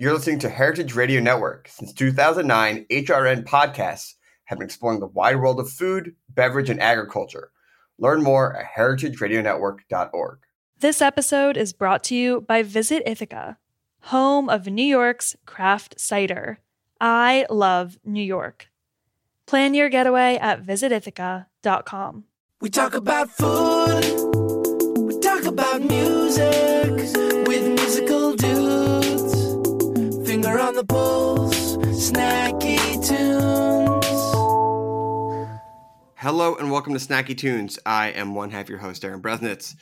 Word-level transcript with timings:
You're 0.00 0.14
listening 0.14 0.38
to 0.38 0.48
Heritage 0.48 0.94
Radio 0.94 1.20
Network. 1.20 1.68
Since 1.68 1.92
2009, 1.92 2.86
HRN 2.90 3.44
podcasts 3.44 4.14
have 4.46 4.58
been 4.58 4.64
exploring 4.64 4.98
the 4.98 5.06
wide 5.06 5.36
world 5.36 5.60
of 5.60 5.68
food, 5.68 6.16
beverage, 6.30 6.70
and 6.70 6.80
agriculture. 6.80 7.50
Learn 7.98 8.22
more 8.22 8.56
at 8.56 8.64
heritageradionetwork.org. 8.74 10.38
This 10.78 11.02
episode 11.02 11.58
is 11.58 11.74
brought 11.74 12.02
to 12.04 12.14
you 12.14 12.40
by 12.40 12.62
Visit 12.62 13.02
Ithaca, 13.04 13.58
home 14.04 14.48
of 14.48 14.68
New 14.68 14.82
York's 14.82 15.36
craft 15.44 16.00
cider. 16.00 16.60
I 16.98 17.44
love 17.50 17.98
New 18.02 18.24
York. 18.24 18.70
Plan 19.44 19.74
your 19.74 19.90
getaway 19.90 20.38
at 20.40 20.64
visitithaca.com. 20.64 22.24
We 22.62 22.70
talk 22.70 22.94
about 22.94 23.28
food, 23.28 24.04
we 24.96 25.20
talk 25.20 25.44
about 25.44 25.82
music 25.82 27.29
the 30.80 30.86
pulse, 30.86 31.76
snacky 31.76 32.78
tunes. 33.06 34.06
Hello 36.16 36.54
and 36.54 36.70
welcome 36.70 36.94
to 36.94 36.98
Snacky 36.98 37.36
Tunes. 37.36 37.78
I 37.84 38.08
am 38.12 38.34
one 38.34 38.50
half 38.50 38.70
your 38.70 38.78
host, 38.78 39.02
Darin 39.02 39.20
Bresnitz. 39.20 39.76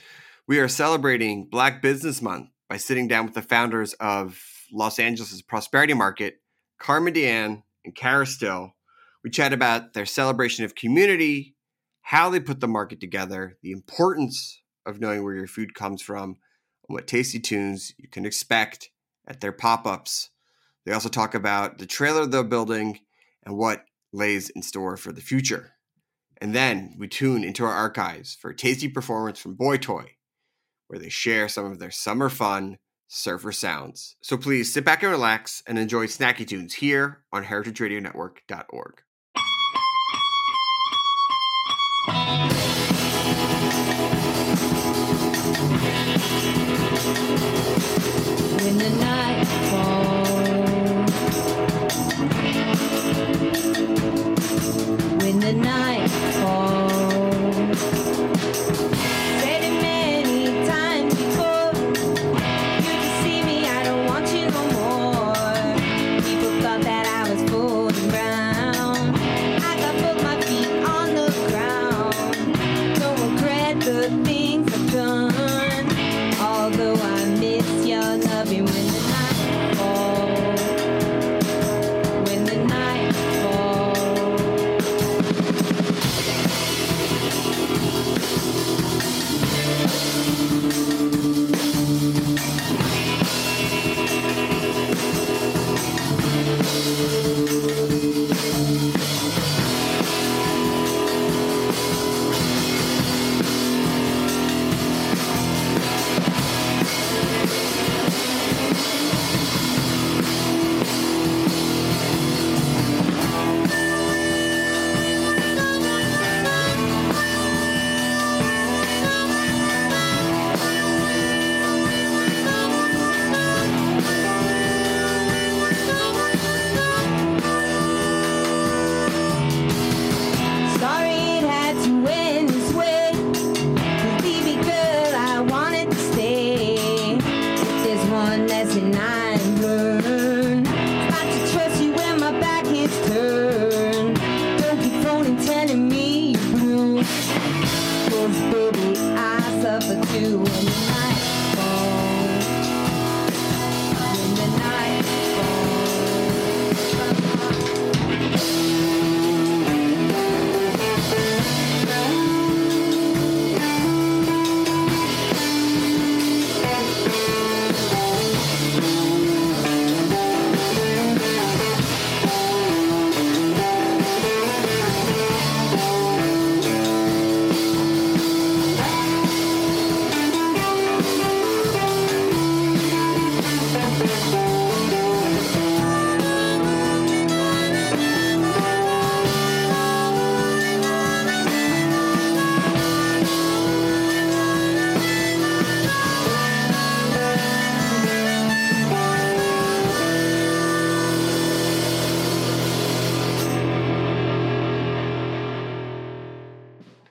We 0.49 0.59
are 0.59 0.67
celebrating 0.67 1.49
Black 1.49 1.83
Business 1.83 2.21
Month 2.21 2.49
by 2.69 2.79
sitting 2.79 3.07
down 3.07 3.27
with 3.27 3.35
the 3.35 3.43
founders 3.43 3.93
of 3.95 4.43
Los 4.73 4.99
Angeles' 4.99 5.41
Prosperity 5.41 5.95
Market, 5.95 6.41
Carmen 6.81 7.15
Deanne 7.15 7.63
and 7.85 7.95
Kara 7.95 8.27
Still. 8.27 8.75
We 9.23 9.31
chat 9.31 9.53
about 9.53 9.95
their 9.95 10.07
celebration 10.07 10.65
of 10.65 10.75
community, 10.75 11.55
how 12.03 12.29
they 12.29 12.41
put 12.41 12.59
the 12.59 12.67
market 12.67 12.99
together, 12.99 13.57
the 13.63 13.71
importance 13.71 14.63
of 14.85 15.01
knowing 15.01 15.23
where 15.23 15.35
your 15.35 15.47
food 15.47 15.75
comes 15.75 16.03
from, 16.03 16.39
and 16.89 16.97
what 16.97 17.07
tasty 17.07 17.39
tunes 17.39 17.95
you 17.99 18.09
can 18.09 18.27
expect 18.27 18.91
at 19.29 19.41
their 19.41 19.53
pop 19.53 19.87
ups. 19.87 20.31
They 20.89 20.95
also 20.95 21.11
talk 21.11 21.35
about 21.35 21.77
the 21.77 21.85
trailer 21.85 22.25
they're 22.25 22.43
building 22.43 23.01
and 23.45 23.59
what 23.59 23.85
lays 24.11 24.49
in 24.49 24.63
store 24.63 24.97
for 24.97 25.13
the 25.13 25.21
future. 25.21 25.75
And 26.41 26.55
then 26.55 26.95
we 26.99 27.09
tune 27.09 27.45
into 27.45 27.63
our 27.67 27.75
archives 27.75 28.35
for 28.35 28.53
a 28.53 28.57
tasty 28.57 28.89
performance 28.89 29.39
from 29.39 29.55
Boy 29.55 29.77
Toy, 29.77 30.13
where 30.87 30.99
they 30.99 31.11
share 31.11 31.47
some 31.47 31.67
of 31.67 31.79
their 31.79 31.91
summer 31.91 32.31
fun 32.31 32.79
surfer 33.07 33.53
sounds. 33.53 34.17
So 34.23 34.39
please 34.39 34.73
sit 34.73 34.87
back 34.87 35.03
and 35.03 35.13
relax 35.13 35.63
and 35.67 35.79
enjoy 35.79 36.07
Snacky 36.07 36.49
Tunes 36.49 36.73
here 36.73 37.19
on 37.35 37.45
heritageradionetwork.org. 37.45 39.03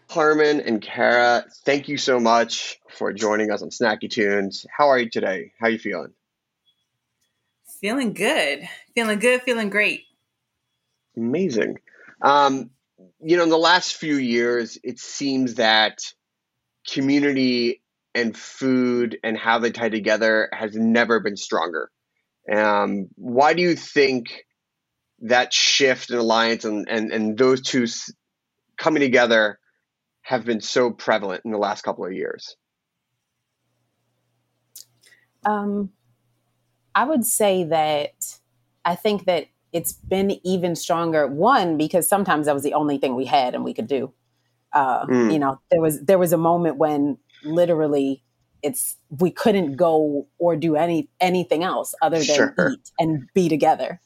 Carmen 0.07 0.61
and 0.61 0.81
Kara, 0.81 1.45
thank 1.65 1.89
you 1.89 1.97
so 1.97 2.19
much 2.19 2.79
for 2.89 3.11
joining 3.11 3.51
us 3.51 3.61
on 3.61 3.69
Snacky 3.69 4.09
Tunes. 4.09 4.65
How 4.75 4.87
are 4.89 4.99
you 4.99 5.09
today? 5.09 5.51
How 5.59 5.67
are 5.67 5.71
you 5.71 5.79
feeling? 5.79 6.13
Feeling 7.81 8.13
good. 8.13 8.67
Feeling 8.95 9.19
good. 9.19 9.41
Feeling 9.41 9.69
great. 9.69 10.05
Amazing. 11.15 11.79
Um, 12.21 12.71
you 13.21 13.37
know, 13.37 13.43
in 13.43 13.49
the 13.49 13.57
last 13.57 13.95
few 13.95 14.15
years, 14.15 14.77
it 14.83 14.99
seems 14.99 15.55
that 15.55 15.99
community 16.89 17.81
and 18.15 18.35
food 18.35 19.17
and 19.23 19.37
how 19.37 19.59
they 19.59 19.71
tie 19.71 19.89
together 19.89 20.49
has 20.53 20.73
never 20.73 21.19
been 21.19 21.37
stronger. 21.37 21.91
Um, 22.51 23.09
why 23.15 23.53
do 23.53 23.61
you 23.61 23.75
think 23.75 24.45
that 25.19 25.53
shift 25.53 26.09
and 26.11 26.19
alliance 26.19 26.63
and, 26.63 26.87
and, 26.89 27.11
and 27.11 27.37
those 27.37 27.61
two 27.61 27.85
coming 28.77 29.01
together 29.01 29.59
have 30.27 30.43
been 30.43 30.59
so 30.59 30.91
prevalent 30.91 31.41
in 31.45 31.51
the 31.51 31.57
last 31.57 31.83
couple 31.83 32.05
of 32.05 32.11
years? 32.11 32.57
Um, 35.45 35.91
I 36.93 37.05
would 37.05 37.23
say 37.23 37.63
that 37.63 38.11
I 38.83 38.95
think 38.95 39.23
that 39.23 39.47
it's 39.71 39.93
been 39.93 40.37
even 40.43 40.75
stronger. 40.75 41.27
One, 41.27 41.77
because 41.77 42.09
sometimes 42.09 42.47
that 42.47 42.53
was 42.53 42.63
the 42.63 42.73
only 42.73 42.97
thing 42.97 43.15
we 43.15 43.23
had 43.23 43.55
and 43.55 43.63
we 43.63 43.73
could 43.73 43.87
do. 43.87 44.11
Uh, 44.73 45.05
Mm. 45.05 45.31
You 45.31 45.39
know, 45.39 45.61
there 45.71 45.79
was 45.79 46.01
there 46.03 46.17
was 46.19 46.33
a 46.33 46.37
moment 46.37 46.75
when 46.75 47.17
literally 47.45 48.21
it's 48.61 48.97
we 49.09 49.31
couldn't 49.31 49.77
go 49.77 50.27
or 50.39 50.57
do 50.57 50.75
any 50.75 51.09
anything 51.21 51.63
else 51.63 51.95
other 52.01 52.17
than 52.17 52.25
Sure. 52.25 52.53
eat 52.73 52.91
and 52.99 53.29
be 53.33 53.47
together. 53.47 54.01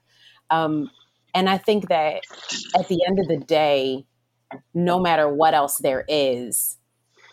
Um, 0.52 0.92
and 1.34 1.50
I 1.50 1.58
think 1.58 1.90
that 1.90 2.22
at 2.78 2.88
the 2.90 3.04
end 3.08 3.18
of 3.20 3.28
the 3.28 3.38
day, 3.38 4.06
no 4.74 5.00
matter 5.00 5.28
what 5.28 5.54
else 5.54 5.78
there 5.78 6.06
is, 6.08 6.78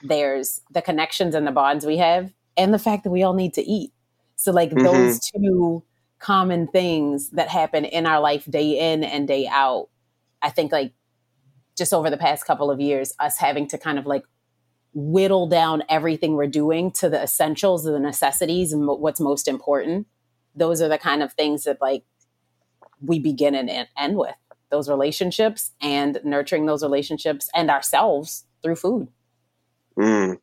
there's 0.03 0.61
the 0.73 0.83
connections 0.83 1.35
and 1.35 1.47
the 1.47 1.53
bonds 1.53 1.85
we 1.85 1.97
have, 1.99 2.33
and 2.57 2.73
the 2.73 2.79
fact 2.79 3.05
that 3.05 3.11
we 3.11 3.23
all 3.23 3.35
need 3.35 3.55
to 3.55 3.63
eat. 3.63 3.93
So, 4.37 4.53
like 4.53 4.71
Mhm. 4.71 4.83
those 4.83 5.21
two 5.21 5.83
common 6.19 6.67
things 6.69 7.31
that 7.31 7.49
happen 7.49 7.85
in 7.85 8.07
our 8.07 8.21
life 8.21 8.45
day 8.51 8.93
in 8.93 9.05
and 9.05 9.27
day 9.27 9.47
out, 9.47 9.89
I 10.43 10.51
think, 10.51 10.73
like 10.73 10.93
just 11.77 11.93
over 11.95 12.11
the 12.11 12.17
past 12.17 12.45
couple 12.45 12.71
of 12.71 12.81
years, 12.81 13.15
us 13.19 13.39
having 13.39 13.69
to 13.69 13.79
kind 13.79 13.99
of 13.99 14.07
like 14.07 14.25
whittle 14.95 15.47
down 15.47 15.83
everything 15.89 16.35
we're 16.35 16.47
doing 16.47 16.91
to 16.91 17.09
the 17.09 17.23
essentials, 17.23 17.85
the 17.85 18.01
necessities, 18.01 18.73
and 18.73 18.87
what's 18.87 19.21
most 19.21 19.47
important. 19.47 20.07
Those 20.55 20.81
are 20.83 20.89
the 20.89 20.99
kind 20.99 21.23
of 21.23 21.33
things 21.35 21.65
that 21.65 21.81
like 21.81 22.05
we 23.01 23.21
begin 23.21 23.55
and 23.55 23.71
end 23.97 24.17
with 24.17 24.35
those 24.71 24.89
relationships 24.89 25.73
and 25.81 26.21
nurturing 26.25 26.67
those 26.67 26.83
relationships 26.83 27.49
and 27.55 27.71
ourselves 27.71 28.45
through 28.63 28.77
food. 28.77 29.09
Mm. 29.99 30.39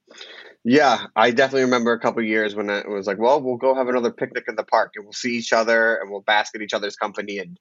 Yeah, 0.63 1.05
I 1.15 1.31
definitely 1.31 1.63
remember 1.63 1.93
a 1.93 1.99
couple 1.99 2.23
years 2.23 2.55
when 2.55 2.69
it 2.69 2.89
was 2.89 3.05
like, 3.05 3.19
well, 3.19 3.41
we'll 3.41 3.57
go 3.57 3.75
have 3.75 3.87
another 3.87 4.11
picnic 4.11 4.45
in 4.47 4.55
the 4.55 4.63
park 4.63 4.93
and 4.95 5.05
we'll 5.05 5.13
see 5.13 5.37
each 5.37 5.53
other 5.53 5.95
and 5.95 6.09
we'll 6.09 6.21
bask 6.21 6.55
in 6.55 6.61
each 6.61 6.73
other's 6.73 6.95
company 6.95 7.37
and 7.37 7.59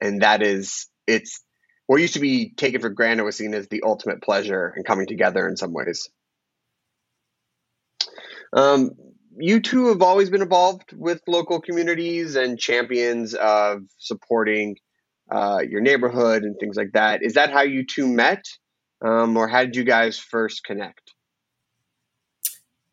and 0.00 0.22
that 0.22 0.42
is 0.42 0.88
it's 1.06 1.42
what 1.86 2.00
used 2.00 2.14
to 2.14 2.20
be 2.20 2.52
taken 2.54 2.80
for 2.80 2.88
granted 2.88 3.24
was 3.24 3.36
seen 3.36 3.54
as 3.54 3.68
the 3.68 3.82
ultimate 3.84 4.22
pleasure 4.22 4.72
and 4.74 4.86
coming 4.86 5.06
together 5.06 5.48
in 5.48 5.56
some 5.56 5.72
ways. 5.72 6.08
Um, 8.52 8.92
you 9.36 9.60
two 9.60 9.88
have 9.88 10.00
always 10.00 10.30
been 10.30 10.42
involved 10.42 10.92
with 10.92 11.20
local 11.26 11.60
communities 11.60 12.36
and 12.36 12.58
champions 12.58 13.34
of 13.34 13.82
supporting 13.98 14.76
uh, 15.30 15.62
your 15.68 15.80
neighborhood 15.80 16.42
and 16.42 16.56
things 16.58 16.76
like 16.76 16.92
that. 16.92 17.22
Is 17.22 17.34
that 17.34 17.50
how 17.50 17.62
you 17.62 17.84
two 17.86 18.06
met, 18.06 18.44
um, 19.04 19.36
or 19.36 19.48
how 19.48 19.64
did 19.64 19.76
you 19.76 19.84
guys 19.84 20.18
first 20.18 20.64
connect? 20.64 21.12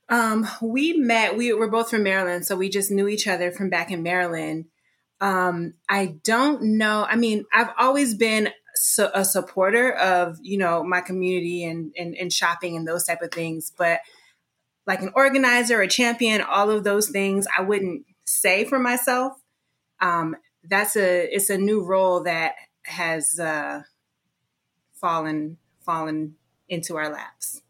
Um, 0.09 0.47
we 0.61 0.93
met. 0.93 1.37
We 1.37 1.53
were 1.53 1.69
both 1.69 1.89
from 1.89 2.03
Maryland, 2.03 2.45
so 2.45 2.55
we 2.55 2.69
just 2.69 2.91
knew 2.91 3.07
each 3.07 3.27
other 3.27 3.51
from 3.51 3.69
back 3.69 3.91
in 3.91 4.03
Maryland. 4.03 4.65
Um, 5.21 5.75
I 5.87 6.17
don't 6.23 6.77
know. 6.77 7.05
I 7.07 7.15
mean, 7.15 7.45
I've 7.53 7.69
always 7.79 8.13
been 8.15 8.49
a 9.13 9.23
supporter 9.23 9.91
of 9.93 10.37
you 10.41 10.57
know 10.57 10.83
my 10.83 11.01
community 11.01 11.63
and, 11.63 11.91
and 11.97 12.15
and 12.15 12.33
shopping 12.33 12.75
and 12.75 12.87
those 12.87 13.05
type 13.05 13.21
of 13.21 13.31
things, 13.31 13.71
but 13.77 13.99
like 14.87 15.01
an 15.01 15.11
organizer, 15.15 15.81
a 15.81 15.87
champion, 15.87 16.41
all 16.41 16.69
of 16.69 16.83
those 16.83 17.09
things, 17.09 17.47
I 17.57 17.61
wouldn't 17.61 18.05
say 18.25 18.65
for 18.65 18.79
myself. 18.79 19.33
Um, 20.01 20.35
that's 20.63 20.95
a 20.95 21.33
it's 21.33 21.49
a 21.49 21.57
new 21.57 21.83
role 21.83 22.23
that 22.23 22.53
has 22.83 23.39
uh, 23.39 23.81
fallen 24.93 25.57
fallen 25.85 26.35
into 26.69 26.95
our 26.97 27.09
laps. 27.09 27.61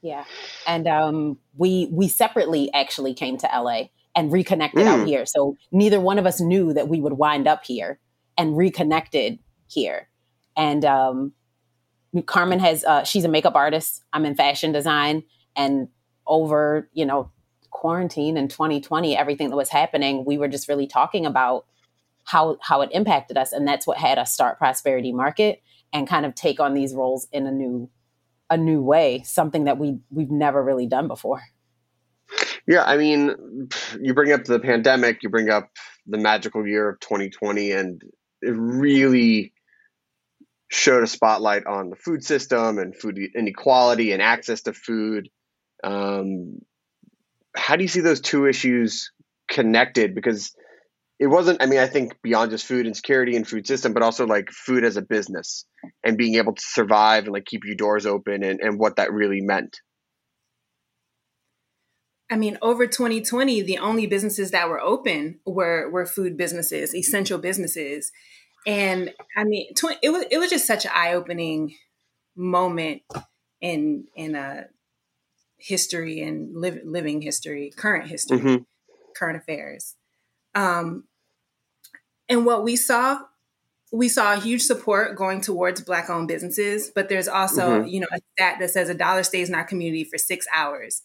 Yeah. 0.00 0.24
And 0.66 0.88
um, 0.88 1.38
we 1.56 1.88
we 1.92 2.08
separately 2.08 2.72
actually 2.72 3.14
came 3.14 3.36
to 3.38 3.46
LA 3.52 3.84
and 4.14 4.32
reconnected 4.32 4.86
out 4.86 5.00
Mm. 5.00 5.06
here. 5.06 5.26
So 5.26 5.56
neither 5.70 6.00
one 6.00 6.18
of 6.18 6.26
us 6.26 6.40
knew 6.40 6.72
that 6.72 6.88
we 6.88 7.00
would 7.00 7.14
wind 7.14 7.46
up 7.46 7.64
here 7.64 7.98
and 8.36 8.56
reconnected 8.56 9.38
here. 9.68 10.08
And 10.56 10.84
um, 10.84 11.32
Carmen 12.26 12.58
has 12.60 12.84
uh, 12.84 13.04
she's 13.04 13.24
a 13.24 13.28
makeup 13.28 13.54
artist. 13.54 14.02
I'm 14.12 14.24
in 14.26 14.34
fashion 14.34 14.72
design, 14.72 15.22
and 15.56 15.88
over 16.26 16.88
you 16.92 17.06
know 17.06 17.30
quarantine 17.70 18.36
in 18.36 18.48
2020, 18.48 19.16
everything 19.16 19.48
that 19.50 19.56
was 19.56 19.70
happening, 19.70 20.24
we 20.26 20.36
were 20.36 20.46
just 20.46 20.68
really 20.68 20.86
talking 20.86 21.24
about 21.26 21.64
how 22.24 22.58
how 22.60 22.82
it 22.82 22.90
impacted 22.92 23.36
us, 23.36 23.52
and 23.52 23.66
that's 23.66 23.86
what 23.86 23.98
had 23.98 24.18
us 24.18 24.32
start 24.32 24.58
Prosperity 24.58 25.12
Market 25.12 25.62
and 25.92 26.08
kind 26.08 26.24
of 26.24 26.34
take 26.34 26.60
on 26.60 26.74
these 26.74 26.94
roles 26.94 27.28
in 27.32 27.46
a 27.46 27.52
new 27.52 27.90
a 28.50 28.56
new 28.56 28.82
way, 28.82 29.22
something 29.24 29.64
that 29.64 29.78
we 29.78 29.98
we've 30.10 30.30
never 30.30 30.62
really 30.62 30.86
done 30.86 31.08
before. 31.08 31.42
Yeah, 32.66 32.84
I 32.84 32.96
mean, 32.96 33.68
you 34.00 34.14
bring 34.14 34.32
up 34.32 34.44
the 34.44 34.60
pandemic, 34.60 35.22
you 35.22 35.28
bring 35.28 35.50
up 35.50 35.70
the 36.06 36.18
magical 36.18 36.66
year 36.66 36.90
of 36.90 37.00
2020, 37.00 37.72
and 37.72 38.02
it 38.40 38.54
really 38.56 39.52
showed 40.70 41.02
a 41.02 41.06
spotlight 41.06 41.66
on 41.66 41.90
the 41.90 41.96
food 41.96 42.24
system 42.24 42.78
and 42.78 42.96
food 42.96 43.18
inequality 43.34 44.12
and 44.12 44.22
access 44.22 44.62
to 44.62 44.72
food. 44.72 45.28
Um, 45.84 46.60
how 47.54 47.76
do 47.76 47.82
you 47.82 47.88
see 47.88 48.00
those 48.00 48.20
two 48.20 48.46
issues 48.46 49.12
connected? 49.48 50.14
Because 50.14 50.54
it 51.18 51.26
wasn't, 51.26 51.62
I 51.62 51.66
mean, 51.66 51.78
I 51.78 51.86
think 51.86 52.20
beyond 52.22 52.50
just 52.50 52.66
food 52.66 52.86
insecurity 52.86 53.36
and 53.36 53.46
food 53.46 53.66
system, 53.66 53.92
but 53.92 54.02
also 54.02 54.26
like 54.26 54.50
food 54.50 54.84
as 54.84 54.96
a 54.96 55.02
business 55.02 55.64
and 56.04 56.18
being 56.18 56.34
able 56.34 56.54
to 56.54 56.62
survive 56.64 57.24
and 57.24 57.32
like 57.32 57.44
keep 57.44 57.64
your 57.64 57.76
doors 57.76 58.06
open 58.06 58.42
and, 58.42 58.60
and 58.60 58.78
what 58.78 58.96
that 58.96 59.12
really 59.12 59.40
meant. 59.40 59.78
I 62.30 62.36
mean, 62.36 62.56
over 62.62 62.86
2020, 62.86 63.60
the 63.60 63.78
only 63.78 64.06
businesses 64.06 64.52
that 64.52 64.68
were 64.68 64.80
open 64.80 65.40
were 65.44 65.90
were 65.90 66.06
food 66.06 66.38
businesses, 66.38 66.94
essential 66.94 67.38
businesses, 67.38 68.10
and 68.66 69.12
I 69.36 69.44
mean, 69.44 69.74
tw- 69.74 69.98
it 70.02 70.08
was 70.08 70.24
it 70.30 70.38
was 70.38 70.48
just 70.48 70.66
such 70.66 70.86
an 70.86 70.92
eye 70.94 71.12
opening 71.12 71.74
moment 72.34 73.02
in 73.60 74.06
in 74.16 74.34
a 74.34 74.64
history 75.58 76.22
and 76.22 76.56
liv- 76.56 76.80
living 76.84 77.20
history, 77.20 77.70
current 77.76 78.08
history, 78.08 78.38
Mhm. 78.38 78.64
current 79.14 79.36
affairs. 79.36 79.94
Um, 80.54 81.04
and 82.28 82.46
what 82.46 82.64
we 82.64 82.76
saw, 82.76 83.18
we 83.92 84.08
saw 84.08 84.34
a 84.34 84.40
huge 84.40 84.62
support 84.62 85.16
going 85.16 85.40
towards 85.40 85.80
Black 85.82 86.08
owned 86.08 86.28
businesses, 86.28 86.90
but 86.94 87.08
there's 87.08 87.28
also, 87.28 87.82
you 87.84 88.00
know, 88.00 88.06
a 88.12 88.18
stat 88.32 88.56
that 88.60 88.70
says 88.70 88.88
a 88.88 88.94
dollar 88.94 89.22
stays 89.22 89.48
in 89.48 89.54
our 89.54 89.64
community 89.64 90.04
for 90.04 90.18
six 90.18 90.46
hours. 90.54 91.02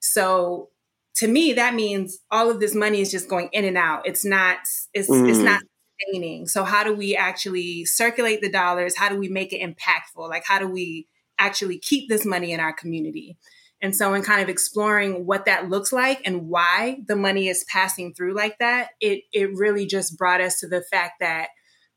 So 0.00 0.70
to 1.16 1.28
me, 1.28 1.52
that 1.54 1.74
means 1.74 2.18
all 2.30 2.50
of 2.50 2.60
this 2.60 2.74
money 2.74 3.00
is 3.00 3.10
just 3.10 3.28
going 3.28 3.50
in 3.52 3.64
and 3.64 3.76
out. 3.76 4.06
It's 4.06 4.24
not, 4.24 4.58
it's, 4.94 5.08
it's 5.26 5.40
Mm. 5.40 5.44
not 5.44 5.60
sustaining. 6.00 6.46
So 6.46 6.64
how 6.64 6.82
do 6.84 6.94
we 6.94 7.14
actually 7.14 7.84
circulate 7.84 8.40
the 8.40 8.50
dollars? 8.50 8.96
How 8.96 9.08
do 9.10 9.16
we 9.16 9.28
make 9.28 9.52
it 9.52 9.60
impactful? 9.60 10.28
Like, 10.30 10.44
how 10.46 10.58
do 10.58 10.68
we 10.68 11.06
actually 11.38 11.78
keep 11.78 12.08
this 12.08 12.24
money 12.24 12.52
in 12.52 12.60
our 12.60 12.72
community? 12.72 13.36
And 13.82 13.96
so, 13.96 14.12
in 14.14 14.22
kind 14.22 14.42
of 14.42 14.48
exploring 14.48 15.24
what 15.26 15.46
that 15.46 15.68
looks 15.70 15.92
like 15.92 16.20
and 16.26 16.48
why 16.48 16.98
the 17.06 17.16
money 17.16 17.48
is 17.48 17.64
passing 17.64 18.12
through 18.14 18.34
like 18.34 18.58
that, 18.58 18.90
it 19.00 19.22
it 19.32 19.54
really 19.54 19.86
just 19.86 20.18
brought 20.18 20.40
us 20.40 20.60
to 20.60 20.68
the 20.68 20.82
fact 20.82 21.14
that 21.20 21.48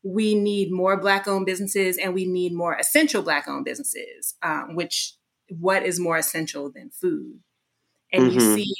we 0.02 0.34
need 0.34 0.70
more 0.72 0.96
Black 0.98 1.26
owned 1.28 1.46
businesses 1.46 1.96
and 1.98 2.14
we 2.14 2.26
need 2.26 2.52
more 2.54 2.74
essential 2.76 3.22
Black 3.22 3.48
owned 3.48 3.64
businesses. 3.64 4.34
Um, 4.42 4.74
which 4.76 5.14
what 5.58 5.82
is 5.82 6.00
more 6.00 6.16
essential 6.16 6.70
than 6.70 6.90
food? 6.90 7.40
And 8.12 8.32
you 8.32 8.40
Mhm. 8.40 8.54
see 8.54 8.74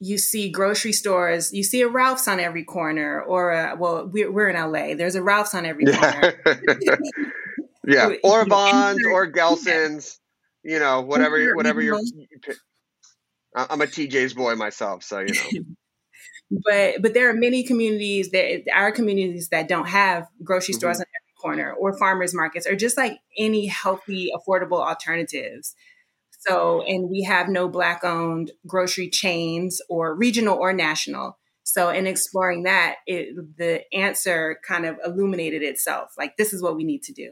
you 0.00 0.18
see 0.18 0.50
grocery 0.50 0.92
stores, 0.92 1.52
you 1.52 1.62
see 1.62 1.80
a 1.80 1.88
Ralph's 1.88 2.28
on 2.28 2.38
every 2.40 2.64
corner, 2.64 3.22
or 3.22 3.52
a, 3.52 3.74
well, 3.78 4.06
we're, 4.06 4.30
we're 4.30 4.48
in 4.50 4.56
LA. 4.56 4.94
There's 4.94 5.14
a 5.14 5.22
Ralph's 5.22 5.54
on 5.54 5.64
every 5.64 5.86
corner. 5.86 6.34
Yeah. 7.86 8.14
Or 8.24 8.44
Vons 8.46 8.98
or 9.12 9.26
Gelson's, 9.30 10.18
you 10.64 10.78
know, 10.78 11.02
whatever 11.02 11.38
Insert 11.38 11.56
whatever 11.56 11.80
you're 11.80 12.00
you 12.00 12.26
pick. 12.42 12.56
I- 13.54 13.66
I'm 13.70 13.80
a 13.80 13.86
TJ's 13.86 14.34
boy 14.34 14.54
myself, 14.56 15.02
so 15.02 15.20
you 15.20 15.34
know. 15.34 15.64
but 16.64 17.02
but 17.02 17.14
there 17.14 17.30
are 17.30 17.34
many 17.34 17.62
communities 17.62 18.30
that 18.30 18.62
our 18.72 18.92
communities 18.92 19.48
that 19.50 19.68
don't 19.68 19.88
have 19.88 20.26
grocery 20.42 20.74
stores 20.74 20.96
mm-hmm. 20.96 21.02
on 21.02 21.06
every 21.06 21.56
corner 21.56 21.72
or 21.72 21.96
farmers 21.98 22.34
markets 22.34 22.66
or 22.66 22.76
just 22.76 22.96
like 22.96 23.18
any 23.38 23.66
healthy 23.66 24.30
affordable 24.34 24.84
alternatives 24.86 25.74
so 26.30 26.82
and 26.82 27.08
we 27.10 27.22
have 27.22 27.48
no 27.48 27.68
black 27.68 28.04
owned 28.04 28.52
grocery 28.66 29.08
chains 29.08 29.80
or 29.88 30.14
regional 30.14 30.56
or 30.56 30.72
national 30.72 31.38
so 31.62 31.88
in 31.88 32.06
exploring 32.06 32.64
that 32.64 32.96
it, 33.06 33.34
the 33.56 33.82
answer 33.94 34.58
kind 34.66 34.84
of 34.84 34.98
illuminated 35.04 35.62
itself 35.62 36.12
like 36.18 36.36
this 36.36 36.52
is 36.52 36.62
what 36.62 36.76
we 36.76 36.84
need 36.84 37.02
to 37.02 37.12
do 37.12 37.30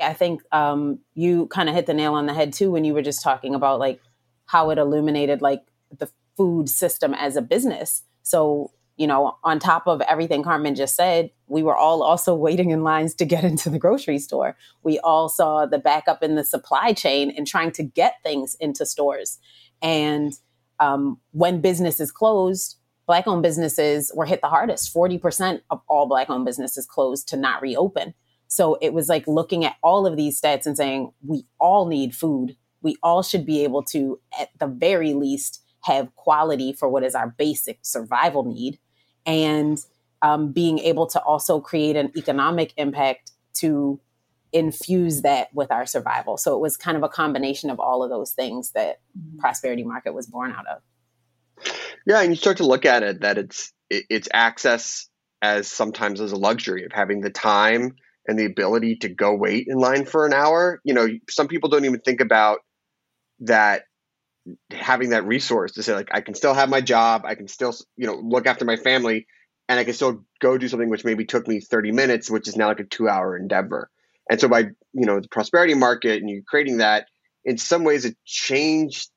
I 0.00 0.12
think 0.12 0.42
um, 0.52 1.00
you 1.14 1.46
kind 1.48 1.68
of 1.68 1.74
hit 1.74 1.86
the 1.86 1.94
nail 1.94 2.14
on 2.14 2.26
the 2.26 2.34
head 2.34 2.52
too 2.52 2.70
when 2.70 2.84
you 2.84 2.94
were 2.94 3.02
just 3.02 3.22
talking 3.22 3.54
about 3.54 3.78
like 3.78 4.00
how 4.46 4.70
it 4.70 4.78
illuminated 4.78 5.42
like 5.42 5.62
the 5.96 6.08
food 6.36 6.68
system 6.68 7.14
as 7.14 7.36
a 7.36 7.42
business. 7.42 8.02
So, 8.22 8.72
you 8.96 9.06
know, 9.06 9.36
on 9.44 9.58
top 9.58 9.86
of 9.86 10.00
everything 10.02 10.42
Carmen 10.42 10.74
just 10.74 10.96
said, 10.96 11.30
we 11.46 11.62
were 11.62 11.76
all 11.76 12.02
also 12.02 12.34
waiting 12.48 12.70
in 12.70 12.82
lines 12.82 13.14
to 13.16 13.24
get 13.24 13.44
into 13.44 13.70
the 13.70 13.78
grocery 13.78 14.18
store. 14.18 14.56
We 14.82 14.98
all 15.00 15.28
saw 15.28 15.66
the 15.66 15.78
backup 15.78 16.22
in 16.22 16.36
the 16.36 16.44
supply 16.44 16.92
chain 16.92 17.32
and 17.36 17.46
trying 17.46 17.72
to 17.72 17.82
get 17.82 18.14
things 18.22 18.56
into 18.60 18.86
stores. 18.86 19.38
And 19.82 20.32
um, 20.80 21.20
when 21.32 21.60
businesses 21.60 22.10
closed, 22.10 22.76
Black 23.06 23.26
owned 23.26 23.42
businesses 23.42 24.12
were 24.14 24.26
hit 24.26 24.42
the 24.42 24.48
hardest. 24.48 24.94
40% 24.94 25.62
of 25.70 25.80
all 25.88 26.06
Black 26.06 26.28
owned 26.28 26.44
businesses 26.44 26.86
closed 26.86 27.26
to 27.28 27.36
not 27.36 27.62
reopen. 27.62 28.14
So 28.48 28.78
it 28.80 28.92
was 28.92 29.08
like 29.08 29.26
looking 29.26 29.64
at 29.64 29.76
all 29.82 30.06
of 30.06 30.16
these 30.16 30.40
stats 30.40 30.66
and 30.66 30.76
saying, 30.76 31.12
we 31.24 31.44
all 31.60 31.86
need 31.86 32.14
food. 32.14 32.56
We 32.82 32.96
all 33.02 33.22
should 33.22 33.44
be 33.44 33.62
able 33.62 33.82
to, 33.84 34.18
at 34.38 34.48
the 34.58 34.66
very 34.66 35.14
least, 35.14 35.62
have 35.82 36.14
quality 36.16 36.72
for 36.72 36.88
what 36.88 37.04
is 37.04 37.14
our 37.14 37.28
basic 37.38 37.78
survival 37.82 38.44
need 38.44 38.78
and 39.26 39.78
um, 40.22 40.52
being 40.52 40.78
able 40.80 41.06
to 41.06 41.20
also 41.20 41.60
create 41.60 41.96
an 41.96 42.10
economic 42.16 42.72
impact 42.76 43.32
to 43.54 44.00
infuse 44.52 45.22
that 45.22 45.52
with 45.54 45.70
our 45.70 45.86
survival. 45.86 46.36
So 46.36 46.56
it 46.56 46.60
was 46.60 46.76
kind 46.76 46.96
of 46.96 47.02
a 47.02 47.08
combination 47.08 47.70
of 47.70 47.78
all 47.78 48.02
of 48.02 48.10
those 48.10 48.32
things 48.32 48.72
that 48.72 49.00
Prosperity 49.38 49.84
Market 49.84 50.14
was 50.14 50.26
born 50.26 50.52
out 50.52 50.66
of. 50.66 51.72
Yeah, 52.06 52.20
and 52.20 52.30
you 52.30 52.36
start 52.36 52.56
to 52.58 52.66
look 52.66 52.86
at 52.86 53.02
it 53.02 53.20
that 53.20 53.36
it's 53.36 53.72
it's 53.90 54.28
access 54.32 55.08
as 55.42 55.70
sometimes 55.70 56.20
as 56.20 56.32
a 56.32 56.36
luxury 56.36 56.84
of 56.84 56.92
having 56.92 57.20
the 57.20 57.30
time 57.30 57.96
and 58.28 58.38
the 58.38 58.44
ability 58.44 58.96
to 58.96 59.08
go 59.08 59.34
wait 59.34 59.66
in 59.68 59.78
line 59.78 60.04
for 60.04 60.26
an 60.26 60.34
hour. 60.34 60.80
You 60.84 60.94
know, 60.94 61.08
some 61.30 61.48
people 61.48 61.70
don't 61.70 61.86
even 61.86 62.00
think 62.00 62.20
about 62.20 62.58
that 63.40 63.82
having 64.70 65.10
that 65.10 65.26
resource 65.26 65.72
to 65.72 65.82
say 65.82 65.94
like 65.94 66.08
I 66.12 66.20
can 66.20 66.34
still 66.34 66.54
have 66.54 66.68
my 66.68 66.80
job, 66.80 67.22
I 67.24 67.34
can 67.34 67.48
still 67.48 67.74
you 67.96 68.06
know 68.06 68.14
look 68.16 68.46
after 68.46 68.64
my 68.64 68.76
family, 68.76 69.26
and 69.68 69.80
I 69.80 69.84
can 69.84 69.94
still 69.94 70.24
go 70.40 70.58
do 70.58 70.68
something 70.68 70.90
which 70.90 71.04
maybe 71.04 71.24
took 71.24 71.48
me 71.48 71.60
thirty 71.60 71.90
minutes, 71.90 72.30
which 72.30 72.46
is 72.46 72.56
now 72.56 72.68
like 72.68 72.80
a 72.80 72.84
two 72.84 73.08
hour 73.08 73.36
endeavor. 73.36 73.90
And 74.30 74.38
so 74.38 74.48
by 74.48 74.60
you 74.92 75.06
know 75.06 75.20
the 75.20 75.28
prosperity 75.28 75.74
market 75.74 76.20
and 76.20 76.28
you 76.28 76.42
creating 76.46 76.78
that, 76.78 77.06
in 77.44 77.56
some 77.56 77.82
ways 77.82 78.04
it 78.04 78.16
changed 78.26 79.10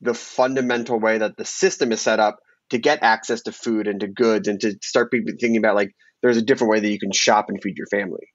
the 0.00 0.14
fundamental 0.14 0.98
way 0.98 1.18
that 1.18 1.36
the 1.36 1.44
system 1.44 1.92
is 1.92 2.00
set 2.00 2.20
up 2.20 2.38
to 2.70 2.78
get 2.78 3.02
access 3.02 3.42
to 3.42 3.52
food 3.52 3.86
and 3.86 4.00
to 4.00 4.08
goods 4.08 4.48
and 4.48 4.60
to 4.60 4.76
start 4.82 5.10
thinking 5.10 5.56
about 5.56 5.76
like 5.76 5.94
there's 6.20 6.36
a 6.36 6.42
different 6.42 6.70
way 6.70 6.80
that 6.80 6.90
you 6.90 6.98
can 6.98 7.12
shop 7.12 7.46
and 7.48 7.62
feed 7.62 7.78
your 7.78 7.86
family. 7.86 8.26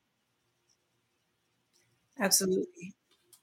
Absolutely. 2.21 2.93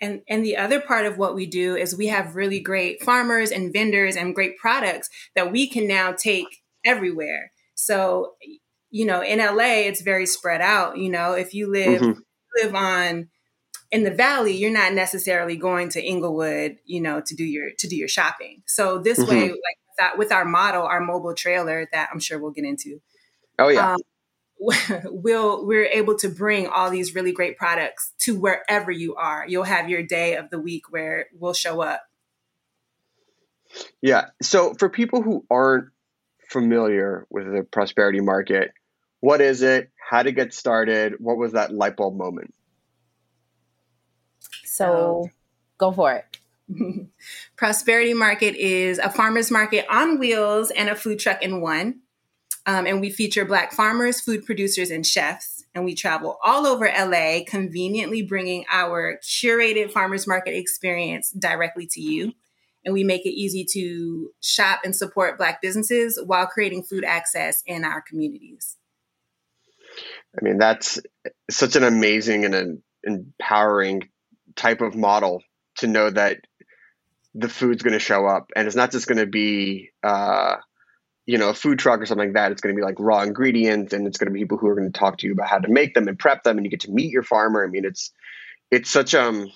And 0.01 0.23
and 0.29 0.45
the 0.45 0.57
other 0.57 0.81
part 0.81 1.07
of 1.07 1.19
what 1.19 1.35
we 1.35 1.47
do 1.47 1.77
is 1.77 1.97
we 1.97 2.07
have 2.07 2.37
really 2.37 2.61
great 2.61 3.03
farmers 3.03 3.51
and 3.51 3.73
vendors 3.73 4.17
and 4.17 4.35
great 4.35 4.57
products 4.59 5.11
that 5.35 5.51
we 5.51 5.69
can 5.69 5.89
now 5.89 6.13
take 6.13 6.63
everywhere. 6.85 7.51
So, 7.75 8.35
you 8.91 9.05
know, 9.07 9.23
in 9.23 9.41
LA 9.41 9.87
it's 9.89 10.03
very 10.03 10.27
spread 10.27 10.61
out, 10.61 10.99
you 10.99 11.11
know, 11.11 11.33
if 11.33 11.53
you 11.53 11.71
live 11.71 12.03
Mhm. 12.03 12.23
live 12.63 12.75
on 12.75 13.29
in 13.93 14.05
the 14.05 14.11
valley, 14.13 14.55
you're 14.57 14.71
not 14.73 14.95
necessarily 14.95 15.57
going 15.57 15.89
to 15.91 16.03
Inglewood, 16.05 16.79
you 16.85 17.01
know, 17.01 17.21
to 17.23 17.35
do 17.35 17.45
your 17.45 17.71
to 17.79 17.89
do 17.89 17.97
your 17.97 18.09
shopping. 18.09 18.63
So 18.67 18.99
this 18.99 19.19
Mhm. 19.19 19.27
way 19.27 19.49
like 19.51 19.79
that 19.99 20.19
with 20.19 20.33
our 20.33 20.45
model, 20.45 20.83
our 20.85 21.01
mobile 21.01 21.35
trailer 21.35 21.89
that 21.93 22.11
I'm 22.13 22.21
sure 22.21 22.39
we'll 22.39 22.53
get 22.53 22.65
into, 22.65 23.01
Oh 23.59 23.69
yeah. 23.69 23.89
um, 23.95 23.99
we'll 25.05 25.67
we're 25.67 25.87
able 25.87 26.17
to 26.17 26.29
bring 26.29 26.67
all 26.67 26.91
these 26.91 27.15
really 27.15 27.33
great 27.33 27.57
products 27.57 28.13
to 28.19 28.39
wherever 28.39 28.91
you 28.91 29.15
are. 29.15 29.45
You'll 29.47 29.65
have 29.65 29.89
your 29.89 30.03
day 30.03 30.37
of 30.37 30.51
the 30.51 30.59
week 30.59 30.91
where 30.91 31.27
we'll 31.39 31.55
show 31.55 31.81
up. 31.81 32.03
Yeah. 34.01 34.27
So 34.43 34.75
for 34.75 34.89
people 34.89 35.23
who 35.23 35.45
aren't 35.51 35.91
familiar 36.51 37.27
with 37.31 37.45
the 37.45 37.63
prosperity 37.63 38.21
market, 38.21 38.73
what 39.21 39.41
is 39.41 39.63
it? 39.63 39.91
How 39.97 40.23
to 40.23 40.33
get 40.33 40.55
started? 40.55 41.15
What 41.19 41.37
was 41.37 41.53
that 41.53 41.73
light 41.73 41.97
bulb 41.97 42.17
moment? 42.17 42.55
So 44.65 45.29
go 45.77 45.93
for 45.93 46.13
it. 46.15 46.39
Prosperity 47.57 48.15
Market 48.15 48.55
is 48.55 48.99
a 48.99 49.11
farmers 49.11 49.51
market 49.51 49.87
on 49.91 50.19
wheels 50.19 50.71
and 50.71 50.89
a 50.89 50.95
food 50.95 51.19
truck 51.19 51.43
in 51.43 51.61
one. 51.61 52.01
Um, 52.67 52.87
and 52.87 53.01
we 53.01 53.11
feature 53.11 53.45
Black 53.45 53.73
farmers, 53.73 54.21
food 54.21 54.45
producers, 54.45 54.91
and 54.91 55.07
chefs. 55.07 55.65
And 55.75 55.85
we 55.85 55.95
travel 55.95 56.39
all 56.45 56.67
over 56.67 56.87
LA, 56.87 57.41
conveniently 57.47 58.23
bringing 58.23 58.65
our 58.71 59.19
curated 59.23 59.91
farmers 59.91 60.27
market 60.27 60.55
experience 60.55 61.31
directly 61.31 61.87
to 61.93 62.01
you. 62.01 62.33
And 62.85 62.95
we 62.95 63.05
make 63.05 63.27
it 63.27 63.31
easy 63.31 63.65
to 63.73 64.31
shop 64.41 64.81
and 64.85 64.95
support 64.95 65.39
Black 65.39 65.61
businesses 65.63 66.21
while 66.25 66.47
creating 66.47 66.85
food 66.85 67.05
access 67.05 67.63
in 67.67 67.85
our 67.85 68.03
communities. 68.03 68.77
I 70.37 70.45
mean, 70.45 70.59
that's 70.59 71.01
such 71.51 71.77
an 71.77 71.85
amazing 71.85 72.45
and 72.45 72.55
an 72.55 72.83
empowering 73.03 74.09
type 74.57 74.81
of 74.81 74.95
model 74.95 75.43
to 75.79 75.87
know 75.87 76.11
that 76.11 76.39
the 77.35 77.49
food's 77.49 77.83
going 77.83 77.93
to 77.93 77.99
show 77.99 78.27
up, 78.27 78.51
and 78.57 78.67
it's 78.67 78.77
not 78.77 78.91
just 78.91 79.07
going 79.07 79.19
to 79.19 79.27
be, 79.27 79.91
uh, 80.03 80.57
you 81.29 81.37
know, 81.37 81.51
a 81.51 81.55
food 81.55 81.79
truck 81.79 82.01
or 82.01 82.07
something 82.07 82.29
like 82.29 82.35
that. 82.37 82.53
It's 82.53 82.63
going 82.63 82.75
to 82.75 82.81
be 82.81 82.83
like 82.83 82.99
raw 82.99 83.21
ingredients, 83.21 83.93
and 83.93 84.07
it's 84.07 84.17
going 84.17 84.29
to 84.29 84.33
be 84.33 84.41
people 84.41 84.57
who 84.57 84.67
are 84.69 84.75
going 84.75 84.91
to 84.91 84.99
talk 84.99 85.19
to 85.19 85.27
you 85.27 85.35
about 85.35 85.47
how 85.47 85.59
to 85.59 85.69
make 85.69 85.93
them 85.93 86.09
and 86.09 86.19
prep 86.19 86.43
them, 86.43 86.57
and 86.57 86.65
you 86.65 86.71
get 86.71 86.81
to 86.81 86.91
meet 86.91 87.13
your 87.13 87.23
farmer. 87.23 87.63
I 87.63 87.67
mean, 87.67 87.85
it's 87.85 88.13
it's 88.71 88.91
such 88.91 89.15
um. 89.15 89.53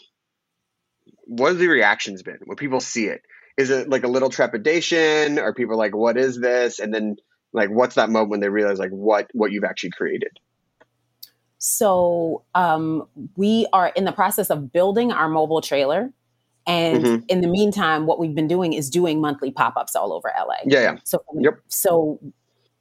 What 1.24 1.48
have 1.48 1.58
the 1.58 1.68
reactions 1.68 2.22
been 2.22 2.40
when 2.44 2.58
people 2.58 2.80
see 2.80 3.06
it? 3.06 3.22
Is 3.56 3.70
it 3.70 3.88
like 3.88 4.04
a 4.04 4.08
little 4.08 4.28
trepidation? 4.28 5.38
Are 5.38 5.54
people 5.54 5.78
like, 5.78 5.96
"What 5.96 6.18
is 6.18 6.38
this?" 6.38 6.78
And 6.78 6.92
then 6.92 7.16
like, 7.54 7.70
what's 7.70 7.94
that 7.94 8.10
moment 8.10 8.32
when 8.32 8.40
they 8.40 8.50
realize 8.50 8.78
like 8.78 8.90
what 8.90 9.30
what 9.32 9.50
you've 9.50 9.64
actually 9.64 9.92
created? 9.92 10.38
So 11.56 12.42
um, 12.54 13.08
we 13.34 13.66
are 13.72 13.88
in 13.96 14.04
the 14.04 14.12
process 14.12 14.50
of 14.50 14.74
building 14.74 15.10
our 15.10 15.28
mobile 15.28 15.62
trailer. 15.62 16.12
And 16.66 17.04
Mhm. 17.04 17.24
in 17.28 17.40
the 17.40 17.48
meantime, 17.48 18.06
what 18.06 18.18
we've 18.18 18.34
been 18.34 18.46
doing 18.48 18.72
is 18.72 18.88
doing 18.90 19.20
monthly 19.20 19.50
pop 19.50 19.76
ups 19.76 19.96
all 19.96 20.12
over 20.12 20.28
LA. 20.36 20.56
Yeah, 20.64 20.80
yeah. 20.80 20.96
So, 21.04 21.22
Yep. 21.34 21.58
so 21.68 22.18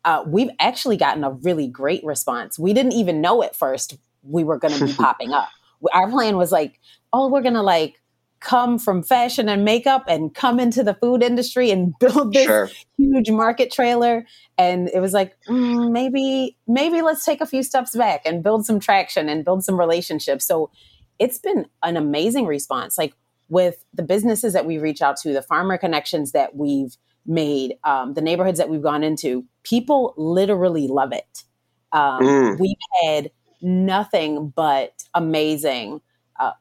uh, 0.06 0.24
we've 0.28 0.50
actually 0.60 0.98
gotten 0.98 1.24
a 1.24 1.32
really 1.32 1.68
great 1.68 2.04
response. 2.04 2.58
We 2.58 2.74
didn't 2.74 2.94
even 2.94 3.22
know 3.22 3.44
at 3.44 3.56
first 3.56 3.98
we 4.24 4.44
were 4.44 4.58
going 4.58 4.74
to 4.74 4.86
be 4.86 4.94
popping 4.98 5.32
up. 5.32 5.50
Our 5.94 6.10
plan 6.10 6.38
was 6.38 6.52
like, 6.52 6.80
oh, 7.14 7.28
we're 7.30 7.42
going 7.42 7.56
to 7.56 7.62
like 7.62 8.00
come 8.40 8.80
from 8.80 9.04
fashion 9.04 9.48
and 9.48 9.64
makeup 9.64 10.04
and 10.08 10.34
come 10.34 10.60
into 10.60 10.84
the 10.84 10.96
food 10.96 11.22
industry 11.22 11.70
and 11.70 11.94
build 12.00 12.34
this 12.34 12.46
Sure. 12.46 12.70
huge 12.98 13.30
market 13.30 13.72
trailer. 13.72 14.26
And 14.58 14.90
it 14.92 15.00
was 15.00 15.14
like, 15.14 15.36
mm, 15.48 15.92
maybe, 15.92 16.58
maybe 16.68 17.02
let's 17.04 17.24
take 17.24 17.40
a 17.42 17.46
few 17.46 17.62
steps 17.62 17.96
back 17.96 18.22
and 18.26 18.42
build 18.44 18.66
some 18.66 18.80
traction 18.80 19.30
and 19.30 19.46
build 19.46 19.64
some 19.64 19.80
relationships. 19.80 20.46
So 20.48 20.72
it's 21.20 21.38
been 21.38 21.68
an 21.84 21.98
amazing 21.98 22.48
response. 22.48 22.98
Like 22.98 23.14
with 23.52 23.84
the 23.94 24.02
businesses 24.02 24.54
that 24.54 24.66
we 24.66 24.78
reach 24.78 25.02
out 25.02 25.18
to, 25.18 25.34
the 25.34 25.42
farmer 25.42 25.78
connections 25.78 26.32
that 26.32 26.56
we've 26.56 26.96
made, 27.26 27.76
um, 27.84 28.14
the 28.14 28.22
neighborhoods 28.22 28.58
that 28.58 28.70
we've 28.70 28.82
gone 28.82 29.04
into, 29.04 29.46
people 29.64 30.14
literally 30.16 30.88
love 30.88 31.12
it. 31.12 31.44
Um, 31.92 32.22
Mm. 32.22 32.60
We've 32.60 32.78
had 33.04 33.30
nothing 33.62 34.54
but 34.56 35.04
amazing 35.14 36.00
uh, 36.40 36.54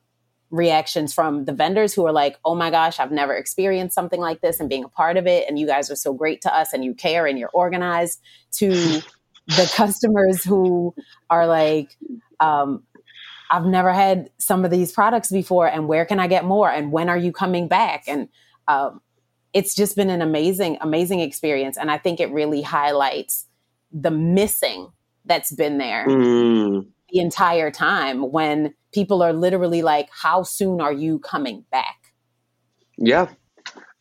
reactions 0.51 1.15
from 1.15 1.45
the 1.45 1.53
vendors 1.53 1.95
who 1.95 2.05
are 2.07 2.13
like, 2.13 2.37
oh 2.45 2.57
my 2.57 2.71
gosh, 2.71 2.99
I've 2.99 3.13
never 3.13 3.35
experienced 3.37 3.95
something 3.95 4.21
like 4.21 4.41
this 4.41 4.59
and 4.59 4.69
being 4.69 4.83
a 4.83 4.89
part 4.89 5.17
of 5.17 5.29
it. 5.29 5.49
And 5.49 5.61
you 5.61 5.69
guys 5.69 5.93
are 5.93 5.97
so 5.97 6.13
great 6.13 6.43
to 6.43 6.55
us 6.55 6.73
and 6.73 6.85
you 6.85 6.93
care 6.93 7.25
and 7.25 7.39
you're 7.39 7.51
organized 7.55 8.21
to 8.55 8.71
the 9.47 9.73
customers 9.77 10.43
who 10.43 10.93
are 11.31 11.47
like, 11.47 11.97
um, 12.41 12.83
I've 13.51 13.67
never 13.67 13.93
had 13.93 14.31
some 14.39 14.65
of 14.65 14.71
these 14.71 14.93
products 14.93 15.31
before, 15.31 15.67
and 15.67 15.89
where 15.89 16.05
can 16.05 16.21
I 16.21 16.27
get 16.29 16.45
more? 16.45 16.71
And 16.71 16.93
when 16.93 17.09
are 17.09 17.19
you 17.19 17.33
coming 17.33 17.69
back? 17.69 18.05
And 18.07 18.29
um, 18.69 19.01
it's 19.53 19.75
just 19.75 19.97
been 19.97 20.11
an 20.11 20.23
amazing, 20.23 20.79
amazing 20.81 21.21
experience. 21.21 21.77
And 21.77 21.91
I 21.91 21.99
think 21.99 22.21
it 22.21 22.31
really 22.31 22.63
highlights 22.63 23.47
the 23.93 24.11
missing 24.11 24.89
that's 25.25 25.53
been 25.53 25.79
there 25.79 26.07
Mm. 26.07 26.87
the 27.13 27.21
entire 27.21 27.71
time 27.71 28.31
when 28.31 28.75
people 28.93 29.23
are 29.23 29.33
literally 29.33 29.83
like, 29.83 30.09
How 30.13 30.43
soon 30.45 30.81
are 30.81 30.93
you 30.93 31.19
coming 31.19 31.65
back? 31.73 31.97
Yeah. 32.97 33.29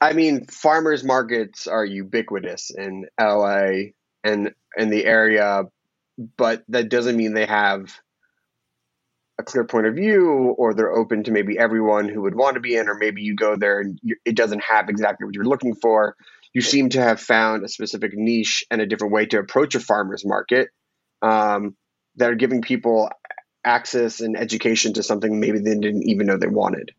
I 0.01 0.13
mean, 0.13 0.45
farmers 0.45 1.03
markets 1.03 1.67
are 1.67 1.83
ubiquitous 1.83 2.71
in 2.71 3.05
LA 3.19 3.91
and 4.23 4.53
in 4.77 4.89
the 4.89 5.05
area, 5.05 5.63
but 6.37 6.63
that 6.69 6.89
doesn't 6.89 7.17
mean 7.17 7.33
they 7.33 7.45
have 7.45 7.99
a 9.39 9.43
clear 9.43 9.63
point 9.63 9.87
of 9.87 9.95
view 9.95 10.53
or 10.57 10.73
they're 10.73 10.91
open 10.91 11.23
to 11.23 11.31
maybe 11.31 11.57
everyone 11.57 12.09
who 12.09 12.21
would 12.21 12.35
want 12.35 12.55
to 12.55 12.59
be 12.59 12.75
in, 12.75 12.89
or 12.89 12.95
maybe 12.95 13.21
you 13.21 13.35
go 13.35 13.55
there 13.55 13.79
and 13.79 13.97
you, 14.03 14.15
it 14.25 14.35
doesn't 14.35 14.61
have 14.61 14.89
exactly 14.89 15.25
what 15.25 15.33
you're 15.33 15.45
looking 15.45 15.73
for. 15.73 16.15
You 16.53 16.61
seem 16.61 16.89
to 16.89 17.01
have 17.01 17.21
found 17.21 17.63
a 17.63 17.69
specific 17.69 18.11
niche 18.13 18.65
and 18.69 18.81
a 18.81 18.85
different 18.85 19.13
way 19.13 19.25
to 19.27 19.39
approach 19.39 19.75
a 19.75 19.79
farmer's 19.79 20.25
market 20.25 20.69
um, 21.21 21.75
that 22.17 22.29
are 22.29 22.35
giving 22.35 22.61
people 22.61 23.09
access 23.63 24.19
and 24.19 24.37
education 24.37 24.93
to 24.93 25.03
something 25.03 25.39
maybe 25.39 25.59
they 25.59 25.75
didn't 25.75 26.03
even 26.03 26.27
know 26.27 26.37
they 26.37 26.47
wanted. 26.47 26.91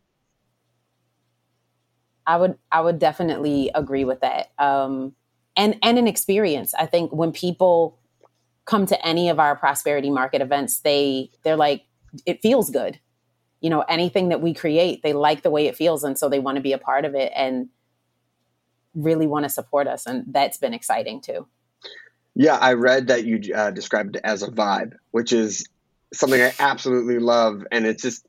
I 2.25 2.37
would 2.37 2.57
I 2.71 2.81
would 2.81 2.99
definitely 2.99 3.71
agree 3.73 4.05
with 4.05 4.21
that. 4.21 4.51
Um, 4.57 5.13
and 5.55 5.77
and 5.83 5.97
an 5.97 6.07
experience. 6.07 6.73
I 6.73 6.85
think 6.85 7.11
when 7.11 7.31
people 7.31 7.99
come 8.65 8.85
to 8.85 9.05
any 9.05 9.29
of 9.29 9.39
our 9.39 9.55
prosperity 9.55 10.09
market 10.09 10.41
events, 10.41 10.79
they 10.79 11.31
they're 11.43 11.55
like, 11.57 11.83
it 12.25 12.41
feels 12.41 12.69
good. 12.69 12.99
You 13.59 13.69
know, 13.69 13.81
anything 13.81 14.29
that 14.29 14.41
we 14.41 14.53
create, 14.53 15.03
they 15.03 15.13
like 15.13 15.43
the 15.43 15.51
way 15.51 15.67
it 15.67 15.75
feels, 15.75 16.03
and 16.03 16.17
so 16.17 16.29
they 16.29 16.39
want 16.39 16.55
to 16.55 16.61
be 16.61 16.73
a 16.73 16.77
part 16.77 17.05
of 17.05 17.15
it 17.15 17.31
and 17.35 17.69
really 18.95 19.27
want 19.27 19.43
to 19.43 19.49
support 19.49 19.87
us, 19.87 20.05
and 20.05 20.25
that's 20.27 20.57
been 20.57 20.73
exciting 20.73 21.21
too. 21.21 21.47
Yeah, 22.33 22.55
I 22.55 22.73
read 22.73 23.07
that 23.07 23.25
you 23.25 23.53
uh, 23.53 23.71
described 23.71 24.15
it 24.15 24.21
as 24.23 24.41
a 24.41 24.47
vibe, 24.47 24.93
which 25.11 25.33
is 25.33 25.67
something 26.13 26.41
I 26.41 26.53
absolutely 26.59 27.19
love. 27.19 27.63
And 27.71 27.85
it's 27.85 28.01
just, 28.01 28.25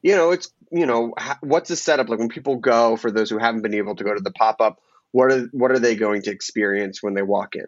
you 0.00 0.14
know, 0.14 0.30
it's, 0.30 0.52
you 0.70 0.86
know, 0.86 1.14
what's 1.40 1.68
the 1.68 1.76
setup 1.76 2.08
like 2.08 2.18
when 2.18 2.28
people 2.28 2.56
go, 2.56 2.96
for 2.96 3.10
those 3.10 3.30
who 3.30 3.38
haven't 3.38 3.62
been 3.62 3.74
able 3.74 3.96
to 3.96 4.04
go 4.04 4.14
to 4.14 4.20
the 4.20 4.30
pop 4.30 4.60
up, 4.60 4.80
what 5.10 5.30
are 5.30 5.42
what 5.52 5.70
are 5.70 5.78
they 5.78 5.94
going 5.94 6.22
to 6.22 6.30
experience 6.30 7.02
when 7.02 7.14
they 7.14 7.22
walk 7.22 7.54
in? 7.54 7.66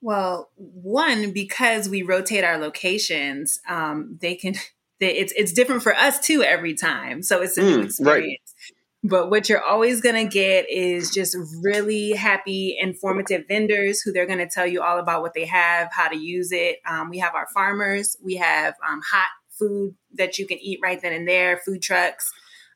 Well, 0.00 0.50
one 0.56 1.32
because 1.32 1.88
we 1.88 2.02
rotate 2.02 2.44
our 2.44 2.58
locations, 2.58 3.60
um, 3.68 4.18
they 4.20 4.34
can. 4.34 4.54
They, 5.00 5.14
it's 5.16 5.32
it's 5.34 5.54
different 5.54 5.82
for 5.82 5.94
us 5.96 6.20
too 6.20 6.42
every 6.42 6.74
time, 6.74 7.22
so 7.22 7.40
it's 7.40 7.56
a 7.56 7.62
new 7.62 7.68
Mm, 7.68 8.06
right. 8.06 8.18
experience. 8.18 8.54
But 9.02 9.30
what 9.30 9.48
you're 9.48 9.62
always 9.64 10.02
going 10.02 10.26
to 10.26 10.30
get 10.30 10.68
is 10.68 11.10
just 11.10 11.34
really 11.62 12.10
happy, 12.12 12.76
informative 12.78 13.44
vendors 13.48 14.02
who 14.02 14.12
they're 14.12 14.26
going 14.26 14.40
to 14.40 14.46
tell 14.46 14.66
you 14.66 14.82
all 14.82 14.98
about 14.98 15.22
what 15.22 15.32
they 15.32 15.46
have, 15.46 15.88
how 15.90 16.08
to 16.08 16.18
use 16.18 16.52
it. 16.52 16.80
Um, 16.86 17.08
we 17.08 17.16
have 17.18 17.34
our 17.34 17.46
farmers. 17.54 18.14
We 18.22 18.36
have 18.36 18.74
um, 18.86 19.00
hot 19.10 19.28
food 19.58 19.94
that 20.18 20.38
you 20.38 20.46
can 20.46 20.58
eat 20.60 20.80
right 20.82 21.00
then 21.00 21.14
and 21.14 21.26
there, 21.26 21.56
food 21.64 21.80
trucks. 21.80 22.30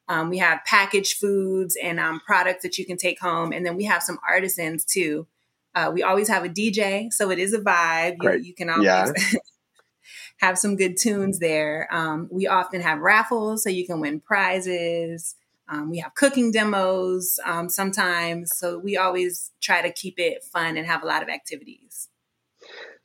Um, 0.09 0.31
we 0.31 0.39
have 0.39 0.61
packaged 0.65 1.19
foods 1.19 1.77
and 1.83 2.01
um, 2.01 2.21
products 2.27 2.63
that 2.63 2.79
you 2.79 2.87
can 2.87 2.97
take 2.97 3.21
home. 3.21 3.53
And 3.53 3.67
then 3.67 3.77
we 3.77 3.85
have 3.85 4.03
some 4.03 4.19
artisans 4.27 4.87
too. 4.87 5.27
Uh, 5.75 5.91
we 5.93 6.03
always 6.03 6.29
have 6.29 6.45
a 6.45 6.49
DJ, 6.49 7.13
so 7.13 7.31
it 7.31 7.39
is 7.39 7.53
a 7.53 7.61
vibe. 7.61 8.17
You, 8.23 8.33
you 8.33 8.55
can 8.55 8.71
always 8.71 8.85
Yeah. 8.85 9.13
have 10.39 10.59
some 10.59 10.77
good 10.77 10.97
tunes 10.97 11.39
there. 11.39 11.89
Um, 11.91 12.29
we 12.31 12.47
often 12.47 12.81
have 12.81 13.01
raffles, 13.01 13.63
so 13.63 13.71
you 13.71 13.87
can 13.87 14.01
win 14.01 14.21
prizes. 14.21 15.35
Um, 15.69 15.91
we 15.91 15.99
have 15.99 16.15
cooking 16.15 16.53
demos 16.53 17.39
um, 17.45 17.69
sometimes, 17.69 18.51
so 18.55 18.79
we 18.79 18.97
always 18.97 19.51
try 19.61 19.81
to 19.83 19.91
keep 19.93 20.19
it 20.19 20.45
fun 20.45 20.77
and 20.77 20.87
have 20.87 21.03
a 21.03 21.07
lot 21.07 21.23
of 21.23 21.29
activities. 21.29 22.09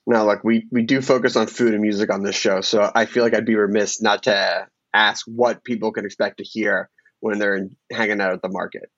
Now, 0.06 0.26
look, 0.26 0.44
we 0.44 0.68
we 0.72 0.84
do 0.84 1.02
focus 1.02 1.36
on 1.36 1.48
food 1.48 1.74
and 1.74 1.82
music 1.82 2.12
on 2.12 2.24
this 2.24 2.36
show, 2.36 2.62
so 2.62 2.92
I 2.94 3.06
feel 3.06 3.24
like 3.24 3.34
I'd 3.34 3.46
be 3.46 3.56
remiss 3.56 4.02
not 4.02 4.24
to 4.24 4.68
ask 4.94 5.26
what 5.28 5.64
people 5.64 5.92
can 5.92 6.06
expect 6.06 6.38
to 6.38 6.44
hear 6.44 6.90
when 7.20 7.38
they're 7.38 7.70
hanging 7.92 8.20
out 8.20 8.34
at 8.34 8.42
the 8.42 8.50
market. 8.50 8.90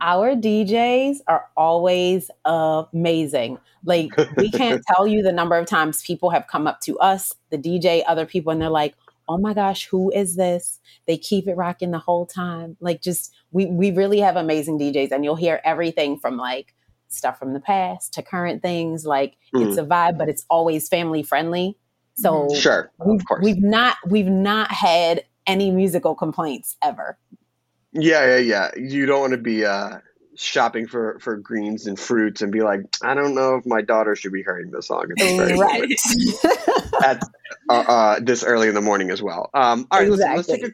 Our 0.00 0.34
DJs 0.34 1.18
are 1.28 1.46
always 1.56 2.30
amazing. 2.44 3.58
Like 3.84 4.10
we 4.36 4.50
can't 4.50 4.82
tell 4.94 5.06
you 5.06 5.22
the 5.22 5.32
number 5.32 5.56
of 5.56 5.66
times 5.66 6.02
people 6.02 6.30
have 6.30 6.46
come 6.46 6.66
up 6.66 6.80
to 6.82 6.98
us, 6.98 7.32
the 7.50 7.58
DJ, 7.58 8.02
other 8.06 8.26
people, 8.26 8.52
and 8.52 8.60
they're 8.60 8.68
like, 8.68 8.94
"Oh 9.28 9.38
my 9.38 9.54
gosh, 9.54 9.86
who 9.86 10.10
is 10.12 10.36
this?" 10.36 10.80
They 11.06 11.16
keep 11.16 11.46
it 11.46 11.56
rocking 11.56 11.90
the 11.90 11.98
whole 11.98 12.26
time. 12.26 12.76
Like 12.80 13.02
just 13.02 13.34
we 13.52 13.66
we 13.66 13.90
really 13.90 14.20
have 14.20 14.36
amazing 14.36 14.78
DJs, 14.78 15.12
and 15.12 15.24
you'll 15.24 15.36
hear 15.36 15.60
everything 15.64 16.18
from 16.18 16.36
like 16.36 16.74
stuff 17.08 17.38
from 17.38 17.52
the 17.52 17.60
past 17.60 18.14
to 18.14 18.22
current 18.22 18.62
things. 18.62 19.04
Like 19.06 19.36
it's 19.52 19.78
hmm. 19.78 19.84
a 19.84 19.86
vibe, 19.86 20.18
but 20.18 20.28
it's 20.28 20.44
always 20.50 20.88
family 20.88 21.22
friendly. 21.22 21.76
So 22.14 22.48
Sure, 22.54 22.90
we've, 23.04 23.20
of 23.20 23.26
course. 23.26 23.44
we've 23.44 23.62
not 23.62 23.96
we've 24.06 24.26
not 24.26 24.72
had 24.72 25.24
any 25.46 25.70
musical 25.70 26.14
complaints 26.14 26.76
ever. 26.82 27.18
Yeah, 27.98 28.36
yeah, 28.36 28.38
yeah. 28.38 28.70
You 28.76 29.06
don't 29.06 29.20
want 29.20 29.32
to 29.32 29.38
be 29.38 29.64
uh, 29.64 29.98
shopping 30.36 30.86
for 30.86 31.18
for 31.20 31.36
greens 31.36 31.86
and 31.86 31.98
fruits 31.98 32.42
and 32.42 32.52
be 32.52 32.62
like, 32.62 32.80
I 33.02 33.14
don't 33.14 33.34
know 33.34 33.56
if 33.56 33.66
my 33.66 33.82
daughter 33.82 34.14
should 34.14 34.32
be 34.32 34.42
hearing 34.42 34.70
this 34.70 34.88
song. 34.88 35.06
It's 35.16 35.36
very 35.36 35.58
Right. 35.58 37.04
at 37.04 37.22
uh, 37.68 37.72
uh, 37.72 38.20
this 38.20 38.44
early 38.44 38.68
in 38.68 38.74
the 38.74 38.80
morning 38.80 39.10
as 39.10 39.22
well. 39.22 39.50
Um, 39.54 39.86
all 39.90 40.00
right, 40.00 40.10
listen, 40.10 40.34
let's 40.34 40.48
take 40.48 40.64
a 40.64 40.70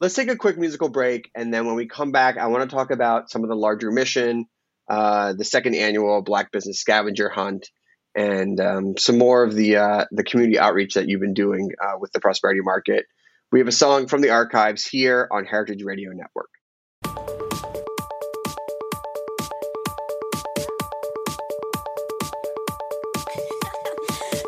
let's 0.00 0.14
take 0.14 0.28
a 0.28 0.36
quick 0.36 0.58
musical 0.58 0.88
break, 0.88 1.30
and 1.34 1.52
then 1.52 1.66
when 1.66 1.76
we 1.76 1.86
come 1.86 2.12
back, 2.12 2.38
I 2.38 2.46
want 2.46 2.68
to 2.68 2.74
talk 2.74 2.90
about 2.90 3.30
some 3.30 3.42
of 3.42 3.48
the 3.48 3.56
larger 3.56 3.90
mission, 3.90 4.46
uh, 4.88 5.34
the 5.34 5.44
second 5.44 5.74
annual 5.74 6.22
Black 6.22 6.52
Business 6.52 6.80
Scavenger 6.80 7.28
Hunt, 7.28 7.70
and 8.14 8.58
um, 8.60 8.96
some 8.96 9.18
more 9.18 9.44
of 9.44 9.54
the 9.54 9.76
uh, 9.76 10.04
the 10.10 10.24
community 10.24 10.58
outreach 10.58 10.94
that 10.94 11.08
you've 11.08 11.20
been 11.20 11.34
doing 11.34 11.70
uh, 11.82 11.98
with 11.98 12.12
the 12.12 12.20
Prosperity 12.20 12.60
Market. 12.62 13.06
We 13.52 13.60
have 13.60 13.68
a 13.68 13.72
song 13.72 14.08
from 14.08 14.22
the 14.22 14.30
archives 14.30 14.84
here 14.84 15.28
on 15.30 15.44
Heritage 15.44 15.84
Radio 15.84 16.10
Network. 16.10 16.50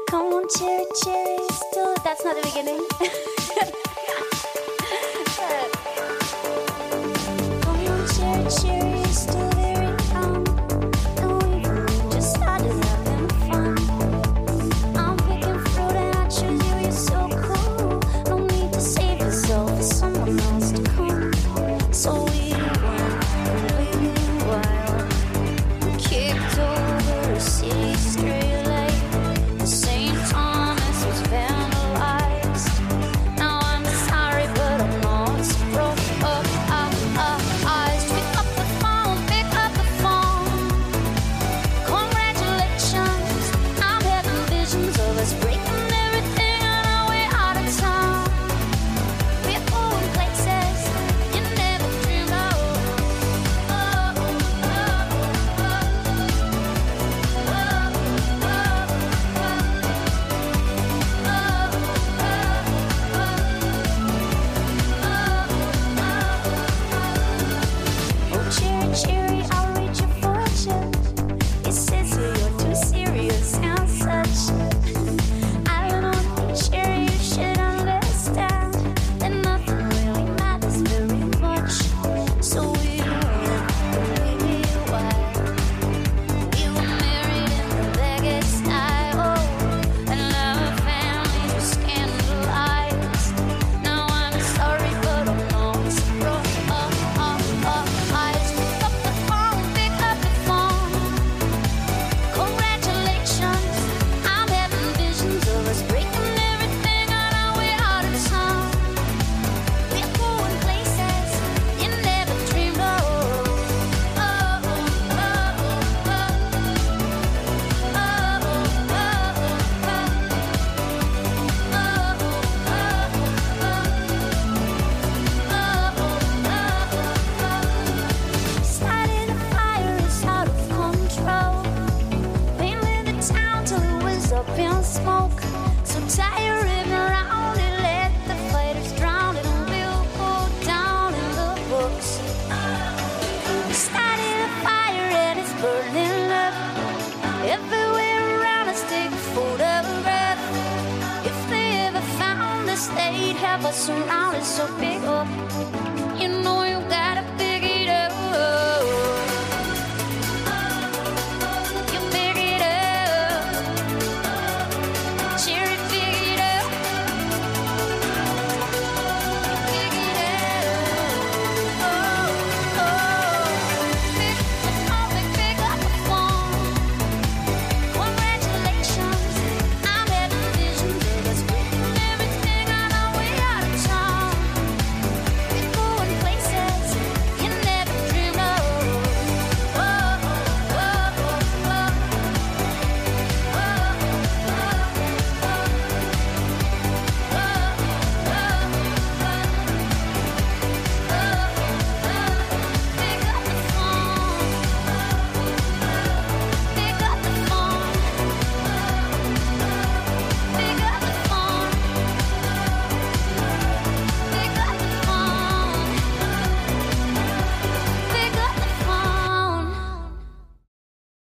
Come 0.09 0.33
on, 0.33 0.49
cherry, 0.49 0.85
cherry, 1.05 1.38
still. 1.49 1.95
That's 2.02 2.25
not 2.25 2.35
the 2.35 2.43
beginning. 2.43 3.83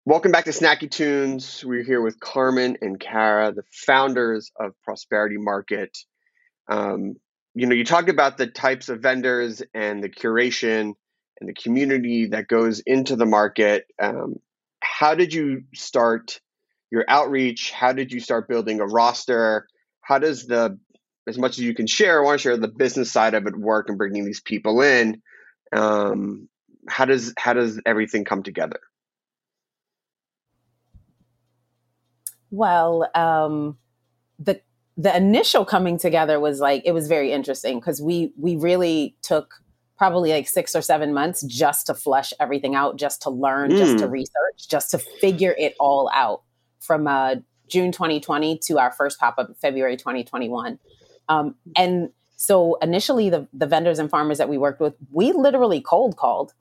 Welcome 0.09 0.31
back 0.31 0.45
to 0.45 0.51
Snacky 0.51 0.89
Tunes. 0.89 1.63
We're 1.63 1.83
here 1.83 2.01
with 2.01 2.19
Carmen 2.19 2.77
and 2.81 2.99
Kara, 2.99 3.51
the 3.51 3.61
founders 3.71 4.51
of 4.59 4.71
Prosperity 4.83 5.37
Market. 5.37 5.95
Um, 6.67 7.17
you 7.53 7.67
know, 7.67 7.75
you 7.75 7.85
talked 7.85 8.09
about 8.09 8.35
the 8.35 8.47
types 8.47 8.89
of 8.89 9.01
vendors 9.01 9.61
and 9.75 10.03
the 10.03 10.09
curation 10.09 10.93
and 11.39 11.47
the 11.47 11.53
community 11.53 12.25
that 12.29 12.47
goes 12.47 12.79
into 12.79 13.17
the 13.17 13.27
market. 13.27 13.85
Um, 14.01 14.37
how 14.79 15.13
did 15.13 15.31
you 15.31 15.65
start 15.75 16.41
your 16.89 17.05
outreach? 17.07 17.69
How 17.69 17.93
did 17.93 18.11
you 18.11 18.19
start 18.19 18.49
building 18.49 18.79
a 18.79 18.87
roster? 18.87 19.67
How 20.01 20.17
does 20.17 20.47
the, 20.47 20.79
as 21.27 21.37
much 21.37 21.59
as 21.59 21.59
you 21.59 21.75
can 21.75 21.85
share, 21.85 22.19
I 22.19 22.25
want 22.25 22.39
to 22.39 22.41
share 22.41 22.57
the 22.57 22.67
business 22.67 23.11
side 23.11 23.35
of 23.35 23.45
it 23.45 23.55
work 23.55 23.89
and 23.89 23.97
bringing 23.99 24.25
these 24.25 24.41
people 24.41 24.81
in. 24.81 25.21
Um, 25.71 26.49
how 26.87 27.05
does 27.05 27.31
how 27.37 27.53
does 27.53 27.79
everything 27.85 28.25
come 28.25 28.41
together? 28.41 28.79
Well, 32.51 33.09
um, 33.15 33.77
the 34.37 34.61
the 34.97 35.15
initial 35.15 35.63
coming 35.63 35.97
together 35.97 36.39
was 36.39 36.59
like 36.59 36.81
it 36.85 36.91
was 36.91 37.07
very 37.07 37.31
interesting 37.31 37.79
because 37.79 38.01
we 38.01 38.33
we 38.37 38.55
really 38.55 39.15
took 39.21 39.55
probably 39.97 40.31
like 40.31 40.47
six 40.47 40.75
or 40.75 40.81
seven 40.81 41.13
months 41.13 41.41
just 41.43 41.87
to 41.87 41.93
flush 41.93 42.33
everything 42.39 42.73
out, 42.73 42.97
just 42.97 43.21
to 43.21 43.29
learn, 43.29 43.75
just 43.75 43.99
to 43.99 44.07
Mm. 44.07 44.11
research, 44.11 44.69
just 44.69 44.91
to 44.91 44.97
figure 44.97 45.53
it 45.57 45.75
all 45.79 46.09
out 46.13 46.41
from 46.79 47.05
uh, 47.07 47.35
June 47.67 47.91
2020 47.91 48.57
to 48.59 48.79
our 48.79 48.91
first 48.91 49.19
pop 49.19 49.35
up 49.37 49.55
February 49.61 49.97
2021. 49.97 50.79
Um, 51.27 51.55
and 51.75 52.09
so 52.37 52.75
initially, 52.81 53.29
the 53.29 53.47
the 53.53 53.67
vendors 53.67 53.99
and 53.99 54.09
farmers 54.09 54.37
that 54.37 54.49
we 54.49 54.57
worked 54.57 54.79
with, 54.81 54.95
we 55.11 55.31
literally 55.33 55.81
cold 55.81 56.15
called. 56.17 56.53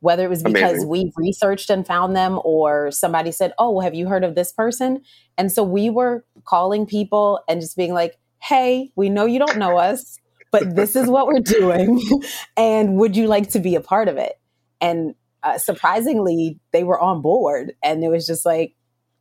Whether 0.00 0.24
it 0.24 0.28
was 0.30 0.42
because 0.42 0.84
Amazing. 0.84 0.88
we 0.88 1.12
researched 1.16 1.70
and 1.70 1.86
found 1.86 2.14
them, 2.14 2.40
or 2.44 2.90
somebody 2.90 3.32
said, 3.32 3.52
"Oh, 3.58 3.80
have 3.80 3.94
you 3.94 4.06
heard 4.08 4.24
of 4.24 4.34
this 4.34 4.52
person?" 4.52 5.02
And 5.36 5.50
so 5.50 5.62
we 5.64 5.90
were 5.90 6.24
calling 6.44 6.86
people 6.86 7.40
and 7.48 7.60
just 7.60 7.76
being 7.76 7.92
like, 7.94 8.16
hey, 8.40 8.92
we 8.94 9.08
know 9.10 9.24
you 9.26 9.38
don't 9.40 9.58
know 9.58 9.76
us, 9.78 10.18
but 10.52 10.76
this 10.76 10.94
is 10.94 11.08
what 11.08 11.26
we're 11.26 11.40
doing. 11.40 12.00
and 12.56 12.94
would 12.96 13.16
you 13.16 13.26
like 13.26 13.50
to 13.50 13.58
be 13.58 13.74
a 13.74 13.80
part 13.80 14.08
of 14.08 14.16
it? 14.16 14.34
And 14.80 15.14
uh, 15.42 15.58
surprisingly, 15.58 16.60
they 16.72 16.84
were 16.84 17.00
on 17.00 17.20
board. 17.20 17.72
And 17.82 18.02
it 18.04 18.08
was 18.08 18.26
just 18.26 18.46
like, 18.46 18.76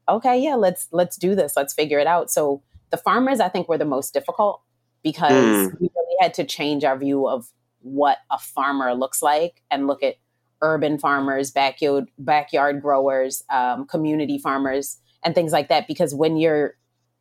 okay, 0.08 0.40
yeah, 0.40 0.56
let's 0.56 0.88
let's 0.92 1.18
do 1.18 1.34
this. 1.36 1.54
Let's 1.58 1.74
figure 1.74 2.00
it 2.00 2.08
out. 2.08 2.30
So 2.30 2.62
the 2.92 2.98
farmers, 2.98 3.40
I 3.40 3.50
think, 3.50 3.68
were 3.68 3.78
the 3.78 3.86
most 3.86 4.14
difficult 4.14 4.62
because 5.04 5.32
Mm. 5.34 5.80
we 5.80 5.90
really 5.96 6.16
had 6.22 6.34
to 6.36 6.44
change 6.44 6.84
our 6.84 6.98
view 6.98 7.28
of 7.28 7.52
what 7.82 8.18
a 8.32 8.38
farmer 8.40 8.94
looks 8.94 9.22
like 9.22 9.62
and 9.72 9.88
look 9.88 10.04
at 10.04 10.16
urban 10.62 10.98
farmers, 11.00 11.52
backyard 11.52 12.10
backyard 12.18 12.82
growers, 12.82 13.44
um, 13.50 13.86
community 13.88 14.38
farmers, 14.38 14.98
and 15.24 15.36
things 15.36 15.52
like 15.52 15.70
that. 15.70 15.88
Because 15.88 16.14
when 16.16 16.38
you're 16.38 16.76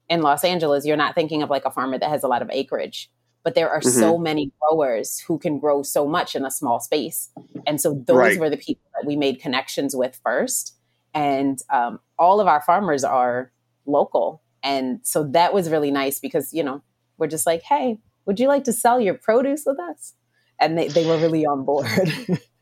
in 0.09 0.22
Los 0.22 0.44
Angeles, 0.44 0.87
you're 0.87 0.96
not 0.96 1.14
thinking 1.14 1.42
of 1.42 1.51
like 1.51 1.64
a 1.64 1.70
farmer 1.70 1.99
that 1.99 2.09
has 2.09 2.22
a 2.22 2.29
lot 2.29 2.42
of 2.42 2.51
acreage, 2.51 3.11
but 3.42 3.55
there 3.55 3.68
are 3.70 3.83
so 3.83 4.16
many 4.18 4.53
growers 4.61 5.18
who 5.20 5.38
can 5.38 5.59
grow 5.59 5.83
so 5.83 6.07
much 6.07 6.35
in 6.37 6.44
a 6.44 6.51
small 6.51 6.81
space. 6.81 7.31
And 7.66 7.81
so 7.81 7.94
those 8.07 8.16
Right. 8.16 8.38
were 8.38 8.51
the 8.51 8.57
people 8.57 8.88
that 8.94 9.07
we 9.07 9.16
made 9.16 9.40
connections 9.40 9.94
with 9.96 10.18
first. 10.22 10.75
And 11.14 11.59
um, 11.70 11.99
all 12.18 12.40
of 12.40 12.46
our 12.46 12.61
farmers 12.61 13.03
are 13.05 13.51
local. 13.87 14.42
And 14.62 15.01
so 15.03 15.25
that 15.33 15.53
was 15.53 15.70
really 15.70 15.90
nice 15.90 16.20
because, 16.20 16.53
you 16.53 16.62
know, 16.62 16.83
we're 17.18 17.27
just 17.27 17.46
like, 17.46 17.62
hey, 17.62 17.99
would 18.27 18.38
you 18.38 18.49
like 18.49 18.64
to 18.64 18.72
sell 18.72 19.01
your 19.01 19.14
produce 19.14 19.64
with 19.66 19.79
us? 19.81 20.14
And 20.61 20.77
they, 20.77 20.88
they 20.88 21.07
were 21.07 21.18
really 21.18 21.46
on 21.46 21.64
board. 21.64 21.87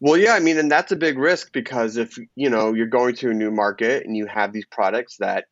Well, 0.00 0.16
yeah, 0.16 0.32
I 0.32 0.40
mean, 0.40 0.58
and 0.58 0.70
that's 0.70 0.92
a 0.92 0.96
big 0.96 1.18
risk 1.18 1.52
because 1.52 1.96
if 1.96 2.18
you 2.34 2.50
know 2.50 2.74
you're 2.74 2.86
going 2.86 3.14
to 3.16 3.30
a 3.30 3.34
new 3.34 3.50
market 3.50 4.04
and 4.04 4.16
you 4.16 4.26
have 4.26 4.52
these 4.52 4.66
products 4.66 5.16
that 5.18 5.44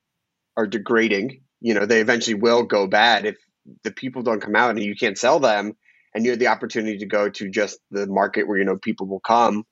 are 0.56 0.66
degrading, 0.66 1.42
you 1.60 1.74
know, 1.74 1.86
they 1.86 2.00
eventually 2.00 2.34
will 2.34 2.64
go 2.64 2.86
bad 2.86 3.26
if 3.26 3.36
the 3.82 3.90
people 3.90 4.22
don't 4.22 4.40
come 4.40 4.56
out 4.56 4.70
and 4.70 4.80
you 4.80 4.94
can't 4.94 5.18
sell 5.18 5.40
them, 5.40 5.76
and 6.14 6.24
you 6.24 6.30
have 6.30 6.38
the 6.38 6.48
opportunity 6.48 6.98
to 6.98 7.06
go 7.06 7.28
to 7.28 7.48
just 7.50 7.78
the 7.90 8.06
market 8.06 8.46
where 8.46 8.58
you 8.58 8.64
know 8.64 8.76
people 8.76 9.06
will 9.06 9.20
come. 9.20 9.64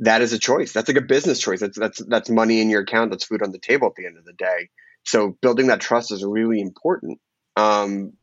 That 0.00 0.22
is 0.22 0.32
a 0.32 0.38
choice. 0.38 0.72
That's 0.72 0.88
like 0.88 0.96
a 0.96 1.02
business 1.02 1.40
choice. 1.40 1.60
That's 1.60 1.78
that's 1.78 2.04
that's 2.04 2.30
money 2.30 2.60
in 2.60 2.68
your 2.68 2.82
account. 2.82 3.10
That's 3.10 3.24
food 3.24 3.42
on 3.42 3.52
the 3.52 3.58
table 3.58 3.88
at 3.88 3.94
the 3.94 4.06
end 4.06 4.18
of 4.18 4.24
the 4.24 4.32
day. 4.32 4.68
So 5.04 5.36
building 5.40 5.68
that 5.68 5.80
trust 5.80 6.12
is 6.12 6.24
really 6.24 6.60
important. 6.60 7.20
Um, 7.56 8.14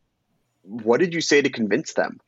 what 0.64 1.00
did 1.00 1.14
you 1.14 1.22
say 1.22 1.42
to 1.42 1.50
convince 1.50 1.94
them? 1.94 2.20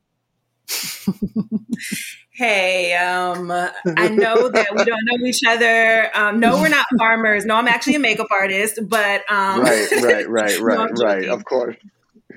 Hey, 2.35 2.95
um, 2.95 3.51
I 3.51 4.09
know 4.09 4.49
that 4.49 4.75
we 4.75 4.83
don't 4.83 5.01
know 5.03 5.25
each 5.27 5.41
other. 5.47 6.09
Um, 6.17 6.39
no, 6.39 6.59
we're 6.59 6.69
not 6.69 6.87
farmers. 6.97 7.45
No, 7.45 7.55
I'm 7.55 7.67
actually 7.67 7.93
a 7.93 7.99
makeup 7.99 8.27
artist, 8.31 8.79
but 8.87 9.21
um, 9.31 9.61
right, 9.61 9.87
right, 10.01 10.27
right, 10.29 10.59
right, 10.59 10.79
I'm 10.79 10.93
right. 10.95 11.27
Of 11.27 11.45
course. 11.45 11.75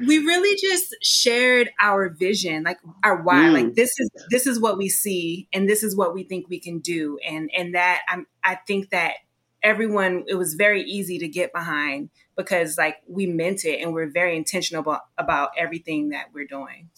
we 0.07 0.19
really 0.19 0.55
just 0.61 0.95
shared 1.03 1.71
our 1.81 2.11
vision, 2.11 2.65
like 2.65 2.77
our 3.03 3.23
why. 3.23 3.45
Mm. 3.45 3.53
Like 3.55 3.75
this 3.75 3.99
is 3.99 4.11
this 4.31 4.47
is 4.47 4.61
what 4.61 4.77
we 4.77 4.91
see, 4.91 5.49
and 5.51 5.67
this 5.67 5.83
is 5.83 5.97
what 5.97 6.13
we 6.13 6.25
think 6.25 6.47
we 6.51 6.61
can 6.61 6.81
do, 6.81 7.19
and 7.27 7.51
and 7.57 7.75
that 7.75 8.03
I'm 8.07 8.27
I 8.45 8.57
think 8.67 8.91
that 8.91 9.15
everyone 9.63 10.25
it 10.29 10.35
was 10.35 10.55
very 10.55 10.83
easy 10.83 11.19
to 11.21 11.29
get 11.29 11.55
behind 11.55 12.11
because 12.37 12.77
like 12.77 12.97
we 13.09 13.27
meant 13.27 13.65
it, 13.65 13.81
and 13.81 13.95
we're 13.95 14.11
very 14.11 14.37
intentional 14.37 14.83
about, 14.83 15.03
about 15.17 15.51
everything 15.57 16.11
that 16.11 16.27
we're 16.35 16.47
doing. 16.47 16.91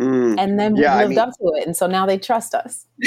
Mm. 0.00 0.34
and 0.40 0.58
then 0.58 0.74
we 0.74 0.82
Yeah, 0.82 0.94
I 0.94 0.98
lived 1.02 1.10
mean- 1.10 1.18
up 1.20 1.30
to 1.38 1.52
it. 1.56 1.66
And 1.66 1.76
so 1.76 1.86
now 1.86 2.04
they 2.06 2.18
trust 2.18 2.54
us. 2.54 2.86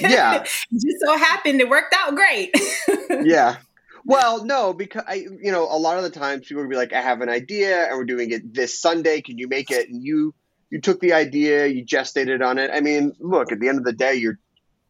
Yeah. 0.00 0.40
It 0.42 0.48
just 0.72 0.96
so 1.06 1.16
happened 1.16 1.60
it 1.60 1.68
worked 1.68 1.94
out 1.96 2.16
great. 2.16 2.50
yeah. 3.22 3.56
Well, 4.04 4.44
no, 4.44 4.74
because 4.74 5.04
I, 5.06 5.14
you 5.14 5.52
know, 5.52 5.62
a 5.64 5.78
lot 5.78 5.96
of 5.96 6.02
the 6.02 6.10
times 6.10 6.46
people 6.48 6.62
would 6.64 6.68
be 6.68 6.76
like, 6.76 6.92
"I 6.92 7.00
have 7.00 7.20
an 7.22 7.28
idea, 7.28 7.86
and 7.88 7.96
we're 7.96 8.04
doing 8.04 8.32
it 8.32 8.52
this 8.52 8.78
Sunday. 8.78 9.20
Can 9.22 9.38
you 9.38 9.46
make 9.48 9.70
it?" 9.70 9.88
And 9.88 10.02
you, 10.02 10.34
you 10.68 10.80
took 10.80 11.00
the 11.00 11.12
idea, 11.14 11.66
you 11.68 11.84
gestated 11.86 12.44
on 12.44 12.58
it. 12.58 12.70
I 12.74 12.80
mean, 12.80 13.12
look, 13.20 13.50
at 13.52 13.60
the 13.60 13.68
end 13.68 13.78
of 13.78 13.84
the 13.84 13.92
day, 13.94 14.14
you're 14.14 14.38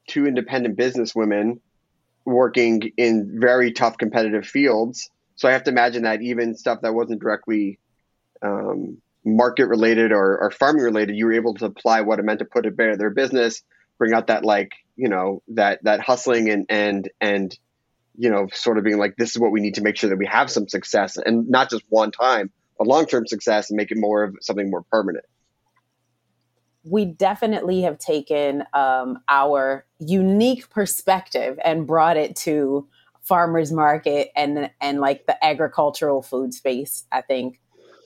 two 0.08 0.26
independent 0.26 0.76
business 0.76 1.14
women 1.14 1.60
working 2.24 2.90
in 2.96 3.36
very 3.38 3.70
tough 3.72 3.98
competitive 3.98 4.46
fields. 4.46 5.10
So 5.36 5.48
I 5.48 5.52
have 5.52 5.64
to 5.64 5.70
imagine 5.70 6.02
that 6.04 6.22
even 6.22 6.56
stuff 6.56 6.80
that 6.80 6.94
wasn't 6.94 7.20
directly 7.20 7.78
um, 8.42 8.96
market 9.24 9.66
related 9.66 10.12
or, 10.12 10.38
or 10.38 10.50
farming 10.50 10.82
related, 10.82 11.16
you 11.16 11.26
were 11.26 11.32
able 11.32 11.54
to 11.54 11.64
apply 11.64 12.02
what 12.02 12.18
it 12.18 12.24
meant 12.24 12.40
to 12.40 12.44
put 12.44 12.66
it 12.66 12.76
better 12.76 12.96
their 12.96 13.10
business, 13.10 13.62
bring 13.98 14.12
out 14.12 14.26
that 14.26 14.44
like 14.44 14.72
you 14.96 15.08
know 15.08 15.42
that 15.48 15.82
that 15.84 16.00
hustling 16.00 16.50
and 16.50 16.66
and 16.68 17.08
and 17.20 17.58
you 18.16 18.30
know 18.30 18.48
sort 18.52 18.78
of 18.78 18.84
being 18.84 18.98
like 18.98 19.16
this 19.16 19.30
is 19.30 19.38
what 19.38 19.50
we 19.50 19.60
need 19.60 19.74
to 19.74 19.82
make 19.82 19.96
sure 19.96 20.10
that 20.10 20.18
we 20.18 20.26
have 20.26 20.50
some 20.50 20.68
success 20.68 21.16
and 21.16 21.48
not 21.48 21.70
just 21.70 21.84
one 21.88 22.10
time, 22.10 22.50
but 22.78 22.86
long 22.86 23.06
term 23.06 23.26
success 23.26 23.70
and 23.70 23.76
make 23.76 23.90
it 23.90 23.98
more 23.98 24.24
of 24.24 24.36
something 24.40 24.70
more 24.70 24.82
permanent. 24.90 25.24
we 26.84 27.06
definitely 27.06 27.82
have 27.82 27.98
taken 27.98 28.62
um, 28.74 29.18
our 29.28 29.86
unique 29.98 30.68
perspective 30.68 31.58
and 31.64 31.86
brought 31.86 32.16
it 32.18 32.36
to 32.36 32.86
farmers 33.22 33.72
market 33.72 34.30
and 34.36 34.70
and 34.82 35.00
like 35.00 35.24
the 35.26 35.42
agricultural 35.42 36.20
food 36.20 36.52
space 36.52 37.04
i 37.10 37.22
think 37.22 37.58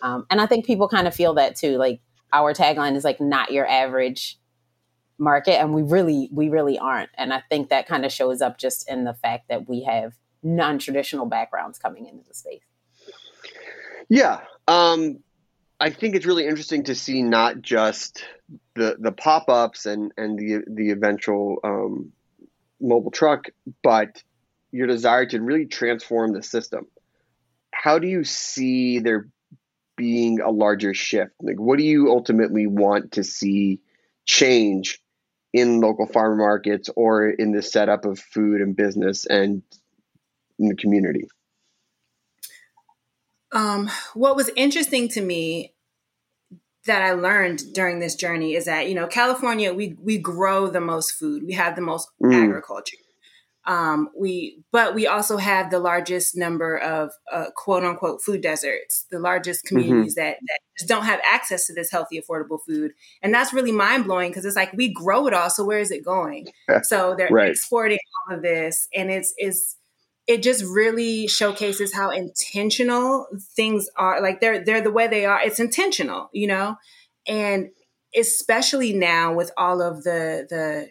um, 0.02 0.26
and 0.30 0.40
i 0.40 0.46
think 0.46 0.66
people 0.66 0.88
kind 0.88 1.06
of 1.06 1.14
feel 1.14 1.34
that 1.34 1.56
too 1.56 1.76
like 1.76 2.00
our 2.32 2.52
tagline 2.54 2.96
is 2.96 3.04
like 3.04 3.20
not 3.20 3.52
your 3.52 3.66
average 3.66 4.38
market 5.18 5.60
and 5.60 5.74
we 5.74 5.82
really 5.82 6.28
we 6.32 6.48
really 6.48 6.78
aren't 6.78 7.10
and 7.14 7.32
i 7.32 7.42
think 7.48 7.70
that 7.70 7.86
kind 7.88 8.04
of 8.04 8.12
shows 8.12 8.40
up 8.40 8.58
just 8.58 8.88
in 8.88 9.04
the 9.04 9.14
fact 9.14 9.48
that 9.48 9.68
we 9.68 9.82
have 9.82 10.14
non-traditional 10.42 11.26
backgrounds 11.26 11.78
coming 11.78 12.06
into 12.06 12.24
the 12.28 12.34
space 12.34 12.62
Yeah. 14.08 14.40
Um, 14.66 15.20
I 15.80 15.90
think 15.90 16.14
it's 16.14 16.26
really 16.26 16.46
interesting 16.46 16.84
to 16.84 16.94
see 16.94 17.22
not 17.22 17.62
just 17.62 18.24
the 18.74 18.96
the 18.98 19.12
pop 19.12 19.48
ups 19.48 19.86
and 19.86 20.12
and 20.16 20.38
the 20.38 20.64
the 20.66 20.90
eventual 20.90 21.58
um, 21.62 22.12
mobile 22.80 23.10
truck, 23.10 23.46
but 23.82 24.22
your 24.72 24.86
desire 24.86 25.26
to 25.26 25.40
really 25.40 25.66
transform 25.66 26.32
the 26.32 26.42
system. 26.42 26.86
How 27.72 27.98
do 27.98 28.08
you 28.08 28.24
see 28.24 28.98
there 28.98 29.28
being 29.98 30.40
a 30.40 30.50
larger 30.50 30.94
shift? 30.94 31.32
Like, 31.42 31.60
what 31.60 31.76
do 31.78 31.84
you 31.84 32.08
ultimately 32.08 32.66
want 32.66 33.12
to 33.12 33.24
see 33.24 33.80
change 34.24 35.00
in 35.52 35.80
local 35.80 36.06
farmer 36.06 36.36
markets 36.36 36.88
or 36.96 37.28
in 37.28 37.52
the 37.52 37.60
setup 37.60 38.06
of 38.06 38.18
food 38.18 38.62
and 38.62 38.74
business 38.74 39.26
and 39.26 39.62
in 40.58 40.68
the 40.68 40.76
community? 40.76 41.28
Um, 43.52 43.90
what 44.14 44.36
was 44.36 44.50
interesting 44.56 45.08
to 45.08 45.20
me 45.20 45.74
that 46.86 47.02
I 47.02 47.12
learned 47.12 47.74
during 47.74 47.98
this 47.98 48.14
journey 48.14 48.54
is 48.54 48.64
that 48.66 48.88
you 48.88 48.94
know 48.94 49.06
California 49.06 49.74
we 49.74 49.96
we 50.02 50.18
grow 50.18 50.68
the 50.68 50.80
most 50.80 51.12
food, 51.12 51.42
we 51.44 51.52
have 51.54 51.76
the 51.76 51.82
most 51.82 52.08
Mm. 52.22 52.44
agriculture, 52.44 52.96
Um, 53.68 54.08
we, 54.18 54.62
but 54.72 54.94
we 54.94 55.06
also 55.06 55.36
have 55.36 55.70
the 55.70 55.78
largest 55.78 56.34
number 56.34 56.78
of 56.78 57.10
uh, 57.30 57.50
quote 57.54 57.84
unquote 57.84 58.22
food 58.22 58.40
deserts, 58.40 59.04
the 59.10 59.18
largest 59.18 59.66
communities 59.66 60.14
that, 60.14 60.38
that 60.40 60.58
just 60.78 60.88
don't 60.88 61.04
have 61.04 61.20
access 61.22 61.66
to 61.66 61.74
this 61.74 61.90
healthy, 61.90 62.18
affordable 62.18 62.58
food. 62.66 62.92
And 63.22 63.32
that's 63.32 63.52
really 63.52 63.70
mind 63.72 64.06
blowing 64.06 64.30
because 64.30 64.46
it's 64.46 64.56
like 64.56 64.72
we 64.72 64.90
grow 64.90 65.26
it 65.26 65.34
all. 65.34 65.50
So 65.50 65.66
where 65.66 65.80
is 65.80 65.90
it 65.90 66.02
going? 66.02 66.48
So 66.84 67.14
they're 67.14 67.28
Right. 67.30 67.50
exporting 67.50 67.98
all 68.26 68.36
of 68.36 68.42
this 68.42 68.88
and 68.94 69.10
it's, 69.10 69.34
it's, 69.36 69.76
it 70.26 70.42
just 70.42 70.64
really 70.64 71.28
showcases 71.28 71.94
how 71.94 72.10
intentional 72.10 73.26
things 73.54 73.88
are. 73.96 74.22
Like 74.22 74.40
they're, 74.40 74.64
they're 74.64 74.80
the 74.80 74.90
way 74.90 75.08
they 75.08 75.26
are. 75.26 75.40
It's 75.42 75.60
intentional, 75.60 76.30
you 76.32 76.46
know? 76.46 76.76
And 77.26 77.68
especially 78.16 78.94
now 78.94 79.34
with 79.34 79.50
all 79.58 79.82
of 79.82 80.04
the, 80.04 80.46
the 80.48 80.88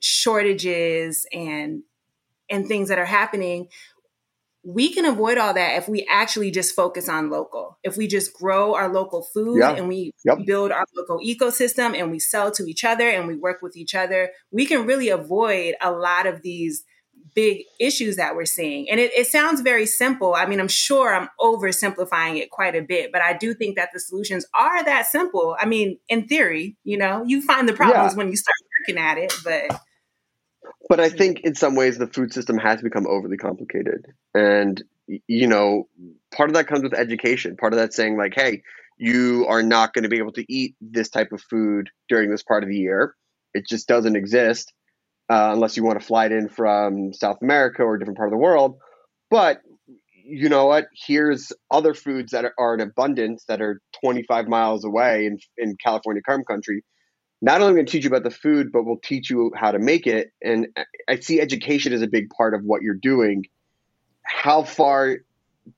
shortages 0.00 1.26
and 1.32 1.82
and 2.50 2.66
things 2.66 2.88
that 2.88 2.98
are 2.98 3.04
happening 3.06 3.68
we 4.64 4.92
can 4.92 5.06
avoid 5.06 5.38
all 5.38 5.54
that 5.54 5.76
if 5.78 5.88
we 5.88 6.06
actually 6.10 6.50
just 6.50 6.74
focus 6.74 7.08
on 7.08 7.30
local. 7.30 7.78
If 7.84 7.96
we 7.96 8.06
just 8.06 8.34
grow 8.34 8.74
our 8.74 8.88
local 8.92 9.22
food 9.22 9.60
Yeah. 9.60 9.70
and 9.74 9.88
we 9.88 10.12
Yep. 10.24 10.38
build 10.46 10.72
our 10.72 10.84
local 10.96 11.20
ecosystem 11.20 11.96
and 11.98 12.10
we 12.10 12.18
sell 12.18 12.50
to 12.50 12.64
each 12.68 12.84
other 12.84 13.08
and 13.08 13.26
we 13.28 13.36
work 13.36 13.62
with 13.62 13.76
each 13.76 13.94
other 13.94 14.30
we 14.50 14.66
can 14.66 14.84
really 14.84 15.08
avoid 15.08 15.76
a 15.80 15.92
lot 15.92 16.26
of 16.26 16.42
these 16.42 16.84
big 17.34 17.62
issues 17.78 18.16
that 18.16 18.34
we're 18.34 18.44
seeing. 18.46 18.90
And 18.90 18.98
it, 18.98 19.12
it 19.16 19.26
sounds 19.28 19.60
very 19.60 19.86
simple. 19.86 20.34
I 20.34 20.44
mean 20.44 20.60
i'm 20.60 20.68
sure 20.68 21.14
i'm 21.14 21.28
oversimplifying 21.40 22.36
it 22.38 22.50
quite 22.50 22.74
a 22.74 22.82
bit 22.82 23.12
but 23.12 23.22
i 23.22 23.32
do 23.34 23.54
think 23.54 23.76
that 23.76 23.90
the 23.94 24.00
solutions 24.00 24.44
are 24.54 24.84
that 24.84 25.06
simple. 25.06 25.56
I 25.58 25.66
mean 25.66 25.98
in 26.08 26.26
theory 26.26 26.76
you 26.84 26.98
know 26.98 27.22
you 27.24 27.40
find 27.42 27.68
the 27.68 27.74
problems 27.74 28.16
when 28.16 28.28
you 28.28 28.36
start 28.36 28.56
working 28.80 29.00
at 29.00 29.18
it 29.18 29.32
but 29.44 29.80
But 30.88 31.00
I 31.00 31.10
think 31.10 31.40
in 31.40 31.54
some 31.54 31.74
ways 31.74 31.98
the 31.98 32.06
food 32.06 32.32
system 32.32 32.56
has 32.58 32.80
become 32.80 33.06
overly 33.06 33.36
complicated. 33.36 34.06
And, 34.34 34.82
you 35.06 35.46
know, 35.46 35.88
part 36.34 36.48
of 36.48 36.54
that 36.54 36.66
comes 36.66 36.82
with 36.82 36.94
education. 36.94 37.56
Part 37.56 37.74
of 37.74 37.78
that 37.78 37.92
saying, 37.92 38.16
like, 38.16 38.32
hey, 38.34 38.62
you 38.96 39.46
are 39.48 39.62
not 39.62 39.92
going 39.92 40.04
to 40.04 40.08
be 40.08 40.18
able 40.18 40.32
to 40.32 40.44
eat 40.48 40.76
this 40.80 41.10
type 41.10 41.32
of 41.32 41.42
food 41.42 41.90
during 42.08 42.30
this 42.30 42.42
part 42.42 42.62
of 42.62 42.70
the 42.70 42.76
year. 42.76 43.14
It 43.52 43.66
just 43.66 43.86
doesn't 43.86 44.16
exist 44.16 44.72
uh, 45.28 45.50
unless 45.52 45.76
you 45.76 45.84
want 45.84 46.00
to 46.00 46.06
fly 46.06 46.26
it 46.26 46.32
in 46.32 46.48
from 46.48 47.12
South 47.12 47.38
America 47.42 47.82
or 47.82 47.94
a 47.94 47.98
different 47.98 48.16
part 48.16 48.28
of 48.28 48.32
the 48.32 48.38
world. 48.38 48.78
But 49.30 49.60
you 50.24 50.48
know 50.48 50.66
what? 50.66 50.86
Here's 51.06 51.52
other 51.70 51.94
foods 51.94 52.32
that 52.32 52.44
are, 52.44 52.54
are 52.58 52.74
in 52.74 52.80
abundance 52.80 53.44
that 53.48 53.60
are 53.60 53.80
25 54.02 54.48
miles 54.48 54.84
away 54.84 55.26
in, 55.26 55.38
in 55.56 55.76
California, 55.82 56.22
Carm 56.22 56.44
Country 56.44 56.82
not 57.40 57.60
only 57.60 57.74
going 57.74 57.86
to 57.86 57.92
teach 57.92 58.04
you 58.04 58.08
about 58.10 58.24
the 58.24 58.30
food, 58.30 58.72
but 58.72 58.84
we'll 58.84 58.98
teach 59.02 59.30
you 59.30 59.52
how 59.54 59.70
to 59.70 59.78
make 59.78 60.06
it. 60.06 60.32
And 60.42 60.68
I- 61.08 61.20
see 61.20 61.40
education 61.40 61.92
as 61.92 62.02
a 62.02 62.06
big 62.06 62.30
part 62.30 62.54
of 62.54 62.62
what 62.64 62.82
you're 62.82 62.94
doing. 62.94 63.44
How 64.22 64.62
far 64.62 65.18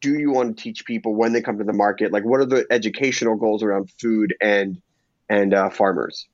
do 0.00 0.18
you 0.18 0.30
want 0.30 0.56
to 0.56 0.62
teach 0.62 0.84
people 0.84 1.14
when 1.14 1.32
they 1.32 1.42
come 1.42 1.58
to 1.58 1.64
the 1.64 1.72
market? 1.72 2.12
Like, 2.12 2.24
what 2.24 2.40
are 2.40 2.46
the 2.46 2.66
educational 2.70 3.36
goals 3.36 3.62
around 3.62 3.90
food 4.00 4.34
and 4.40 4.80
and 5.28 5.54
uh, 5.54 5.70
farmers? 5.70 6.26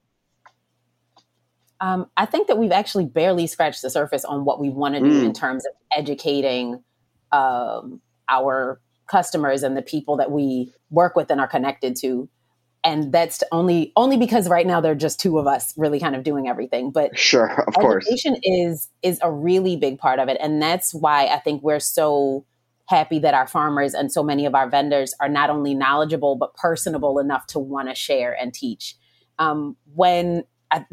Um, 1.81 2.07
I 2.17 2.25
think 2.25 2.49
that 2.49 2.57
we've 2.57 2.73
actually 2.73 3.05
barely 3.05 3.47
scratched 3.47 3.83
the 3.83 3.91
surface 3.91 4.25
on 4.25 4.45
what 4.45 4.61
we 4.61 4.71
want 4.71 4.95
to 4.95 5.01
do 5.01 5.07
Mm. 5.11 5.25
in 5.27 5.33
terms 5.35 5.67
of 5.67 5.73
educating 5.95 6.83
um, 7.33 8.01
our 8.29 8.81
customers 9.07 9.63
and 9.63 9.77
the 9.77 9.83
people 9.83 10.17
that 10.17 10.31
we 10.31 10.73
work 10.91 11.15
with 11.17 11.31
and 11.31 11.41
are 11.41 11.47
connected 11.47 11.97
to. 11.97 12.29
And 12.87 13.11
that's 13.11 13.43
only 13.51 13.93
only 13.97 14.17
because 14.17 14.49
right 14.49 14.65
now 14.65 14.81
they're 14.81 14.95
just 14.95 15.19
two 15.19 15.41
of 15.41 15.49
us 15.49 15.75
really 15.77 15.99
kind 15.99 16.15
of 16.15 16.23
doing 16.23 16.49
everything. 16.49 16.93
But 16.93 17.19
Sure, 17.19 17.65
of 17.67 17.75
course. 17.75 18.07
education 18.07 18.37
is 18.45 18.89
is 19.03 19.19
a 19.23 19.31
really 19.31 19.77
big 19.77 19.99
part 19.99 20.21
of 20.21 20.29
it, 20.29 20.37
and 20.41 20.63
that's 20.63 20.95
why 20.95 21.27
I 21.27 21.41
think 21.41 21.65
we're 21.65 21.81
so 21.81 22.47
happy 22.89 23.19
that 23.19 23.35
our 23.35 23.49
farmers 23.49 23.93
and 23.93 24.13
so 24.13 24.23
many 24.23 24.47
of 24.47 24.55
our 24.55 24.71
vendors 24.71 25.13
are 25.19 25.29
not 25.29 25.51
only 25.51 25.75
knowledgeable 25.75 26.37
but 26.37 26.55
personable 26.55 27.19
enough 27.19 27.49
to 27.49 27.59
want 27.59 27.89
to 27.89 27.95
share 27.97 28.41
and 28.41 28.55
teach. 28.55 28.95
Um, 29.41 29.77
when 29.95 30.45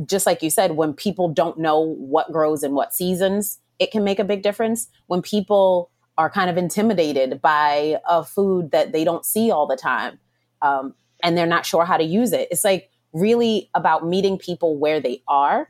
just 0.03 0.25
like 0.25 0.41
you 0.41 0.49
said, 0.49 0.71
when 0.71 0.93
people 0.93 1.29
don't 1.29 1.59
know 1.59 1.79
what 1.79 2.31
grows 2.31 2.63
in 2.63 2.73
what 2.73 2.95
seasons, 2.95 3.59
it 3.77 3.91
can 3.91 4.03
make 4.03 4.17
a 4.17 4.23
big 4.23 4.41
difference. 4.41 4.87
When 5.05 5.21
people 5.21 5.91
are 6.17 6.29
kind 6.29 6.49
of 6.49 6.57
intimidated 6.57 7.39
by 7.39 7.97
a 8.09 8.23
food 8.23 8.71
that 8.71 8.91
they 8.91 9.03
don't 9.03 9.25
see 9.25 9.51
all 9.51 9.67
the 9.67 9.75
time, 9.75 10.19
um, 10.63 10.95
and 11.23 11.37
they're 11.37 11.47
not 11.47 11.65
sure 11.65 11.85
how 11.85 11.97
to 11.97 12.03
use 12.03 12.33
it, 12.33 12.47
it's 12.51 12.63
like 12.63 12.91
really 13.13 13.69
about 13.73 14.05
meeting 14.05 14.37
people 14.37 14.77
where 14.77 14.99
they 14.99 15.23
are 15.27 15.69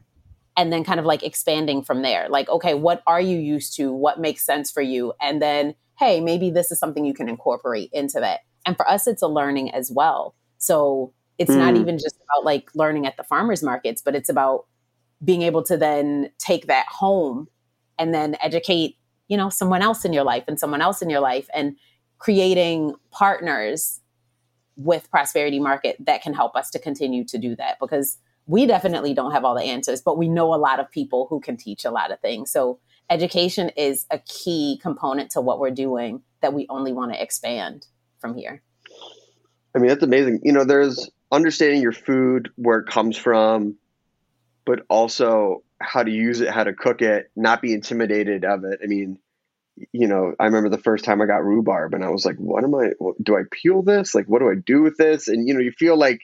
and 0.58 0.72
then 0.72 0.84
kind 0.84 1.00
of 1.00 1.06
like 1.06 1.24
expanding 1.24 1.84
from 1.84 2.02
there. 2.02 2.28
Like, 2.30 2.50
okay, 2.50 2.74
what 2.74 3.02
are 3.08 3.22
you 3.22 3.38
used 3.39 3.76
to? 3.78 3.92
What 3.94 4.20
makes 4.20 4.46
sense 4.46 4.72
for 4.72 4.82
you? 4.82 5.13
And 5.22 5.42
then, 5.42 5.76
hey, 6.00 6.20
maybe 6.20 6.50
this 6.50 6.72
is 6.72 6.80
something 6.80 7.06
you 7.06 7.13
can 7.13 7.30
incorporate 7.30 7.89
into 7.94 8.20
that. 8.20 8.42
And 8.66 8.76
for 8.76 8.88
us, 8.89 9.08
it's 9.08 9.22
a 9.22 9.28
learning 9.28 9.74
as 9.74 9.92
well. 9.92 10.36
So 10.58 11.13
it's 11.38 11.56
not 11.56 11.76
Mm. 11.76 11.82
even 11.82 11.98
just 11.98 12.16
about 12.24 12.46
like 12.46 12.70
learning 12.76 13.06
at 13.08 13.18
the 13.18 13.24
farmers 13.24 13.63
markets, 13.63 14.02
but 14.02 14.16
it's 14.16 14.30
about 14.30 14.66
being 15.24 15.42
able 15.42 15.63
to 15.63 15.78
then 15.78 16.30
take 16.38 16.68
that 16.68 16.86
home 16.88 17.48
and 17.98 18.13
then 18.13 18.38
educate, 18.42 18.98
you 19.28 19.38
know, 19.38 19.50
someone 19.50 19.82
else 19.82 20.06
in 20.06 20.13
your 20.13 20.24
life 20.24 20.44
and 20.48 20.60
someone 20.60 20.82
else 20.82 21.02
in 21.02 21.10
your 21.10 21.20
life 21.20 21.50
and 21.54 21.76
creating 22.20 22.94
partners 23.12 24.00
with 24.76 25.10
Prosperity 25.12 25.60
Market 25.60 25.98
that 26.00 26.22
can 26.22 26.34
help 26.34 26.56
us 26.56 26.70
to 26.72 26.80
continue 26.80 27.24
to 27.26 27.38
do 27.38 27.56
that 27.56 27.78
because 27.80 28.18
we 28.46 28.66
definitely 28.66 29.14
don't 29.14 29.32
have 29.32 29.46
all 29.46 29.56
the 29.56 29.64
answers, 29.64 30.02
but 30.02 30.18
we 30.18 30.28
know 30.28 30.54
a 30.54 30.58
lot 30.58 30.80
of 30.80 30.92
people 30.92 31.28
who 31.30 31.40
can 31.40 31.56
teach 31.58 31.86
a 31.86 31.92
lot 31.92 32.12
of 32.12 32.20
things. 32.20 32.52
So 32.52 32.80
education 33.10 33.70
is 33.70 34.06
a 34.12 34.20
key 34.20 34.80
component 34.82 35.32
to 35.32 35.42
what 35.42 35.60
we're 35.60 35.72
doing 35.72 36.22
that 36.42 36.54
we 36.54 36.66
only 36.70 36.92
want 36.92 37.14
to 37.14 37.22
expand 37.22 37.88
from 38.20 38.36
here. 38.36 38.62
I 39.76 39.80
mean, 39.80 39.88
that's 39.88 40.04
amazing. 40.04 40.42
You 40.44 40.52
know, 40.52 40.66
there's 40.66 41.10
understanding 41.32 41.82
your 41.82 41.94
food, 41.94 42.50
where 42.56 42.80
it 42.80 42.88
comes 42.88 43.18
from, 43.18 43.76
but 44.66 44.82
also 44.90 45.64
how 45.80 46.04
to 46.04 46.12
use 46.12 46.42
it, 46.42 46.50
how 46.50 46.64
to 46.64 46.74
cook 46.74 47.02
it, 47.02 47.32
not 47.36 47.62
be 47.62 47.74
intimidated 47.74 48.46
of 48.46 48.64
it. 48.66 48.80
I 48.84 48.88
mean, 48.88 49.20
you 49.92 50.08
know, 50.08 50.34
I 50.40 50.46
remember 50.46 50.70
the 50.70 50.78
first 50.78 51.06
time 51.06 51.22
I 51.22 51.26
got 51.26 51.44
rhubarb 51.44 51.94
and 51.94 52.04
I 52.04 52.10
was 52.10 52.26
like, 52.26 52.38
what 52.38 52.64
am 52.64 52.76
I, 52.76 52.92
do 53.22 53.36
I 53.36 53.42
peel 53.52 53.82
this? 53.82 54.14
Like, 54.14 54.26
what 54.28 54.40
do 54.40 54.50
I 54.50 54.56
do 54.56 54.82
with 54.82 54.98
this? 54.98 55.28
And, 55.28 55.48
you 55.48 55.54
know, 55.54 55.60
you 55.60 55.72
feel 55.72 55.98
like, 55.98 56.20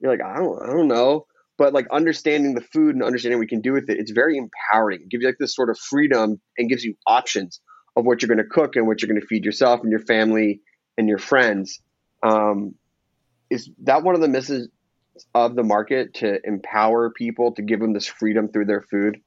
you're 0.00 0.10
like, 0.10 0.22
I 0.22 0.36
don't, 0.36 0.62
I 0.62 0.66
don't 0.66 0.88
know. 0.88 1.26
But 1.58 1.72
like 1.72 1.86
understanding 1.90 2.54
the 2.54 2.60
food 2.60 2.94
and 2.94 3.02
understanding 3.02 3.38
what 3.38 3.44
we 3.44 3.48
can 3.48 3.62
do 3.62 3.72
with 3.72 3.88
it, 3.88 3.98
it's 3.98 4.10
very 4.10 4.36
empowering. 4.36 5.00
It 5.02 5.08
gives 5.08 5.22
you 5.22 5.28
like 5.28 5.38
this 5.38 5.54
sort 5.54 5.70
of 5.70 5.78
freedom 5.78 6.40
and 6.58 6.68
gives 6.68 6.84
you 6.84 6.94
options 7.06 7.60
of 7.96 8.04
what 8.04 8.20
you're 8.20 8.28
going 8.28 8.44
to 8.44 8.44
cook 8.44 8.76
and 8.76 8.86
what 8.86 9.00
you're 9.00 9.08
going 9.08 9.20
to 9.20 9.26
feed 9.26 9.44
yourself 9.44 9.80
and 9.80 9.90
your 9.90 10.00
family 10.00 10.60
and 10.98 11.08
your 11.08 11.18
friends. 11.18 11.80
Um, 12.22 12.74
is 13.48 13.70
that 13.84 14.02
one 14.02 14.14
of 14.14 14.20
the 14.20 14.28
misses 14.28 14.68
of 15.34 15.56
the 15.56 15.62
market 15.62 16.14
to 16.14 16.38
empower 16.44 17.10
people 17.10 17.54
to 17.54 17.62
give 17.62 17.80
them 17.80 17.94
this 17.94 18.06
freedom 18.06 18.48
through 18.48 18.66
their 18.66 18.82
food? 18.82 19.18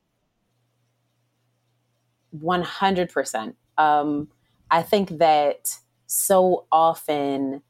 100%. 2.37 3.53
Um, 3.77 4.27
I 4.71 4.81
think 4.81 5.17
that 5.17 5.77
so 6.05 6.65
often 6.71 7.61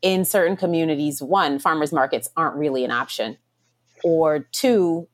in 0.00 0.24
certain 0.24 0.56
communities, 0.56 1.22
one, 1.22 1.58
farmers 1.58 1.92
markets 1.92 2.28
aren't 2.36 2.56
really 2.56 2.84
an 2.84 2.90
option, 2.90 3.38
or 4.04 4.40
two, 4.40 5.08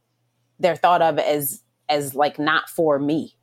they're 0.58 0.76
thought 0.76 1.02
of 1.02 1.18
as 1.18 1.62
as 1.88 2.14
like 2.14 2.38
not 2.38 2.68
for 2.68 2.98
me. 2.98 3.34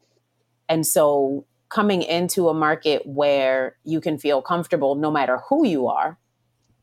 And 0.68 0.86
so 0.86 1.46
coming 1.70 2.02
into 2.02 2.50
a 2.50 2.54
market 2.54 3.06
where 3.06 3.76
you 3.84 4.00
can 4.00 4.18
feel 4.18 4.42
comfortable 4.42 4.96
no 4.96 5.12
matter 5.12 5.40
who 5.50 5.66
you 5.66 5.88
are 5.88 6.18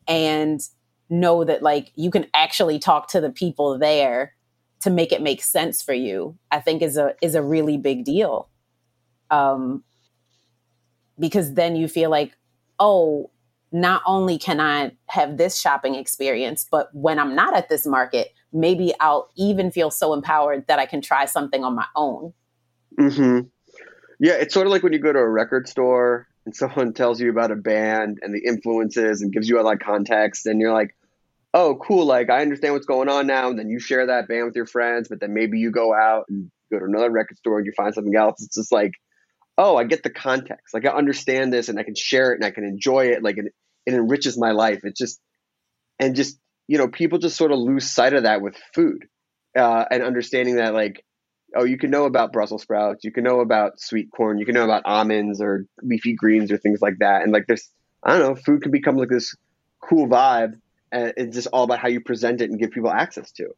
and 0.08 0.60
know 1.08 1.44
that 1.44 1.62
like 1.62 1.92
you 1.94 2.10
can 2.10 2.26
actually 2.34 2.78
talk 2.78 3.08
to 3.08 3.20
the 3.20 3.30
people 3.30 3.78
there 3.78 4.34
to 4.82 4.90
make 4.90 5.12
it 5.12 5.22
make 5.22 5.42
sense 5.42 5.82
for 5.82 5.94
you 5.94 6.36
i 6.50 6.60
think 6.60 6.82
is 6.82 6.96
a 6.96 7.14
is 7.22 7.34
a 7.34 7.42
really 7.42 7.76
big 7.76 8.04
deal. 8.04 8.48
Um 9.30 9.84
because 11.18 11.54
then 11.54 11.76
you 11.76 11.88
feel 11.88 12.10
like 12.10 12.36
oh 12.78 13.30
not 13.70 14.02
only 14.06 14.38
can 14.38 14.60
i 14.60 14.92
have 15.06 15.36
this 15.38 15.58
shopping 15.58 15.94
experience 15.94 16.66
but 16.70 16.88
when 16.92 17.18
i'm 17.18 17.34
not 17.34 17.56
at 17.56 17.68
this 17.68 17.86
market 17.86 18.34
maybe 18.52 18.92
i'll 19.00 19.30
even 19.36 19.70
feel 19.70 19.90
so 19.90 20.12
empowered 20.12 20.66
that 20.66 20.78
i 20.78 20.86
can 20.86 21.00
try 21.00 21.24
something 21.24 21.64
on 21.64 21.74
my 21.74 21.86
own. 21.96 22.32
Hmm 22.98 23.40
Yeah, 24.22 24.34
it's 24.34 24.54
sort 24.54 24.66
of 24.66 24.72
like 24.72 24.82
when 24.84 24.92
you 24.92 25.00
go 25.00 25.12
to 25.12 25.18
a 25.18 25.28
record 25.28 25.68
store 25.68 26.28
and 26.44 26.54
someone 26.54 26.92
tells 27.00 27.20
you 27.20 27.28
about 27.30 27.50
a 27.50 27.56
band 27.56 28.20
and 28.22 28.34
the 28.34 28.42
influences 28.46 29.20
and 29.22 29.32
gives 29.32 29.48
you 29.48 29.58
all 29.58 29.68
that 29.68 29.80
context, 29.80 30.46
and 30.46 30.60
you're 30.60 30.72
like, 30.72 30.94
"Oh, 31.54 31.76
cool! 31.76 32.06
Like 32.06 32.30
I 32.30 32.42
understand 32.42 32.74
what's 32.74 32.86
going 32.86 33.08
on 33.08 33.26
now." 33.26 33.50
And 33.50 33.58
then 33.58 33.68
you 33.68 33.78
share 33.78 34.06
that 34.06 34.28
band 34.28 34.46
with 34.46 34.56
your 34.56 34.66
friends, 34.66 35.08
but 35.08 35.20
then 35.20 35.34
maybe 35.34 35.58
you 35.58 35.70
go 35.70 35.94
out 35.94 36.24
and 36.28 36.50
go 36.70 36.78
to 36.78 36.84
another 36.84 37.10
record 37.10 37.38
store 37.38 37.58
and 37.58 37.66
you 37.66 37.72
find 37.76 37.94
something 37.94 38.16
else. 38.16 38.42
It's 38.42 38.56
just 38.56 38.72
like, 38.72 38.92
"Oh, 39.58 39.76
I 39.76 39.84
get 39.84 40.02
the 40.02 40.10
context. 40.10 40.74
Like 40.74 40.86
I 40.86 40.90
understand 40.90 41.52
this, 41.52 41.68
and 41.68 41.78
I 41.78 41.82
can 41.82 41.94
share 41.94 42.32
it 42.32 42.36
and 42.36 42.44
I 42.44 42.50
can 42.50 42.64
enjoy 42.64 43.06
it. 43.06 43.22
Like 43.22 43.38
it, 43.38 43.52
it 43.86 43.94
enriches 43.94 44.38
my 44.38 44.52
life. 44.52 44.80
It's 44.84 44.98
just 44.98 45.20
and 45.98 46.16
just 46.16 46.38
you 46.68 46.78
know, 46.78 46.88
people 46.88 47.18
just 47.18 47.36
sort 47.36 47.52
of 47.52 47.58
lose 47.58 47.90
sight 47.90 48.14
of 48.14 48.22
that 48.22 48.40
with 48.40 48.56
food 48.74 49.06
uh, 49.56 49.84
and 49.90 50.02
understanding 50.02 50.56
that 50.56 50.74
like 50.74 51.04
oh, 51.54 51.64
you 51.64 51.78
can 51.78 51.90
know 51.90 52.04
about 52.04 52.32
Brussels 52.32 52.62
sprouts, 52.62 53.04
you 53.04 53.12
can 53.12 53.24
know 53.24 53.40
about 53.40 53.80
sweet 53.80 54.08
corn, 54.14 54.38
you 54.38 54.46
can 54.46 54.54
know 54.54 54.64
about 54.64 54.82
almonds 54.84 55.40
or 55.40 55.66
leafy 55.82 56.14
greens 56.14 56.50
or 56.50 56.58
things 56.58 56.80
like 56.80 56.98
that. 57.00 57.22
And 57.22 57.32
like 57.32 57.46
this, 57.46 57.68
I 58.02 58.16
don't 58.16 58.20
know, 58.20 58.34
food 58.34 58.62
can 58.62 58.72
become 58.72 58.96
like 58.96 59.08
this 59.08 59.36
cool 59.80 60.08
vibe, 60.08 60.54
and 60.92 61.12
it's 61.16 61.34
just 61.34 61.48
all 61.52 61.64
about 61.64 61.78
how 61.78 61.88
you 61.88 62.00
present 62.00 62.40
it 62.40 62.50
and 62.50 62.58
give 62.60 62.70
people 62.70 62.90
access 62.90 63.32
to. 63.32 63.44
it. 63.44 63.56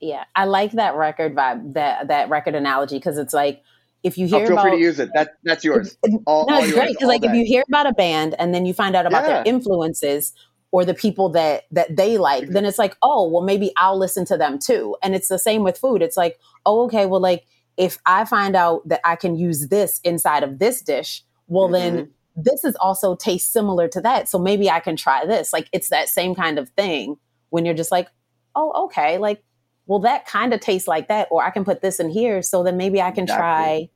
Yeah, 0.00 0.24
I 0.34 0.44
like 0.44 0.72
that 0.72 0.94
record 0.94 1.34
vibe, 1.34 1.74
that 1.74 2.08
that 2.08 2.28
record 2.28 2.54
analogy, 2.54 2.96
because 2.98 3.16
it's 3.18 3.32
like 3.34 3.62
if 4.02 4.18
you 4.18 4.26
Oh, 4.26 4.38
hear 4.38 4.46
feel 4.46 4.52
about 4.56 4.62
free 4.68 4.72
to 4.72 4.78
use 4.78 5.00
it. 5.00 5.08
That 5.14 5.30
that's 5.42 5.64
yours. 5.64 5.96
All, 6.26 6.46
no, 6.48 6.58
it's 6.62 6.72
great 6.72 6.88
because 6.90 7.08
like 7.08 7.24
if 7.24 7.32
you 7.32 7.44
hear 7.46 7.64
about 7.68 7.86
a 7.86 7.92
band 7.94 8.34
and 8.38 8.54
then 8.54 8.66
you 8.66 8.74
find 8.74 8.94
out 8.94 9.06
about 9.06 9.24
Yeah. 9.24 9.42
their 9.42 9.42
influences 9.46 10.34
or 10.70 10.84
the 10.84 10.92
people 10.94 11.30
that 11.30 11.64
that 11.70 11.96
they 11.96 12.18
like, 12.18 12.48
then 12.48 12.66
it's 12.66 12.78
like, 12.78 12.94
oh, 13.02 13.26
well, 13.28 13.42
maybe 13.42 13.72
I'll 13.78 13.98
listen 13.98 14.26
to 14.26 14.36
them 14.36 14.58
too. 14.58 14.96
And 15.02 15.14
it's 15.14 15.28
the 15.28 15.38
same 15.38 15.62
with 15.64 15.78
food. 15.78 16.02
It's 16.02 16.16
like, 16.16 16.38
oh, 16.66 16.84
okay, 16.84 17.06
well, 17.06 17.20
like 17.20 17.46
if 17.78 17.98
I 18.04 18.26
find 18.26 18.54
out 18.54 18.86
that 18.88 19.00
I 19.04 19.16
can 19.16 19.36
use 19.36 19.68
this 19.68 20.00
inside 20.04 20.42
of 20.42 20.58
this 20.58 20.82
dish, 20.82 21.24
well, 21.46 21.68
then 21.68 21.94
Mm-hmm. 21.94 22.10
This 22.36 22.64
is 22.64 22.76
also 22.76 23.16
tastes 23.16 23.50
similar 23.50 23.88
to 23.88 24.00
that, 24.02 24.28
so 24.28 24.38
maybe 24.38 24.70
I 24.70 24.80
can 24.80 24.96
try 24.96 25.24
this. 25.26 25.52
Like 25.52 25.68
it's 25.72 25.88
that 25.88 26.08
same 26.08 26.34
kind 26.34 26.58
of 26.58 26.68
thing 26.70 27.16
when 27.50 27.64
you're 27.64 27.74
just 27.74 27.90
like, 27.92 28.08
oh, 28.54 28.84
okay, 28.86 29.18
like 29.18 29.42
well, 29.86 30.00
that 30.00 30.26
kind 30.26 30.52
of 30.52 30.60
tastes 30.60 30.88
like 30.88 31.08
that, 31.08 31.28
or 31.30 31.44
I 31.44 31.50
can 31.50 31.64
put 31.64 31.80
this 31.80 32.00
in 32.00 32.10
here, 32.10 32.42
so 32.42 32.62
then 32.62 32.76
maybe 32.76 33.00
I 33.00 33.10
can 33.12 33.24
Exactly. 33.24 33.40
try 33.40 33.90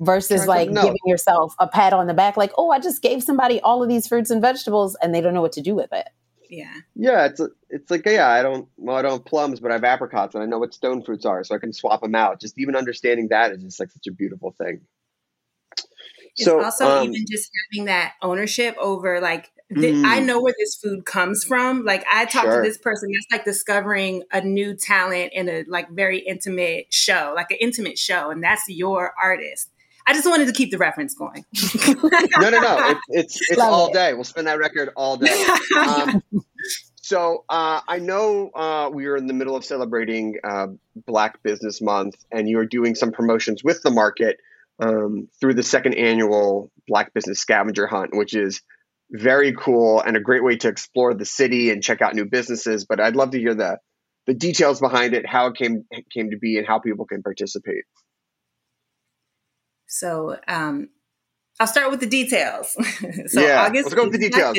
versus 0.00 0.44
Try 0.44 0.46
like 0.46 0.68
something 0.68 0.76
else. 0.78 0.84
giving 0.86 1.00
yourself 1.06 1.54
a 1.60 1.68
pat 1.68 1.92
on 1.92 2.08
the 2.08 2.14
back 2.14 2.36
like 2.36 2.50
oh 2.58 2.70
i 2.70 2.80
just 2.80 3.02
gave 3.02 3.22
somebody 3.22 3.60
all 3.60 3.84
of 3.84 3.88
these 3.88 4.08
fruits 4.08 4.30
and 4.30 4.42
vegetables 4.42 4.96
and 5.00 5.14
they 5.14 5.20
don't 5.20 5.32
know 5.32 5.40
what 5.42 5.52
to 5.52 5.60
do 5.60 5.76
with 5.76 5.92
it 5.92 6.08
Yeah. 6.48 6.72
Yeah, 6.96 7.26
it's 7.26 7.40
it's 7.70 7.90
like 7.90 8.04
yeah, 8.04 8.28
I 8.28 8.42
don't 8.42 8.68
well, 8.76 8.96
I 8.96 9.02
don't 9.02 9.12
have 9.12 9.24
plums, 9.24 9.60
but 9.60 9.70
I 9.70 9.74
have 9.74 9.84
apricots, 9.84 10.34
and 10.34 10.42
I 10.42 10.46
know 10.46 10.58
what 10.58 10.74
stone 10.74 11.02
fruits 11.02 11.24
are, 11.24 11.42
so 11.44 11.54
I 11.54 11.58
can 11.58 11.72
swap 11.72 12.02
them 12.02 12.14
out. 12.14 12.40
Just 12.40 12.58
even 12.58 12.76
understanding 12.76 13.28
that 13.28 13.52
is 13.52 13.62
just 13.62 13.80
like 13.80 13.90
such 13.90 14.06
a 14.08 14.12
beautiful 14.12 14.50
thing. 14.58 14.80
It's 16.36 16.44
So 16.44 16.62
also 16.62 16.86
um, 16.88 17.04
even 17.08 17.24
just 17.30 17.50
having 17.72 17.86
that 17.86 18.12
ownership 18.22 18.76
over 18.80 19.20
like 19.20 19.50
th- 19.74 19.94
Mm. 19.94 20.04
I 20.04 20.20
know 20.20 20.40
where 20.40 20.54
this 20.58 20.76
food 20.76 21.04
comes 21.06 21.44
from. 21.44 21.84
Like 21.84 22.04
I 22.12 22.24
talked 22.26 22.44
Sure. 22.46 22.62
to 22.62 22.68
this 22.68 22.78
person. 22.78 23.10
That's 23.12 23.38
like 23.40 23.44
discovering 23.46 24.22
a 24.32 24.40
new 24.42 24.74
talent 24.74 25.32
in 25.32 25.48
a 25.48 25.64
like 25.68 25.90
very 25.90 26.18
intimate 26.18 26.92
show, 26.92 27.32
like 27.34 27.50
an 27.50 27.56
intimate 27.60 27.98
show, 27.98 28.30
and 28.30 28.42
that's 28.42 28.62
your 28.68 29.14
artist. 29.22 29.70
I 30.06 30.12
just 30.14 30.28
wanted 30.28 30.46
to 30.46 30.52
keep 30.52 30.70
the 30.72 30.78
reference 30.78 31.14
going. 31.14 31.44
no, 31.86 32.50
no, 32.50 32.60
no. 32.60 32.88
It's 32.90 33.00
it's, 33.08 33.38
it's 33.50 33.58
Love 33.58 33.72
all 33.72 33.86
it. 33.88 33.94
day. 33.94 34.14
We'll 34.14 34.24
spin 34.24 34.44
that 34.46 34.58
record 34.58 34.90
all 34.96 35.16
day. 35.16 35.44
Um, 35.78 36.22
so 37.04 37.44
uh, 37.48 37.80
I 37.88 37.98
know 37.98 38.50
uh, 38.54 38.90
we 38.92 39.06
are 39.06 39.16
in 39.16 39.26
the 39.26 39.34
middle 39.34 39.56
of 39.56 39.64
celebrating 39.64 40.36
uh, 40.44 40.68
Black 41.06 41.42
Business 41.42 41.80
Month, 41.80 42.16
and 42.30 42.48
you 42.48 42.58
are 42.58 42.66
doing 42.66 42.94
some 42.94 43.10
promotions 43.10 43.64
with 43.64 43.82
the 43.82 43.90
market 43.90 44.38
um, 44.80 45.28
through 45.40 45.54
the 45.54 45.62
second 45.62 45.94
annual 45.94 46.70
Black 46.86 47.12
Business 47.14 47.40
Scavenger 47.40 47.86
Hunt, 47.86 48.10
which 48.16 48.34
is 48.34 48.62
very 49.10 49.52
cool 49.52 50.00
and 50.00 50.16
a 50.16 50.20
great 50.20 50.42
way 50.42 50.56
to 50.56 50.68
explore 50.68 51.14
the 51.14 51.26
city 51.26 51.70
and 51.70 51.82
check 51.82 52.00
out 52.00 52.14
new 52.14 52.24
businesses. 52.24 52.86
But 52.86 53.00
I'd 53.00 53.16
love 53.16 53.32
to 53.32 53.38
hear 53.38 53.54
the 53.54 53.78
the 54.26 54.34
details 54.34 54.80
behind 54.80 55.14
it, 55.14 55.26
how 55.26 55.48
it 55.48 55.56
came 55.56 55.84
came 56.12 56.30
to 56.30 56.38
be, 56.38 56.58
and 56.58 56.66
how 56.66 56.78
people 56.78 57.06
can 57.06 57.22
participate. 57.22 57.84
So 59.86 60.38
um, 60.48 60.88
I'll 61.60 61.66
start 61.66 61.90
with 61.90 62.00
the 62.00 62.06
details. 62.06 62.72
so 63.26 63.40
Yeah, 63.40 63.62
August 63.62 63.84
let's 63.84 63.94
go 63.94 64.04
with 64.04 64.12
the 64.12 64.30
details. 64.30 64.58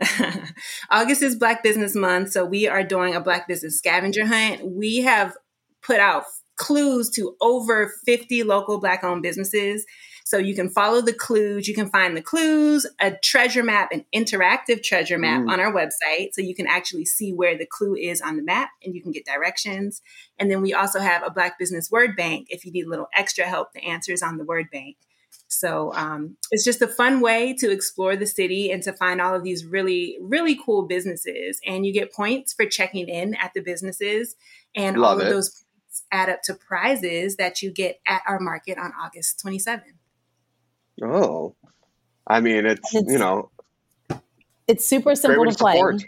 August 0.90 1.22
is 1.22 1.36
Black 1.36 1.62
Business 1.62 1.94
Month, 1.94 2.32
so 2.32 2.44
we 2.44 2.68
are 2.68 2.82
doing 2.82 3.14
a 3.14 3.20
Black 3.20 3.48
Business 3.48 3.78
Scavenger 3.78 4.26
Hunt. 4.26 4.60
We 4.64 4.98
have 5.02 5.34
put 5.82 5.98
out 5.98 6.24
clues 6.56 7.10
to 7.10 7.36
over 7.40 7.92
50 8.04 8.42
local 8.44 8.78
Black-owned 8.78 9.22
businesses. 9.22 9.84
So 10.26 10.38
you 10.38 10.54
can 10.54 10.70
follow 10.70 11.02
the 11.02 11.12
clues. 11.12 11.68
You 11.68 11.74
can 11.74 11.90
find 11.90 12.16
the 12.16 12.22
clues, 12.22 12.86
a 12.98 13.10
treasure 13.10 13.62
map, 13.62 13.90
an 13.92 14.06
interactive 14.14 14.82
treasure 14.82 15.18
map 15.18 15.42
Mm. 15.42 15.50
on 15.50 15.60
our 15.60 15.70
website. 15.72 16.28
So 16.32 16.40
you 16.40 16.54
can 16.54 16.66
actually 16.66 17.04
see 17.04 17.32
where 17.32 17.58
the 17.58 17.66
clue 17.66 17.94
is 17.94 18.22
on 18.22 18.36
the 18.36 18.42
map 18.42 18.70
and 18.82 18.94
you 18.94 19.02
can 19.02 19.12
get 19.12 19.26
directions. 19.26 20.00
And 20.38 20.50
then 20.50 20.62
we 20.62 20.72
also 20.72 20.98
have 21.00 21.22
a 21.22 21.30
Black 21.30 21.58
Business 21.58 21.90
Word 21.90 22.16
Bank 22.16 22.46
if 22.48 22.64
you 22.64 22.72
need 22.72 22.86
a 22.86 22.88
little 22.88 23.08
extra 23.14 23.44
help. 23.44 23.74
The 23.74 23.82
answer 23.84 24.12
is 24.12 24.22
on 24.22 24.38
the 24.38 24.44
Word 24.44 24.66
Bank. 24.72 24.96
So 25.48 25.92
um, 25.94 26.36
it's 26.50 26.64
just 26.64 26.80
a 26.82 26.88
fun 26.88 27.20
way 27.20 27.52
to 27.58 27.70
explore 27.70 28.16
the 28.16 28.26
city 28.26 28.70
and 28.72 28.82
to 28.84 28.92
find 28.94 29.20
all 29.20 29.34
of 29.34 29.44
these 29.44 29.64
really, 29.66 30.16
really 30.22 30.58
cool 30.64 30.86
businesses. 30.86 31.60
And 31.66 31.84
you 31.86 31.92
get 31.92 32.12
points 32.12 32.54
for 32.54 32.64
checking 32.66 33.08
in 33.08 33.34
at 33.34 33.52
the 33.54 33.60
businesses. 33.60 34.36
And 34.74 34.96
Love 34.96 35.16
all 35.16 35.20
of 35.20 35.26
it. 35.26 35.30
those 35.30 35.50
points 35.50 35.63
add 36.12 36.28
up 36.28 36.42
to 36.44 36.54
prizes 36.54 37.36
that 37.36 37.62
you 37.62 37.70
get 37.70 38.00
at 38.06 38.22
our 38.26 38.40
market 38.40 38.78
on 38.78 38.92
August 39.00 39.42
27th. 39.44 39.82
Oh, 41.02 41.54
I 42.26 42.40
mean, 42.40 42.66
it's, 42.66 42.94
It's- 42.94 43.12
you 43.12 43.18
know 43.18 43.50
it's 44.66 44.86
super 44.86 45.14
simple 45.14 45.44
to 45.44 45.50
to 45.50 45.58
play 45.58 45.74
support. 45.74 46.02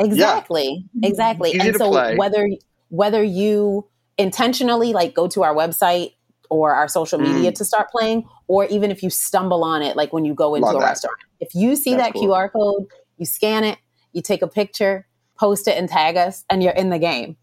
exactly 0.00 0.84
exactly 1.04 1.50
Easy 1.50 1.68
and 1.68 1.76
so 1.76 1.90
play. 1.90 2.16
whether 2.16 2.48
whether 2.88 3.22
you 3.22 3.88
intentionally 4.18 4.92
like 4.92 5.14
go 5.14 5.28
to 5.28 5.44
our 5.44 5.54
website 5.54 6.14
or 6.48 6.74
our 6.74 6.88
social 6.88 7.20
Mm. 7.20 7.32
media 7.34 7.52
to 7.52 7.64
start 7.64 7.88
playing 7.92 8.24
or 8.48 8.64
even 8.66 8.90
if 8.90 9.04
you 9.04 9.10
stumble 9.10 9.62
on 9.62 9.80
it 9.82 9.94
like 9.94 10.12
when 10.12 10.24
you 10.24 10.34
go 10.34 10.56
into 10.56 10.66
Love 10.66 10.74
a 10.76 10.78
that. 10.80 10.84
restaurant 10.86 11.18
if 11.38 11.54
you 11.54 11.76
see 11.76 11.92
That's 11.94 12.08
that 12.08 12.14
cool. 12.14 12.28
qr 12.30 12.50
code 12.52 12.86
you 13.16 13.26
scan 13.26 13.62
it 13.62 13.78
you 14.12 14.22
take 14.22 14.42
a 14.42 14.48
picture 14.48 15.06
post 15.38 15.68
it 15.68 15.78
and 15.78 15.88
tag 15.88 16.16
us 16.16 16.44
and 16.50 16.64
you're 16.64 16.72
in 16.72 16.90
the 16.90 16.98
game 16.98 17.36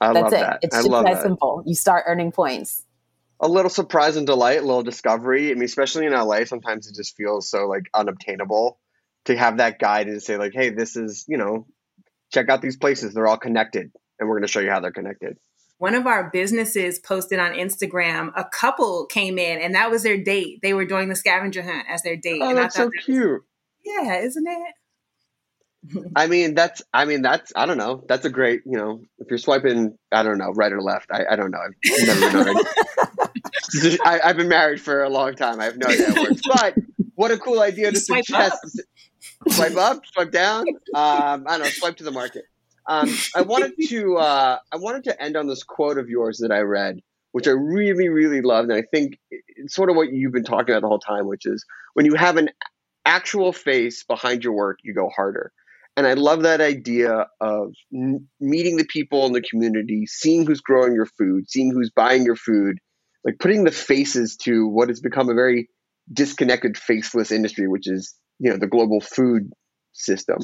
I 0.00 0.12
that's 0.12 0.24
love 0.24 0.32
it 0.32 0.36
that. 0.40 0.58
it's 0.62 0.74
I 0.74 0.78
just 0.80 0.88
love 0.90 1.04
that 1.04 1.14
that. 1.14 1.22
simple 1.22 1.62
you 1.66 1.74
start 1.74 2.04
earning 2.06 2.32
points 2.32 2.84
A 3.40 3.48
little 3.48 3.70
surprise 3.70 4.16
and 4.16 4.26
delight, 4.26 4.58
a 4.58 4.66
little 4.66 4.82
discovery. 4.82 5.50
I 5.50 5.54
mean, 5.54 5.64
especially 5.64 6.06
in 6.06 6.12
LA, 6.12 6.44
sometimes 6.44 6.86
it 6.88 6.94
just 6.94 7.16
feels 7.16 7.48
so 7.48 7.66
like 7.66 7.84
unobtainable 7.94 8.78
to 9.26 9.36
have 9.36 9.56
that 9.58 9.78
guide 9.78 10.06
and 10.08 10.22
say 10.22 10.36
like, 10.36 10.52
"Hey, 10.54 10.70
this 10.70 10.96
is 10.96 11.24
you 11.28 11.36
know, 11.38 11.66
check 12.32 12.48
out 12.48 12.62
these 12.62 12.76
places. 12.76 13.14
They're 13.14 13.26
all 13.26 13.36
connected, 13.38 13.90
and 14.18 14.28
we're 14.28 14.36
going 14.36 14.46
to 14.46 14.52
show 14.52 14.60
you 14.60 14.70
how 14.70 14.80
they're 14.80 14.92
connected." 14.92 15.36
One 15.78 15.94
of 15.94 16.06
our 16.06 16.30
businesses 16.30 16.98
posted 17.00 17.38
on 17.40 17.52
Instagram, 17.52 18.30
a 18.36 18.44
couple 18.44 19.06
came 19.06 19.38
in 19.38 19.60
and 19.60 19.74
that 19.74 19.90
was 19.90 20.04
their 20.04 20.16
date. 20.22 20.60
They 20.62 20.72
were 20.72 20.84
doing 20.86 21.08
the 21.08 21.16
scavenger 21.16 21.62
hunt 21.62 21.86
as 21.88 22.02
their 22.02 22.16
date. 22.16 22.40
Oh, 22.40 22.48
and 22.50 22.58
I 22.58 22.62
that's 22.62 22.76
so 22.76 22.84
thought 22.84 22.92
that 22.92 22.96
was- 22.96 23.04
cute. 23.04 23.42
yeah, 23.84 24.18
isn't 24.20 24.46
it? 24.46 24.74
I 26.16 26.26
mean, 26.26 26.54
that's 26.54 26.82
I 26.92 27.04
mean, 27.04 27.22
that's 27.22 27.52
I 27.54 27.66
don't 27.66 27.78
know. 27.78 28.04
That's 28.08 28.24
a 28.24 28.30
great 28.30 28.62
you 28.64 28.76
know, 28.76 29.02
if 29.18 29.28
you're 29.30 29.38
swiping, 29.38 29.98
I 30.12 30.22
don't 30.22 30.38
know, 30.38 30.50
right 30.50 30.72
or 30.72 30.82
left. 30.82 31.10
I, 31.10 31.24
I 31.30 31.36
don't 31.36 31.50
know. 31.50 31.58
I've 31.58 32.06
never 32.06 32.20
been 32.20 32.44
married. 32.44 32.66
I, 34.04 34.20
I've 34.24 34.36
been 34.36 34.48
married 34.48 34.80
for 34.80 35.02
a 35.02 35.08
long 35.08 35.34
time. 35.34 35.60
I 35.60 35.64
have 35.64 35.76
no 35.76 35.86
idea 35.86 36.12
how 36.12 36.22
it 36.22 36.30
works. 36.30 36.42
But 36.46 36.74
what 37.14 37.30
a 37.30 37.38
cool 37.38 37.60
idea 37.60 37.90
to 37.90 37.98
Swipe 37.98 38.24
suggest. 38.24 38.82
Swipe 39.48 39.76
up, 39.76 40.02
swipe 40.06 40.30
down. 40.30 40.66
Um, 40.94 41.44
I 41.46 41.58
don't 41.58 41.60
know. 41.60 41.64
Swipe 41.66 41.96
to 41.96 42.04
the 42.04 42.10
market. 42.10 42.44
Um, 42.86 43.14
I 43.34 43.42
wanted 43.42 43.72
to 43.88 44.16
uh, 44.16 44.58
I 44.72 44.76
wanted 44.76 45.04
to 45.04 45.22
end 45.22 45.36
on 45.36 45.46
this 45.46 45.62
quote 45.62 45.98
of 45.98 46.08
yours 46.08 46.38
that 46.38 46.52
I 46.52 46.60
read, 46.60 47.00
which 47.32 47.48
I 47.48 47.52
really 47.52 48.08
really 48.08 48.42
loved, 48.42 48.70
and 48.70 48.78
I 48.78 48.82
think 48.82 49.18
it's 49.30 49.74
sort 49.74 49.90
of 49.90 49.96
what 49.96 50.12
you've 50.12 50.32
been 50.32 50.44
talking 50.44 50.74
about 50.74 50.82
the 50.82 50.88
whole 50.88 50.98
time, 50.98 51.26
which 51.26 51.46
is 51.46 51.64
when 51.94 52.04
you 52.04 52.14
have 52.14 52.36
an 52.36 52.50
actual 53.06 53.52
face 53.52 54.04
behind 54.04 54.44
your 54.44 54.52
work, 54.52 54.78
you 54.82 54.94
go 54.94 55.08
harder. 55.08 55.52
And 55.96 56.06
I 56.06 56.14
love 56.14 56.42
that 56.42 56.60
idea 56.60 57.26
of 57.40 57.72
n- 57.94 58.26
meeting 58.40 58.76
the 58.76 58.86
people 58.86 59.26
in 59.26 59.32
the 59.32 59.42
community, 59.42 60.06
seeing 60.06 60.44
who's 60.46 60.60
growing 60.60 60.94
your 60.94 61.06
food, 61.06 61.48
seeing 61.48 61.72
who's 61.72 61.90
buying 61.94 62.24
your 62.24 62.36
food, 62.36 62.78
like 63.24 63.38
putting 63.38 63.64
the 63.64 63.70
faces 63.70 64.36
to 64.38 64.66
what 64.66 64.88
has 64.88 65.00
become 65.00 65.28
a 65.28 65.34
very 65.34 65.68
disconnected, 66.12 66.76
faceless 66.76 67.30
industry, 67.30 67.68
which 67.68 67.88
is 67.88 68.14
you 68.40 68.50
know 68.50 68.56
the 68.56 68.66
global 68.66 69.00
food 69.00 69.52
system. 69.92 70.38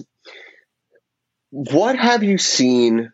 What 1.51 1.99
have 1.99 2.23
you 2.23 2.39
seen 2.39 3.11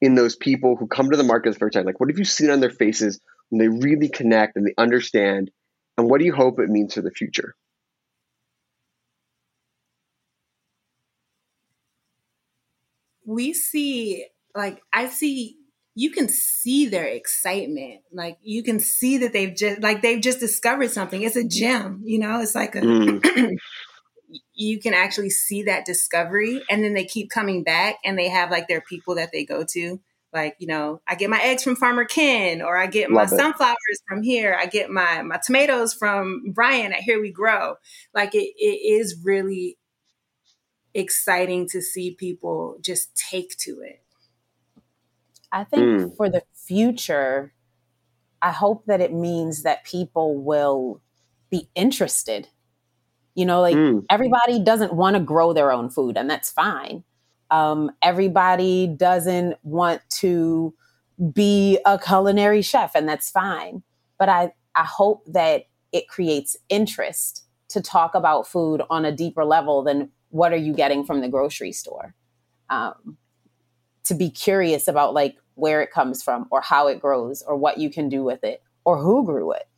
in 0.00 0.14
those 0.14 0.36
people 0.36 0.76
who 0.76 0.86
come 0.86 1.10
to 1.10 1.16
the 1.16 1.24
market 1.24 1.58
first 1.58 1.74
time? 1.74 1.84
Like, 1.84 1.98
what 1.98 2.08
have 2.08 2.18
you 2.18 2.24
seen 2.24 2.50
on 2.50 2.60
their 2.60 2.70
faces 2.70 3.20
when 3.48 3.58
they 3.58 3.86
really 3.86 4.08
connect 4.08 4.56
and 4.56 4.64
they 4.64 4.74
understand? 4.78 5.50
And 5.96 6.08
what 6.08 6.20
do 6.20 6.24
you 6.24 6.32
hope 6.34 6.60
it 6.60 6.68
means 6.68 6.94
for 6.94 7.02
the 7.02 7.10
future? 7.10 7.56
We 13.28 13.52
see 13.52 14.26
like 14.54 14.80
I 14.92 15.08
see 15.08 15.56
you 15.94 16.10
can 16.10 16.28
see 16.28 16.86
their 16.86 17.04
excitement. 17.06 18.00
Like 18.12 18.38
you 18.40 18.62
can 18.62 18.80
see 18.80 19.18
that 19.18 19.32
they've 19.32 19.54
just 19.54 19.82
like 19.82 20.00
they've 20.00 20.20
just 20.20 20.40
discovered 20.40 20.90
something. 20.90 21.20
It's 21.22 21.36
a 21.36 21.44
gem, 21.44 22.02
you 22.04 22.18
know, 22.18 22.40
it's 22.40 22.54
like 22.54 22.74
a 22.74 22.80
Mm. 22.80 23.56
you 24.54 24.80
can 24.80 24.94
actually 24.94 25.30
see 25.30 25.62
that 25.64 25.84
discovery 25.86 26.62
and 26.70 26.82
then 26.84 26.94
they 26.94 27.04
keep 27.04 27.30
coming 27.30 27.64
back 27.64 27.96
and 28.04 28.18
they 28.18 28.28
have 28.28 28.50
like 28.50 28.68
their 28.68 28.80
people 28.80 29.14
that 29.16 29.30
they 29.32 29.44
go 29.44 29.64
to. 29.72 30.00
Like, 30.32 30.56
you 30.58 30.66
know, 30.66 31.00
I 31.06 31.14
get 31.14 31.30
my 31.30 31.40
eggs 31.40 31.62
from 31.64 31.76
Farmer 31.76 32.04
Ken 32.04 32.60
or 32.60 32.76
I 32.76 32.86
get 32.86 33.10
my 33.10 33.24
it. 33.24 33.28
sunflowers 33.28 34.02
from 34.06 34.22
here. 34.22 34.54
I 34.60 34.66
get 34.66 34.90
my 34.90 35.22
my 35.22 35.38
tomatoes 35.44 35.94
from 35.94 36.52
Brian 36.54 36.92
at 36.92 37.00
Here 37.00 37.20
We 37.20 37.32
Grow. 37.32 37.76
Like 38.12 38.34
it, 38.34 38.52
it 38.56 39.00
is 39.00 39.20
really 39.24 39.77
exciting 40.94 41.68
to 41.70 41.82
see 41.82 42.14
people 42.14 42.78
just 42.80 43.16
take 43.16 43.56
to 43.58 43.80
it. 43.82 44.02
I 45.52 45.64
think 45.64 46.00
Mm. 46.00 46.16
for 46.16 46.28
the 46.28 46.42
future, 46.54 47.52
I 48.42 48.52
hope 48.52 48.86
that 48.86 49.00
it 49.00 49.12
means 49.12 49.64
that 49.64 49.84
people 49.84 50.36
will 50.42 51.00
be 51.50 51.68
interested. 51.74 52.48
You 53.34 53.46
know, 53.46 53.60
like 53.62 53.78
Mm. 53.78 54.08
everybody 54.10 54.60
doesn't 54.62 54.94
want 54.94 55.16
to 55.16 55.20
grow 55.22 55.52
their 55.52 55.72
own 55.72 55.90
food, 55.90 56.16
and 56.16 56.30
that's 56.30 56.50
fine. 56.50 57.04
Um, 57.50 57.92
everybody 58.02 58.86
doesn't 58.88 59.56
want 59.64 60.02
to 60.20 60.74
be 61.34 61.78
a 61.86 61.98
culinary 61.98 62.62
chef, 62.62 62.94
and 62.94 63.08
that's 63.08 63.30
fine. 63.30 63.82
But 64.18 64.28
I, 64.28 64.52
I 64.74 64.84
hope 64.84 65.24
that 65.26 65.64
it 65.92 66.08
creates 66.08 66.56
interest 66.68 67.44
to 67.70 67.80
talk 67.82 68.14
about 68.14 68.46
food 68.46 68.82
on 68.90 69.04
a 69.04 69.12
deeper 69.12 69.44
level 69.44 69.82
than 69.82 70.10
what 70.30 70.52
are 70.52 70.56
you 70.56 70.72
getting 70.72 71.04
from 71.04 71.20
the 71.20 71.28
grocery 71.28 71.72
store. 71.72 72.14
Um, 72.70 73.16
to 74.04 74.14
be 74.14 74.30
curious 74.30 74.88
about 74.88 75.14
like 75.14 75.36
where 75.54 75.82
it 75.82 75.90
comes 75.90 76.22
from 76.22 76.46
or 76.50 76.60
how 76.60 76.88
it 76.88 77.00
grows 77.00 77.42
or 77.42 77.56
what 77.56 77.78
you 77.78 77.90
can 77.90 78.08
do 78.08 78.22
with 78.22 78.42
it 78.44 78.62
or 78.84 78.98
who 78.98 79.24
grew 79.24 79.52
it. 79.52 79.68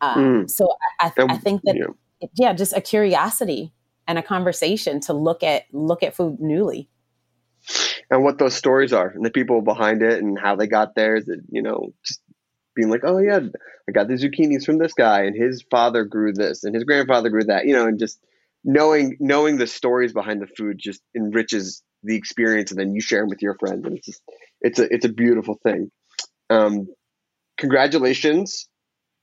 Um, 0.00 0.48
So 0.48 0.68
I, 1.00 1.12
I, 1.16 1.24
I 1.30 1.36
think 1.38 1.62
that 1.64 1.76
yeah. 1.76 2.28
yeah, 2.34 2.52
just 2.52 2.76
a 2.76 2.80
curiosity 2.80 3.72
and 4.06 4.18
a 4.18 4.22
conversation 4.22 5.00
to 5.00 5.12
look 5.12 5.42
at 5.42 5.64
look 5.72 6.02
at 6.02 6.14
food 6.14 6.38
newly. 6.40 6.88
and 8.10 8.24
what 8.24 8.38
those 8.38 8.54
stories 8.54 8.92
are 8.92 9.08
and 9.08 9.24
the 9.24 9.30
people 9.30 9.62
behind 9.62 10.02
it 10.02 10.22
and 10.22 10.38
how 10.38 10.56
they 10.56 10.66
got 10.66 10.94
theirs 10.94 11.28
and 11.28 11.42
you 11.50 11.62
know 11.62 11.92
just 12.04 12.20
being 12.74 12.90
like 12.90 13.02
oh 13.04 13.18
yeah 13.18 13.40
i 13.88 13.92
got 13.92 14.08
the 14.08 14.14
zucchinis 14.14 14.64
from 14.64 14.78
this 14.78 14.92
guy 14.94 15.22
and 15.22 15.36
his 15.36 15.64
father 15.70 16.04
grew 16.04 16.32
this 16.32 16.64
and 16.64 16.74
his 16.74 16.84
grandfather 16.84 17.28
grew 17.28 17.44
that 17.44 17.66
you 17.66 17.72
know 17.72 17.86
and 17.86 17.98
just 17.98 18.18
knowing 18.64 19.16
knowing 19.20 19.58
the 19.58 19.66
stories 19.66 20.12
behind 20.12 20.40
the 20.40 20.46
food 20.46 20.78
just 20.78 21.02
enriches 21.16 21.82
the 22.02 22.16
experience 22.16 22.70
and 22.70 22.80
then 22.80 22.94
you 22.94 23.00
share 23.00 23.20
them 23.20 23.28
with 23.28 23.42
your 23.42 23.56
friends 23.58 23.84
and 23.84 23.96
it's 23.96 24.06
just 24.06 24.22
it's 24.60 24.78
a 24.78 24.92
it's 24.92 25.04
a 25.04 25.12
beautiful 25.12 25.58
thing. 25.62 25.90
Um 26.50 26.86
congratulations. 27.58 28.68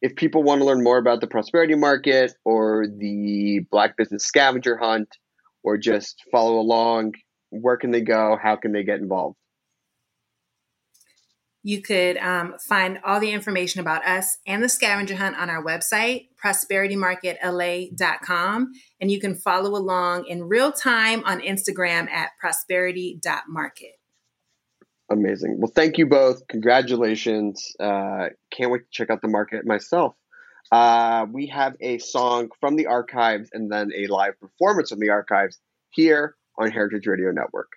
If 0.01 0.15
people 0.15 0.43
want 0.43 0.61
to 0.61 0.65
learn 0.65 0.83
more 0.83 0.97
about 0.97 1.19
the 1.19 1.27
prosperity 1.27 1.75
market 1.75 2.33
or 2.45 2.85
the 2.87 3.61
black 3.69 3.97
business 3.97 4.25
scavenger 4.25 4.77
hunt 4.77 5.09
or 5.63 5.77
just 5.77 6.23
follow 6.31 6.59
along 6.59 7.13
where 7.51 7.77
can 7.77 7.91
they 7.91 8.01
go? 8.01 8.37
How 8.41 8.55
can 8.55 8.71
they 8.71 8.83
get 8.83 8.99
involved 8.99 9.35
You 11.69 11.81
could 11.83 12.17
um, 12.17 12.55
find 12.57 12.97
all 13.03 13.19
the 13.19 13.29
information 13.29 13.79
about 13.79 14.03
us 14.03 14.39
and 14.47 14.63
the 14.63 14.69
scavenger 14.69 15.15
hunt 15.15 15.37
on 15.37 15.51
our 15.51 15.63
website, 15.63 16.29
prosperitymarketla.com. 16.43 18.71
And 18.99 19.11
you 19.11 19.19
can 19.19 19.35
follow 19.35 19.77
along 19.77 20.25
in 20.25 20.45
real 20.45 20.71
time 20.71 21.23
on 21.25 21.41
Instagram 21.41 22.09
at 22.09 22.31
prosperity.market. 22.39 23.99
amazing. 25.11 25.57
Well 25.59 25.71
thank 25.75 25.99
you 25.99 26.07
both. 26.07 26.47
Congratulations. 26.47 27.75
Uh, 27.79 28.29
can't 28.49 28.71
wait 28.71 28.79
to 28.79 28.87
check 28.89 29.11
out 29.11 29.21
the 29.21 29.27
market 29.27 29.63
myself. 29.63 30.15
Uh, 30.71 31.27
we 31.31 31.45
have 31.47 31.75
a 31.81 31.99
song 31.99 32.49
from 32.59 32.77
the 32.77 32.87
archives 32.87 33.51
and 33.53 33.71
then 33.71 33.91
a 33.95 34.07
live 34.07 34.39
performance 34.39 34.89
from 34.89 35.01
the 35.01 35.11
archives 35.11 35.59
here 35.91 36.35
on 36.57 36.71
heritage 36.71 37.05
radio 37.05 37.29
network 37.29 37.73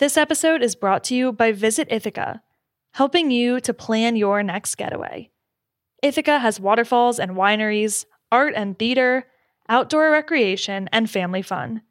This 0.00 0.16
episode 0.16 0.62
is 0.62 0.76
brought 0.76 1.04
to 1.04 1.14
you 1.14 1.30
by 1.30 1.52
Visit 1.52 1.86
Ithaca, 1.90 2.40
helping 2.94 3.30
you 3.30 3.60
to 3.60 3.74
plan 3.74 4.16
your 4.16 4.42
next 4.42 4.76
getaway. 4.76 5.28
Ithaca 6.02 6.38
has 6.38 6.58
waterfalls 6.58 7.20
and 7.20 7.32
wineries, 7.32 8.06
art 8.32 8.54
and 8.56 8.78
theater, 8.78 9.26
outdoor 9.68 10.10
recreation, 10.10 10.88
and 10.90 11.10
family 11.10 11.42
fun. 11.42 11.82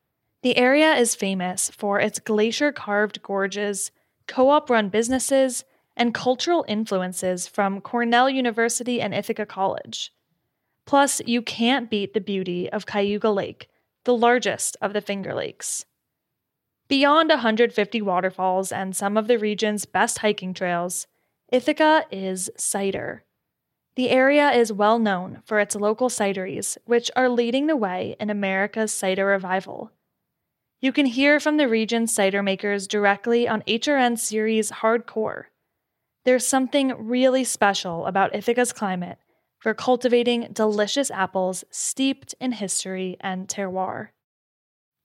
The 0.41 0.57
area 0.57 0.95
is 0.95 1.13
famous 1.13 1.69
for 1.69 1.99
its 1.99 2.17
glacier 2.17 2.71
carved 2.71 3.21
gorges, 3.21 3.91
co 4.25 4.49
op 4.49 4.71
run 4.71 4.89
businesses, 4.89 5.63
and 5.95 6.11
cultural 6.11 6.65
influences 6.67 7.45
from 7.45 7.79
Cornell 7.79 8.27
University 8.27 8.99
and 8.99 9.13
Ithaca 9.13 9.45
College. 9.45 10.11
Plus, 10.87 11.21
you 11.27 11.43
can't 11.43 11.91
beat 11.91 12.15
the 12.15 12.21
beauty 12.21 12.71
of 12.71 12.87
Cayuga 12.87 13.29
Lake, 13.29 13.69
the 14.05 14.17
largest 14.17 14.77
of 14.81 14.93
the 14.93 15.01
Finger 15.01 15.35
Lakes. 15.35 15.85
Beyond 16.89 17.29
150 17.29 18.01
waterfalls 18.01 18.71
and 18.71 18.95
some 18.95 19.15
of 19.15 19.27
the 19.27 19.37
region's 19.37 19.85
best 19.85 20.17
hiking 20.17 20.55
trails, 20.55 21.05
Ithaca 21.51 22.05
is 22.09 22.49
cider. 22.57 23.23
The 23.95 24.09
area 24.09 24.49
is 24.49 24.73
well 24.73 24.97
known 24.97 25.43
for 25.45 25.59
its 25.59 25.75
local 25.75 26.09
cideries, 26.09 26.79
which 26.85 27.11
are 27.15 27.29
leading 27.29 27.67
the 27.67 27.75
way 27.75 28.15
in 28.19 28.31
America's 28.31 28.91
cider 28.91 29.27
revival. 29.27 29.91
You 30.81 30.91
can 30.91 31.05
hear 31.05 31.39
from 31.39 31.57
the 31.57 31.67
region's 31.67 32.11
cider 32.11 32.41
makers 32.41 32.87
directly 32.87 33.47
on 33.47 33.61
HRN 33.67 34.17
series 34.17 34.71
Hardcore. 34.71 35.43
There's 36.25 36.47
something 36.47 37.07
really 37.07 37.43
special 37.43 38.07
about 38.07 38.33
Ithaca's 38.33 38.73
climate 38.73 39.19
for 39.59 39.75
cultivating 39.75 40.49
delicious 40.53 41.11
apples 41.11 41.63
steeped 41.69 42.33
in 42.39 42.53
history 42.53 43.15
and 43.21 43.47
terroir. 43.47 44.07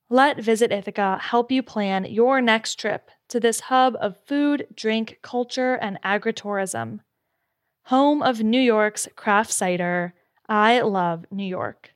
Let 0.09 0.39
Visit 0.39 0.71
Ithaca 0.71 1.17
help 1.19 1.51
you 1.51 1.63
plan 1.63 2.05
your 2.05 2.39
next 2.39 2.79
trip 2.79 3.09
to 3.29 3.39
this 3.39 3.61
hub 3.61 3.95
of 3.99 4.17
food, 4.27 4.67
drink, 4.75 5.17
culture, 5.23 5.73
and 5.75 5.99
agritourism. 6.03 6.99
Home 7.85 8.21
of 8.21 8.43
New 8.43 8.61
York's 8.61 9.07
craft 9.15 9.51
cider, 9.51 10.13
I 10.47 10.81
love 10.81 11.25
New 11.31 11.45
York. 11.45 11.95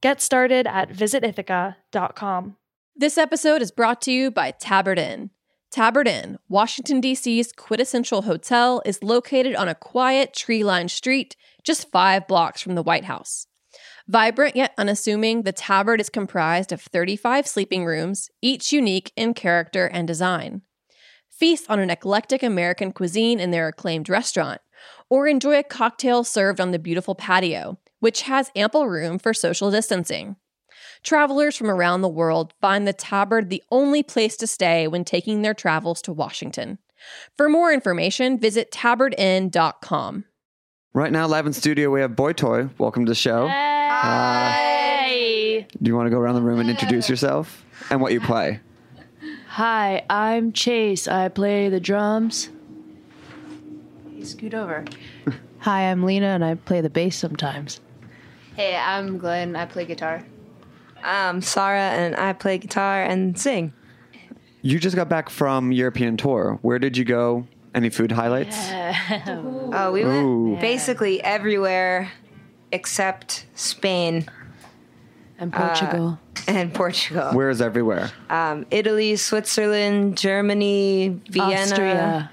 Get 0.00 0.22
started 0.22 0.66
at 0.66 0.90
visitithaca.com. 0.90 2.56
This 2.94 3.18
episode 3.18 3.60
is 3.60 3.70
brought 3.70 4.00
to 4.02 4.12
you 4.12 4.30
by 4.30 4.52
Tabard 4.52 4.98
Inn. 4.98 5.30
Tabard 5.70 6.08
Inn, 6.08 6.38
Washington, 6.48 7.02
D.C.'s 7.02 7.52
quintessential 7.52 8.22
hotel, 8.22 8.80
is 8.86 9.02
located 9.02 9.54
on 9.54 9.68
a 9.68 9.74
quiet, 9.74 10.32
tree 10.32 10.64
lined 10.64 10.90
street 10.90 11.36
just 11.62 11.90
five 11.90 12.26
blocks 12.26 12.62
from 12.62 12.76
the 12.76 12.82
White 12.82 13.04
House. 13.04 13.46
Vibrant 14.08 14.54
yet 14.54 14.72
unassuming, 14.78 15.42
the 15.42 15.52
Tabard 15.52 16.00
is 16.00 16.08
comprised 16.08 16.70
of 16.70 16.80
35 16.80 17.46
sleeping 17.46 17.84
rooms, 17.84 18.30
each 18.40 18.72
unique 18.72 19.12
in 19.16 19.34
character 19.34 19.86
and 19.86 20.06
design. 20.06 20.62
Feast 21.28 21.66
on 21.68 21.80
an 21.80 21.90
eclectic 21.90 22.42
American 22.42 22.92
cuisine 22.92 23.40
in 23.40 23.50
their 23.50 23.66
acclaimed 23.66 24.08
restaurant, 24.08 24.60
or 25.10 25.26
enjoy 25.26 25.58
a 25.58 25.64
cocktail 25.64 26.22
served 26.22 26.60
on 26.60 26.70
the 26.70 26.78
beautiful 26.78 27.16
patio, 27.16 27.78
which 27.98 28.22
has 28.22 28.52
ample 28.54 28.86
room 28.86 29.18
for 29.18 29.34
social 29.34 29.70
distancing. 29.72 30.36
Travelers 31.02 31.56
from 31.56 31.70
around 31.70 32.02
the 32.02 32.08
world 32.08 32.54
find 32.60 32.86
the 32.86 32.92
Tabard 32.92 33.50
the 33.50 33.62
only 33.72 34.02
place 34.02 34.36
to 34.36 34.46
stay 34.46 34.86
when 34.86 35.04
taking 35.04 35.42
their 35.42 35.54
travels 35.54 36.00
to 36.02 36.12
Washington. 36.12 36.78
For 37.36 37.48
more 37.48 37.72
information, 37.72 38.38
visit 38.38 38.70
tabardinn.com. 38.70 40.24
Right 40.96 41.12
now, 41.12 41.26
live 41.26 41.46
in 41.46 41.52
studio, 41.52 41.90
we 41.90 42.00
have 42.00 42.16
Boy 42.16 42.32
Toy. 42.32 42.70
Welcome 42.78 43.04
to 43.04 43.10
the 43.10 43.14
show. 43.14 43.48
Hey! 43.48 45.60
Uh, 45.60 45.76
do 45.82 45.90
you 45.90 45.94
want 45.94 46.06
to 46.06 46.10
go 46.10 46.18
around 46.18 46.36
the 46.36 46.40
room 46.40 46.58
and 46.58 46.70
introduce 46.70 47.10
yourself 47.10 47.66
and 47.90 48.00
what 48.00 48.14
you 48.14 48.20
play? 48.22 48.60
Hi, 49.48 50.06
I'm 50.08 50.52
Chase. 50.52 51.06
I 51.06 51.28
play 51.28 51.68
the 51.68 51.80
drums. 51.80 52.48
Hey, 54.10 54.24
Scoot 54.24 54.54
over. 54.54 54.86
Hi, 55.58 55.82
I'm 55.82 56.02
Lena, 56.02 56.28
and 56.28 56.42
I 56.42 56.54
play 56.54 56.80
the 56.80 56.88
bass 56.88 57.14
sometimes. 57.14 57.78
Hey, 58.54 58.74
I'm 58.74 59.18
Glenn. 59.18 59.54
I 59.54 59.66
play 59.66 59.84
guitar. 59.84 60.24
I'm 61.04 61.42
Sarah, 61.42 61.90
and 61.90 62.16
I 62.16 62.32
play 62.32 62.56
guitar 62.56 63.02
and 63.02 63.38
sing. 63.38 63.74
You 64.62 64.78
just 64.78 64.96
got 64.96 65.10
back 65.10 65.28
from 65.28 65.72
European 65.72 66.16
tour. 66.16 66.58
Where 66.62 66.78
did 66.78 66.96
you 66.96 67.04
go? 67.04 67.46
Any 67.76 67.90
food 67.90 68.10
highlights? 68.10 68.56
Oh, 69.28 69.90
we 69.92 70.02
went 70.02 70.24
Ooh. 70.24 70.56
basically 70.60 71.22
everywhere 71.22 72.10
except 72.72 73.44
Spain 73.54 74.24
And 75.38 75.52
Portugal. 75.52 76.18
and 76.48 76.72
Portugal. 76.72 77.32
Where 77.34 77.50
is 77.50 77.60
everywhere? 77.60 78.10
Um, 78.30 78.64
Italy, 78.70 79.14
Switzerland, 79.16 80.16
Germany, 80.16 81.20
Vienna, 81.28 81.60
Austria. 81.60 82.30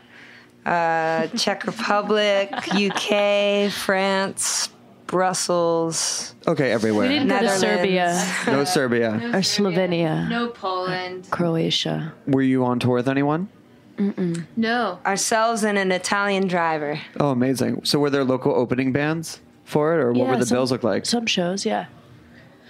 uh, 0.66 1.28
Czech 1.38 1.66
Republic, 1.68 2.50
UK, 2.74 3.70
France, 3.70 4.70
Brussels. 5.08 6.36
Okay, 6.48 6.72
everywhere. 6.72 7.10
We 7.10 7.16
didn't 7.16 7.28
go 7.28 7.40
to 7.40 7.44
Netherlands. 7.44 7.62
Serbia 7.62 8.34
No 8.48 8.64
Serbia. 8.64 9.10
or 9.34 9.42
Slovenia, 9.44 10.30
No 10.30 10.48
Poland. 10.48 11.28
Croatia. 11.32 12.14
Were 12.28 12.42
you 12.42 12.64
on 12.64 12.80
tour 12.80 12.96
with 12.96 13.10
anyone? 13.10 13.50
No. 14.56 15.00
Ourselves 15.06 15.64
and 15.64 15.78
an 15.78 15.92
Italian 15.92 16.48
driver. 16.48 17.00
Oh, 17.20 17.30
amazing. 17.30 17.86
So 17.86 18.00
were 18.00 18.10
there 18.10 18.24
local 18.24 18.54
opening 18.54 18.92
bands 18.92 19.40
for 19.66 19.94
it, 19.94 20.02
or 20.04 20.12
what 20.12 20.18
Yeah, 20.26 20.30
were 20.32 20.38
the 20.38 20.46
some- 20.46 20.56
bills 20.58 20.72
look 20.72 20.84
like? 20.84 21.06
Some 21.06 21.26
shows, 21.26 21.66
yeah. 21.66 21.86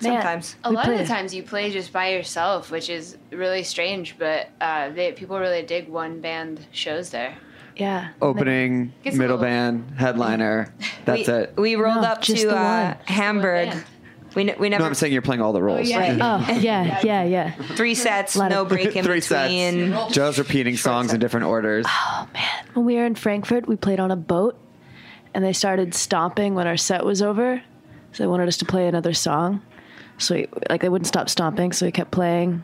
Man, 0.02 0.14
Sometimes. 0.22 0.56
A 0.66 0.70
We 0.70 0.76
lot 0.76 0.90
of 0.90 0.98
the 0.98 1.06
times 1.06 1.34
you 1.34 1.44
play 1.44 1.72
just 1.72 1.94
by 1.94 2.10
yourself, 2.10 2.72
which 2.72 2.90
is 2.90 3.18
really 3.32 3.64
strange, 3.64 4.16
but 4.20 4.50
uh, 4.60 4.90
they, 4.90 5.14
people 5.14 5.40
really 5.40 5.62
dig 5.62 5.88
one 5.88 6.20
band 6.20 6.66
shows 6.72 7.10
there. 7.12 7.36
Yeah. 7.78 8.10
Opening, 8.22 8.92
Gets 9.04 9.16
a 9.16 9.20
middle 9.20 9.38
little- 9.38 9.50
band, 9.50 9.94
headliner. 9.98 10.74
That's 11.06 11.28
we, 11.28 11.34
it. 11.34 11.54
We 11.58 11.76
rolled 11.76 12.02
No, 12.02 12.10
up 12.10 12.22
just 12.22 12.42
to 12.42 12.48
the 12.50 12.56
uh. 12.58 12.96
Hamburg. 13.06 13.70
band. 13.70 13.84
We, 14.36 14.44
ne- 14.46 14.56
we 14.58 14.70
never 14.70 14.82
No, 14.84 14.88
I'm 14.88 14.94
saying 14.96 15.14
you're 15.14 15.22
playing 15.22 15.42
all 15.42 15.54
the 15.54 15.60
oh, 15.60 15.64
roles. 15.64 15.88
yeah. 15.90 16.18
Oh, 16.48 16.52
yeah, 16.54 17.00
yeah, 17.04 17.24
yeah. 17.24 17.52
three 17.76 17.94
sets, 17.96 18.36
Lot 18.36 18.52
of- 18.52 18.58
no 18.58 18.66
break 18.66 18.96
in 18.96 19.04
Three 19.04 19.20
between. 19.20 19.92
sets. 19.94 20.14
Joe's 20.14 20.40
repeating 20.40 20.76
songs 20.78 21.14
in 21.14 21.20
different 21.20 21.46
orders. 21.46 21.86
Oh 21.88 22.28
man, 22.34 22.66
when 22.74 22.86
we 22.86 22.96
were 22.96 23.06
in 23.06 23.16
Frankfurt, 23.16 23.68
we 23.68 23.76
played 23.76 24.00
on 24.00 24.10
a 24.12 24.16
boat, 24.16 24.58
and 25.34 25.44
they 25.44 25.54
started 25.54 25.94
stomping 25.94 26.56
when 26.56 26.68
our 26.68 26.78
set 26.78 27.06
was 27.06 27.22
over. 27.22 27.62
So 28.12 28.24
they 28.24 28.28
wanted 28.28 28.48
us 28.48 28.58
to 28.58 28.66
play 28.66 28.88
another 28.88 29.14
song. 29.14 29.62
So 30.20 30.36
we, 30.36 30.48
like 30.70 30.82
they 30.82 30.90
wouldn't 30.90 31.08
stop 31.08 31.30
stomping, 31.30 31.72
so 31.72 31.86
we 31.86 31.92
kept 31.92 32.12
playing, 32.12 32.64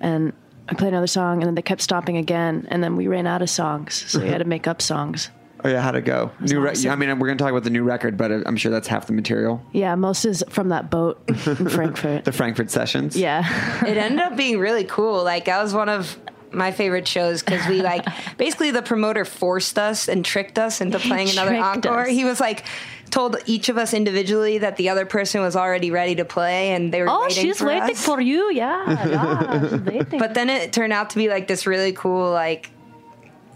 and 0.00 0.32
I 0.68 0.74
played 0.74 0.88
another 0.92 1.06
song, 1.06 1.38
and 1.40 1.46
then 1.46 1.54
they 1.54 1.62
kept 1.62 1.82
stomping 1.82 2.16
again, 2.16 2.66
and 2.70 2.82
then 2.82 2.96
we 2.96 3.06
ran 3.08 3.26
out 3.26 3.42
of 3.42 3.50
songs, 3.50 4.04
so 4.08 4.20
we 4.20 4.28
had 4.28 4.38
to 4.38 4.44
make 4.46 4.66
up 4.66 4.80
songs. 4.80 5.30
Oh 5.64 5.68
yeah, 5.68 5.80
how'd 5.82 5.94
it 5.96 6.04
go? 6.06 6.30
New 6.40 6.60
re- 6.60 6.70
awesome. 6.70 6.90
I 6.90 6.96
mean, 6.96 7.18
we're 7.18 7.26
gonna 7.26 7.38
talk 7.38 7.50
about 7.50 7.64
the 7.64 7.70
new 7.70 7.82
record, 7.82 8.16
but 8.16 8.30
I'm 8.32 8.56
sure 8.56 8.70
that's 8.72 8.88
half 8.88 9.06
the 9.06 9.12
material. 9.12 9.62
Yeah, 9.72 9.94
most 9.94 10.24
is 10.24 10.42
from 10.48 10.70
that 10.70 10.90
boat 10.90 11.20
in 11.28 11.34
Frankfurt. 11.68 12.24
The 12.24 12.32
Frankfurt 12.32 12.70
sessions. 12.70 13.16
Yeah. 13.16 13.84
it 13.86 13.96
ended 13.96 14.20
up 14.20 14.36
being 14.36 14.58
really 14.58 14.84
cool. 14.84 15.22
Like 15.24 15.44
that 15.46 15.62
was 15.62 15.74
one 15.74 15.88
of 15.88 16.18
my 16.52 16.72
favorite 16.72 17.06
shows 17.06 17.42
because 17.42 17.64
we 17.68 17.80
like 17.82 18.04
basically 18.36 18.70
the 18.72 18.82
promoter 18.82 19.24
forced 19.24 19.78
us 19.78 20.08
and 20.08 20.24
tricked 20.24 20.58
us 20.58 20.80
into 20.80 20.98
playing 20.98 21.28
another 21.30 21.54
encore. 21.56 22.02
us. 22.02 22.08
He 22.08 22.24
was 22.24 22.40
like 22.40 22.64
told 23.10 23.36
each 23.46 23.68
of 23.68 23.76
us 23.76 23.92
individually 23.92 24.58
that 24.58 24.76
the 24.76 24.88
other 24.88 25.04
person 25.04 25.40
was 25.42 25.56
already 25.56 25.90
ready 25.90 26.14
to 26.14 26.24
play 26.24 26.70
and 26.70 26.92
they 26.94 27.02
were 27.02 27.08
Oh, 27.08 27.22
waiting 27.22 27.42
she's 27.44 27.58
for 27.58 27.66
waiting 27.66 27.90
us. 27.90 28.04
for 28.04 28.20
you. 28.20 28.50
Yeah, 28.52 29.08
yeah. 29.08 29.68
She's 29.68 29.80
waiting. 29.80 30.18
But 30.18 30.34
then 30.34 30.48
it 30.48 30.72
turned 30.72 30.92
out 30.92 31.10
to 31.10 31.16
be 31.18 31.28
like 31.28 31.46
this 31.48 31.66
really 31.66 31.92
cool 31.92 32.30
like 32.32 32.70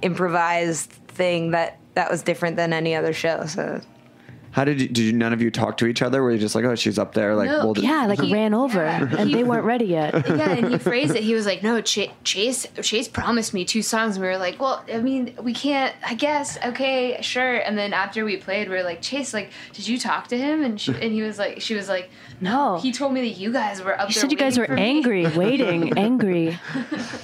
improvised 0.02 0.90
thing 1.08 1.52
that 1.52 1.78
that 1.94 2.10
was 2.10 2.22
different 2.22 2.56
than 2.56 2.72
any 2.72 2.94
other 2.94 3.12
show. 3.12 3.46
So 3.46 3.80
How 4.54 4.64
did 4.64 4.80
you? 4.80 4.86
Did 4.88 4.98
you, 4.98 5.12
none 5.12 5.32
of 5.32 5.42
you 5.42 5.50
talk 5.50 5.76
to 5.78 5.86
each 5.86 6.00
other? 6.00 6.22
Were 6.22 6.30
you 6.30 6.38
just 6.38 6.54
like, 6.54 6.64
oh, 6.64 6.74
she's 6.76 6.98
up 6.98 7.12
there, 7.12 7.34
like, 7.34 7.48
No, 7.50 7.74
yeah, 7.76 8.06
like 8.06 8.20
He- 8.20 8.32
ran 8.32 8.54
over, 8.54 8.84
yeah. 8.84 9.02
and 9.18 9.28
He- 9.28 9.34
they 9.34 9.44
weren't 9.44 9.64
ready 9.74 9.86
yet. 9.86 10.14
Yeah, 10.28 10.50
and 10.50 10.68
he 10.68 10.78
phrased 10.88 11.14
it. 11.16 11.22
He 11.24 11.34
was 11.34 11.44
like, 11.44 11.62
"No, 11.62 11.80
Ch- 11.80 12.08
Chase, 12.22 12.66
Chase 12.80 13.08
promised 13.08 13.52
me 13.52 13.64
two 13.64 13.82
songs." 13.82 14.16
And 14.16 14.22
we 14.24 14.28
were 14.30 14.38
like, 14.38 14.60
"Well, 14.60 14.84
I 14.92 14.98
mean, 14.98 15.34
we 15.42 15.52
can't. 15.52 15.94
I 16.06 16.14
guess, 16.14 16.56
okay, 16.64 17.18
sure." 17.20 17.56
And 17.56 17.76
then 17.76 17.92
after 17.92 18.24
we 18.24 18.36
played, 18.36 18.68
we 18.68 18.76
were 18.76 18.82
like, 18.84 19.02
"Chase, 19.02 19.34
like, 19.34 19.50
did 19.72 19.88
you 19.88 19.98
talk 19.98 20.28
to 20.28 20.38
him?" 20.38 20.62
And 20.62 20.80
she, 20.80 20.92
and 20.92 21.12
he 21.12 21.22
was 21.22 21.38
like, 21.38 21.60
"She 21.60 21.74
was 21.74 21.88
like, 21.88 22.08
No. 22.40 22.78
He 22.78 22.92
told 22.92 23.12
me 23.12 23.22
that 23.28 23.36
you 23.40 23.52
guys 23.52 23.82
were 23.82 23.94
up 24.00 24.08
You 24.08 24.14
there. 24.14 24.20
said 24.22 24.30
you 24.32 24.38
guys 24.38 24.56
were 24.56 24.66
waiting 24.70 24.76
me." 24.76 24.82
angry, 25.24 25.26
waiting, 25.36 25.98
angry. 25.98 26.58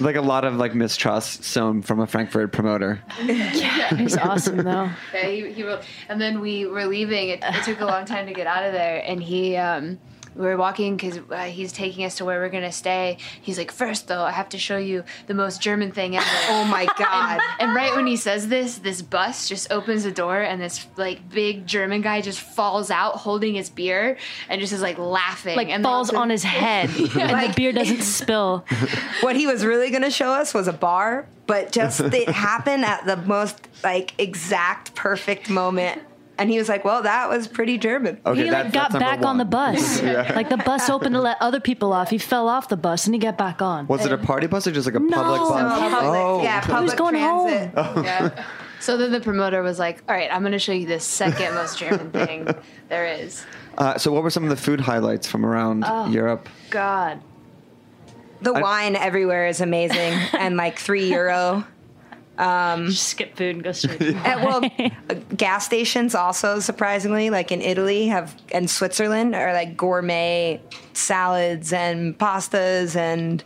like 0.01 0.15
a 0.17 0.21
lot 0.21 0.43
of 0.43 0.55
like 0.57 0.75
mistrust 0.75 1.43
sown 1.45 1.81
from 1.81 1.99
a 2.01 2.07
Frankfurt 2.07 2.51
promoter. 2.51 3.01
It 3.19 4.01
was 4.01 4.17
awesome 4.17 4.57
though. 4.57 4.89
Yeah, 5.13 5.27
he, 5.27 5.51
he 5.53 5.63
wrote, 5.63 5.83
and 6.09 6.19
then 6.19 6.41
we 6.41 6.65
were 6.65 6.85
leaving. 6.85 7.20
It, 7.29 7.43
it 7.43 7.63
took 7.63 7.81
a 7.81 7.85
long 7.85 8.05
time 8.05 8.27
to 8.27 8.33
get 8.33 8.47
out 8.47 8.63
of 8.63 8.73
there, 8.73 9.01
and 9.05 9.21
he, 9.21 9.55
um, 9.55 9.99
we 10.35 10.45
were 10.45 10.57
walking 10.57 10.95
because 10.95 11.19
uh, 11.29 11.43
he's 11.43 11.73
taking 11.73 12.05
us 12.05 12.15
to 12.17 12.25
where 12.25 12.39
we're 12.39 12.49
gonna 12.49 12.71
stay. 12.71 13.17
He's 13.41 13.57
like, 13.57 13.71
first 13.71 14.07
though, 14.07 14.21
I 14.21 14.31
have 14.31 14.49
to 14.49 14.57
show 14.57 14.77
you 14.77 15.03
the 15.27 15.33
most 15.33 15.61
German 15.61 15.91
thing 15.91 16.15
ever. 16.15 16.25
Oh 16.53 16.65
my 16.65 16.85
god. 16.97 17.39
And 17.59 17.73
right 17.75 17.95
when 17.95 18.07
he 18.07 18.17
says 18.17 18.47
this, 18.47 18.77
this 18.77 19.01
bus 19.01 19.47
just 19.49 19.71
opens 19.71 20.03
the 20.03 20.11
door, 20.11 20.41
and 20.41 20.61
this 20.61 20.85
like 20.95 21.29
big 21.29 21.65
German 21.65 22.01
guy 22.01 22.21
just 22.21 22.39
falls 22.39 22.91
out 22.91 23.15
holding 23.17 23.55
his 23.55 23.69
beer 23.69 24.17
and 24.49 24.61
just 24.61 24.73
is 24.73 24.81
like 24.81 24.97
laughing, 24.97 25.55
Like 25.55 25.69
and 25.69 25.83
falls 25.83 26.11
on 26.11 26.29
his 26.29 26.43
head, 26.43 26.89
and 26.97 27.07
the 27.07 27.53
beer 27.55 27.71
doesn't 27.71 28.01
spill. 28.01 28.65
what 29.21 29.35
he 29.35 29.47
was 29.47 29.65
really 29.65 29.89
going 29.89 30.03
to 30.03 30.11
show 30.11 30.31
us 30.31 30.53
was 30.53 30.67
a 30.67 30.73
bar, 30.73 31.27
but 31.47 31.71
just 31.71 31.99
it 31.99 32.29
happened 32.29 32.85
at 32.85 33.05
the 33.05 33.17
most 33.17 33.67
like 33.83 34.13
exact 34.19 34.95
perfect 34.95 35.49
moment. 35.49 36.01
And 36.41 36.49
he 36.49 36.57
was 36.57 36.67
like, 36.67 36.83
"Well, 36.83 37.03
that 37.03 37.29
was 37.29 37.47
pretty 37.47 37.77
German." 37.77 38.19
Okay, 38.25 38.45
he 38.45 38.49
that- 38.49 38.65
like 38.65 38.73
got 38.73 38.91
that's 38.91 38.99
back 39.03 39.23
on 39.23 39.37
the 39.37 39.43
one. 39.43 39.75
bus. 39.75 40.01
Like 40.35 40.49
the 40.49 40.57
bus 40.57 40.89
opened 40.89 41.13
to 41.13 41.21
let 41.21 41.37
other 41.39 41.59
people 41.59 41.93
off. 41.93 42.09
He 42.09 42.17
fell 42.17 42.47
off 42.49 42.67
the 42.67 42.77
bus 42.77 43.05
and 43.05 43.13
he 43.13 43.19
got 43.19 43.37
back 43.37 43.61
on. 43.61 43.85
Was 43.85 44.05
it 44.07 44.11
a 44.11 44.17
party 44.17 44.47
bus 44.47 44.65
or 44.65 44.71
just 44.71 44.87
like 44.87 44.95
a 44.95 44.99
No. 44.99 45.09
public 45.17 45.41
No, 45.41 45.49
bus? 45.49 45.79
Public, 45.79 46.01
oh, 46.03 46.41
yeah, 46.41 46.57
okay. 46.63 46.71
public 46.71 46.97
going 46.97 47.13
transit. 47.15 47.71
Yeah. 47.75 48.43
So 48.81 48.97
then 48.97 49.11
the 49.11 49.19
promoter 49.21 49.61
was 49.61 49.77
like, 49.77 50.01
"All 50.09 50.15
right, 50.15 50.27
I'm 50.33 50.41
gonna 50.41 50.57
show 50.57 50.71
you 50.71 50.87
the 50.87 50.99
second 50.99 51.53
most 51.53 51.77
German 51.77 52.09
thing 52.25 52.47
there 52.89 53.05
is." 53.05 53.45
Uh, 53.77 53.99
so, 53.99 54.11
what 54.11 54.23
were 54.23 54.31
some 54.31 54.43
of 54.43 54.49
the 54.49 54.55
food 54.55 54.81
highlights 54.81 55.27
from 55.27 55.45
around 55.45 55.83
Oh. 55.85 56.09
Europe? 56.09 56.49
God. 56.71 57.21
The 58.41 58.53
wine 58.53 58.95
everywhere 58.95 59.45
is 59.45 59.61
amazing 59.61 60.13
and 60.33 60.57
like 60.57 60.79
three 60.79 61.11
euro. 61.11 61.63
Just 62.37 63.07
skip 63.09 63.35
food 63.37 63.55
and 63.55 63.63
go 63.63 63.71
straight. 63.71 63.99
to 63.99 64.13
Uh, 64.17 64.45
well, 64.45 64.71
uh, 65.09 65.15
gas 65.35 65.65
stations 65.65 66.15
also 66.15 66.59
surprisingly, 66.59 67.29
like 67.29 67.51
in 67.51 67.61
Italy, 67.61 68.07
have 68.07 68.35
and 68.53 68.69
Switzerland 68.69 69.35
are 69.35 69.53
like 69.53 69.77
gourmet 69.77 70.59
salads 70.93 71.73
and 71.73 72.17
pastas 72.17 72.95
and 72.95 73.43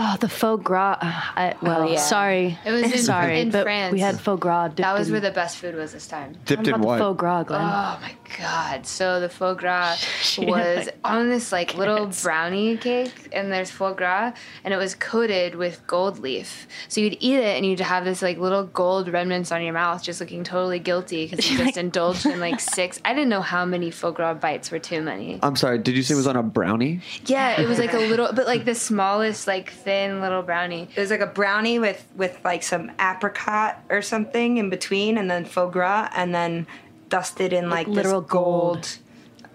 Oh, 0.00 0.16
the 0.20 0.28
foie 0.28 0.54
gras. 0.56 0.96
Uh, 1.00 1.10
I, 1.34 1.54
well, 1.60 1.90
yeah. 1.90 1.98
sorry. 1.98 2.56
It 2.64 2.70
was 2.70 2.82
in- 2.84 2.98
sorry, 2.98 3.40
in 3.40 3.50
but 3.50 3.64
France. 3.64 3.92
we 3.92 3.98
had 3.98 4.20
foie 4.20 4.36
gras. 4.36 4.68
dipped 4.68 4.76
That 4.76 4.96
was 4.96 5.08
in- 5.08 5.12
where 5.14 5.20
the 5.20 5.32
best 5.32 5.56
food 5.56 5.74
was 5.74 5.92
this 5.92 6.06
time. 6.06 6.36
Dipped 6.44 6.66
What 6.68 6.74
in 6.76 6.80
what? 6.82 6.98
the 6.98 7.04
foie 7.04 7.12
gras, 7.14 7.42
Glenn? 7.42 7.62
Oh 7.62 7.98
my 8.00 8.14
god! 8.38 8.86
So 8.86 9.20
the 9.20 9.28
foie 9.28 9.54
gras 9.54 9.96
She 10.22 10.44
was 10.44 10.86
like 10.86 10.96
on 11.04 11.28
this 11.28 11.52
like 11.52 11.74
little 11.74 11.96
carrots. 11.96 12.22
brownie 12.22 12.76
cake, 12.76 13.28
and 13.32 13.52
there's 13.52 13.70
foie 13.70 13.92
gras, 13.92 14.32
and 14.64 14.74
it 14.74 14.76
was 14.76 14.94
coated 14.94 15.54
with 15.54 15.86
gold 15.86 16.18
leaf. 16.18 16.66
So 16.88 17.00
you'd 17.00 17.16
eat 17.20 17.36
it, 17.36 17.56
and 17.56 17.64
you'd 17.64 17.80
have 17.80 18.04
this 18.04 18.22
like 18.22 18.38
little 18.38 18.64
gold 18.64 19.08
remnants 19.08 19.52
on 19.52 19.62
your 19.62 19.72
mouth, 19.72 20.02
just 20.02 20.20
looking 20.20 20.44
totally 20.44 20.78
guilty 20.78 21.26
because 21.26 21.50
you 21.50 21.58
just 21.64 21.76
indulged 21.76 22.26
in 22.26 22.40
like 22.40 22.60
six. 22.78 23.00
I 23.04 23.14
didn't 23.14 23.28
know 23.28 23.42
how 23.42 23.64
many 23.64 23.90
foie 23.90 24.10
gras 24.10 24.34
bites 24.34 24.70
were 24.70 24.78
too 24.78 25.02
many. 25.02 25.38
I'm 25.42 25.56
sorry. 25.56 25.78
Did 25.78 25.96
you 25.96 26.02
say 26.02 26.14
it 26.14 26.16
was 26.16 26.26
on 26.26 26.36
a 26.36 26.42
brownie? 26.42 27.00
Yeah, 27.26 27.60
it 27.60 27.68
was 27.68 27.78
like 27.78 27.94
a 27.94 27.98
little, 27.98 28.32
but 28.32 28.46
like 28.46 28.64
the 28.64 28.74
smallest, 28.74 29.46
like 29.46 29.70
thin 29.70 30.20
little 30.20 30.42
brownie. 30.42 30.88
It 30.94 31.00
was 31.00 31.10
like 31.10 31.20
a 31.20 31.26
brownie 31.26 31.78
with 31.78 32.06
with 32.16 32.38
like 32.44 32.62
some 32.62 32.90
apricot 33.00 33.82
or 33.88 34.02
something 34.02 34.56
in 34.58 34.70
between, 34.70 35.18
and 35.18 35.30
then 35.30 35.44
foie 35.44 35.66
gras, 35.68 36.08
and 36.14 36.34
then 36.34 36.66
dusted 37.08 37.52
in 37.52 37.70
like, 37.70 37.86
literal 37.86 38.20
this 38.20 38.30
gold, 38.30 38.98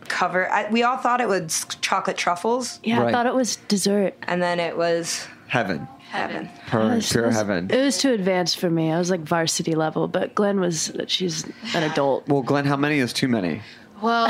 cover. 0.08 0.50
I, 0.52 0.70
we 0.70 0.84
all 0.84 0.98
thought 0.98 1.22
it 1.22 1.28
was 1.28 1.66
chocolate 1.82 2.18
truffles, 2.18 2.80
yeah, 2.84 3.04
I 3.04 3.12
thought 3.12 3.26
it 3.26 3.34
was 3.34 3.56
dessert. 3.68 4.16
and 4.24 4.42
then 4.42 4.60
it 4.60 4.78
was 4.78 5.28
Heaven. 5.48 5.88
heaven. 6.10 6.50
Pure, 6.70 6.94
It 6.94 7.04
pure 7.04 7.28
was- 7.28 7.36
heaven. 7.36 7.70
It 7.72 7.82
was 7.84 7.98
too 8.00 8.12
advanced 8.14 8.60
for 8.60 8.70
me. 8.70 8.92
I 8.92 8.98
was 8.98 9.10
like 9.12 9.22
varsity 9.22 9.76
level, 9.76 10.08
but 10.08 10.34
Glenn 10.36 10.60
was. 10.60 10.92
She's 11.08 11.46
an 11.76 11.84
adult. 11.84 12.28
Well, 12.28 12.42
Glenn, 12.42 12.66
how 12.66 12.76
many 12.78 13.00
is 13.00 13.14
too 13.14 13.28
many? 13.28 13.62
Well, 14.04 14.26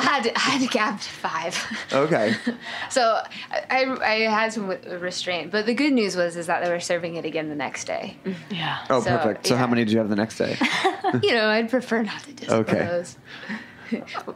had 0.00 0.32
I 0.34 0.38
had 0.38 0.60
to 0.62 0.68
cap 0.68 1.00
to 1.00 1.08
five. 1.08 1.56
Okay. 1.92 2.34
So 2.90 3.20
I, 3.70 3.84
I 4.02 4.14
had 4.30 4.52
some 4.52 4.68
restraint, 4.68 5.50
but 5.50 5.66
the 5.66 5.74
good 5.74 5.92
news 5.92 6.16
was 6.16 6.36
is 6.36 6.46
that 6.46 6.62
they 6.64 6.70
were 6.70 6.80
serving 6.80 7.16
it 7.16 7.24
again 7.24 7.48
the 7.48 7.54
next 7.54 7.84
day. 7.86 8.16
Yeah. 8.50 8.84
Oh, 8.90 9.00
So, 9.00 9.16
perfect. 9.16 9.46
So, 9.46 9.56
how 9.56 9.66
many 9.66 9.84
did 9.84 9.92
you 9.92 9.98
have 9.98 10.08
the 10.08 10.16
next 10.16 10.38
day? 10.38 10.56
You 11.22 11.32
know, 11.32 11.48
I'd 11.48 11.70
prefer 11.70 12.02
not 12.02 12.20
to 12.24 12.32
disclose. 12.32 12.68
Okay 12.68 13.12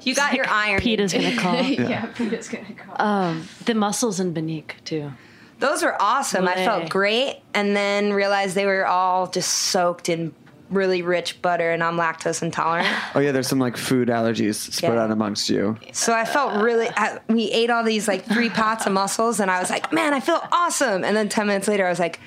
you 0.02 0.14
got 0.14 0.34
your 0.34 0.48
iron. 0.48 0.80
Peter's 0.80 1.12
gonna 1.12 1.36
call. 1.36 1.62
yeah, 1.62 2.06
Peter's 2.06 2.48
gonna 2.48 2.72
call. 2.74 2.94
Um, 3.04 3.48
the 3.66 3.74
mussels 3.74 4.20
in 4.20 4.32
Benique 4.34 4.72
too. 4.84 5.12
Those 5.58 5.82
were 5.82 6.00
awesome. 6.00 6.48
I 6.48 6.54
felt 6.54 6.88
great, 6.88 7.40
and 7.52 7.76
then 7.76 8.12
realized 8.14 8.54
they 8.54 8.64
were 8.66 8.86
all 8.86 9.26
just 9.26 9.50
soaked 9.52 10.08
in 10.08 10.34
really 10.70 11.02
rich 11.02 11.40
butter, 11.42 11.70
and 11.70 11.82
I'm 11.82 11.96
lactose 11.96 12.42
intolerant. 12.42 12.88
Oh, 13.14 13.18
yeah, 13.20 13.32
there's 13.32 13.48
some 13.48 13.58
like 13.58 13.76
food 13.76 14.08
allergies 14.08 14.54
spread 14.54 14.94
Yeah. 14.94 15.02
out 15.04 15.10
amongst 15.10 15.50
you. 15.50 15.76
So 15.92 16.12
I 16.12 16.24
felt 16.24 16.62
really. 16.62 16.88
I, 16.96 17.18
we 17.28 17.50
ate 17.50 17.70
all 17.70 17.82
these 17.84 18.06
like 18.08 18.24
three 18.26 18.48
pots 18.50 18.86
of 18.86 18.92
mussels, 18.92 19.40
and 19.40 19.50
I 19.50 19.58
was 19.60 19.68
like, 19.70 19.92
"Man, 19.92 20.14
I 20.14 20.20
feel 20.20 20.40
awesome." 20.52 21.02
And 21.04 21.16
then 21.16 21.28
ten 21.28 21.46
minutes 21.46 21.66
later, 21.68 21.84
I 21.86 21.90
was 21.90 21.98
like, 21.98 22.20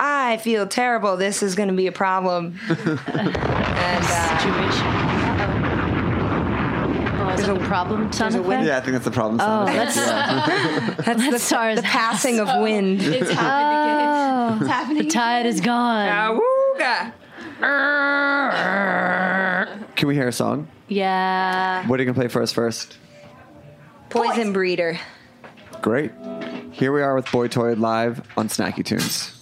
"I 0.00 0.38
feel 0.38 0.66
terrible. 0.66 1.16
This 1.16 1.42
is 1.42 1.54
going 1.54 1.68
to 1.68 1.74
be 1.74 1.86
a 1.88 1.92
problem." 1.92 2.58
and 2.68 2.78
uh, 3.08 4.38
Situation. 4.38 4.86
Oh, 7.22 7.28
is 7.34 7.46
that 7.46 7.54
the 7.58 7.64
problem 7.66 8.10
sound 8.12 8.34
there's 8.34 8.44
a 8.44 8.48
wind- 8.48 8.66
Yeah, 8.66 8.78
I 8.78 8.80
think 8.80 8.92
that's 8.92 9.04
the 9.04 9.10
problem. 9.10 9.38
sound 9.38 9.68
Oh, 9.68 9.72
effect. 9.72 9.94
that's 9.94 11.06
that's 11.06 11.30
the, 11.30 11.38
SARS. 11.38 11.76
the 11.76 11.82
passing 11.82 12.40
of 12.40 12.48
wind. 12.62 13.02
It's 13.02 13.30
happened 13.30 14.56
again. 14.56 14.62
It's 14.62 14.70
happening. 14.70 15.02
The 15.04 15.10
tide 15.10 15.46
is 15.46 15.60
gone. 15.60 16.08
Awooga. 16.08 17.12
Can 19.96 20.08
we 20.08 20.14
hear 20.14 20.28
a 20.28 20.32
song? 20.32 20.68
Yeah. 20.88 21.86
What 21.86 22.00
are 22.00 22.02
you 22.02 22.06
going 22.06 22.14
to 22.14 22.20
play 22.20 22.28
for 22.28 22.42
us 22.42 22.52
first? 22.52 22.96
Poison 24.08 24.52
breeder. 24.52 24.98
Great. 25.82 26.10
Here 26.72 26.92
we 26.92 27.02
are 27.02 27.14
with 27.14 27.30
Boy 27.30 27.48
Toy 27.48 27.74
live 27.74 28.26
on 28.36 28.48
Snacky 28.48 28.84
Tunes. 28.84 29.36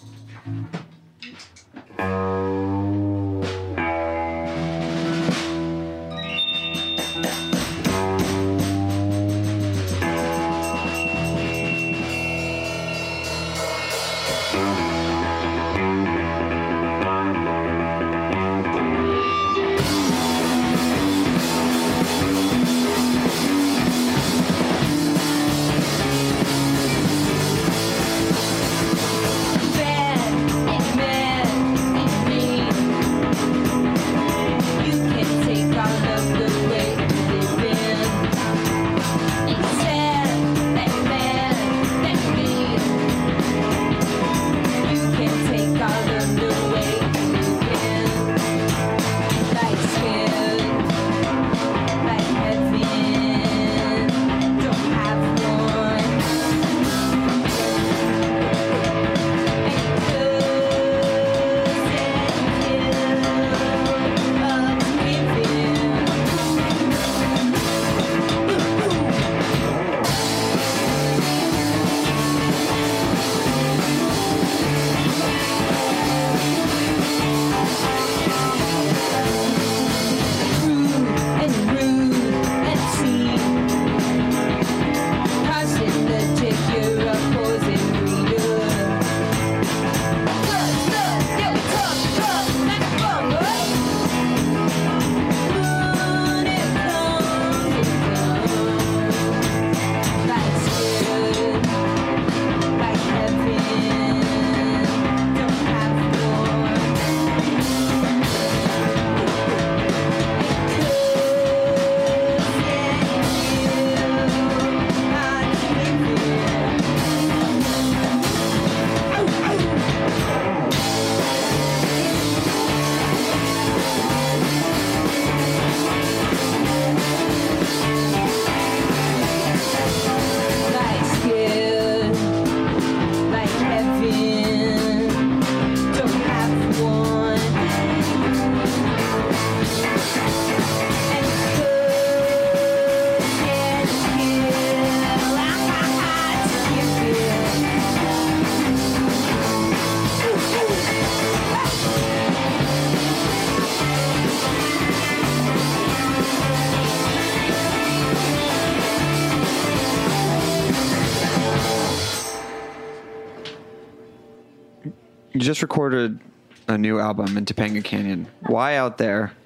Just 165.49 165.63
recorded 165.63 166.21
a 166.69 166.77
new 166.77 166.99
album 166.99 167.39
in 167.39 167.47
Topanga 167.47 167.83
Canyon. 167.83 168.27
Why 168.49 168.77
out 168.77 168.99
there? 168.99 169.33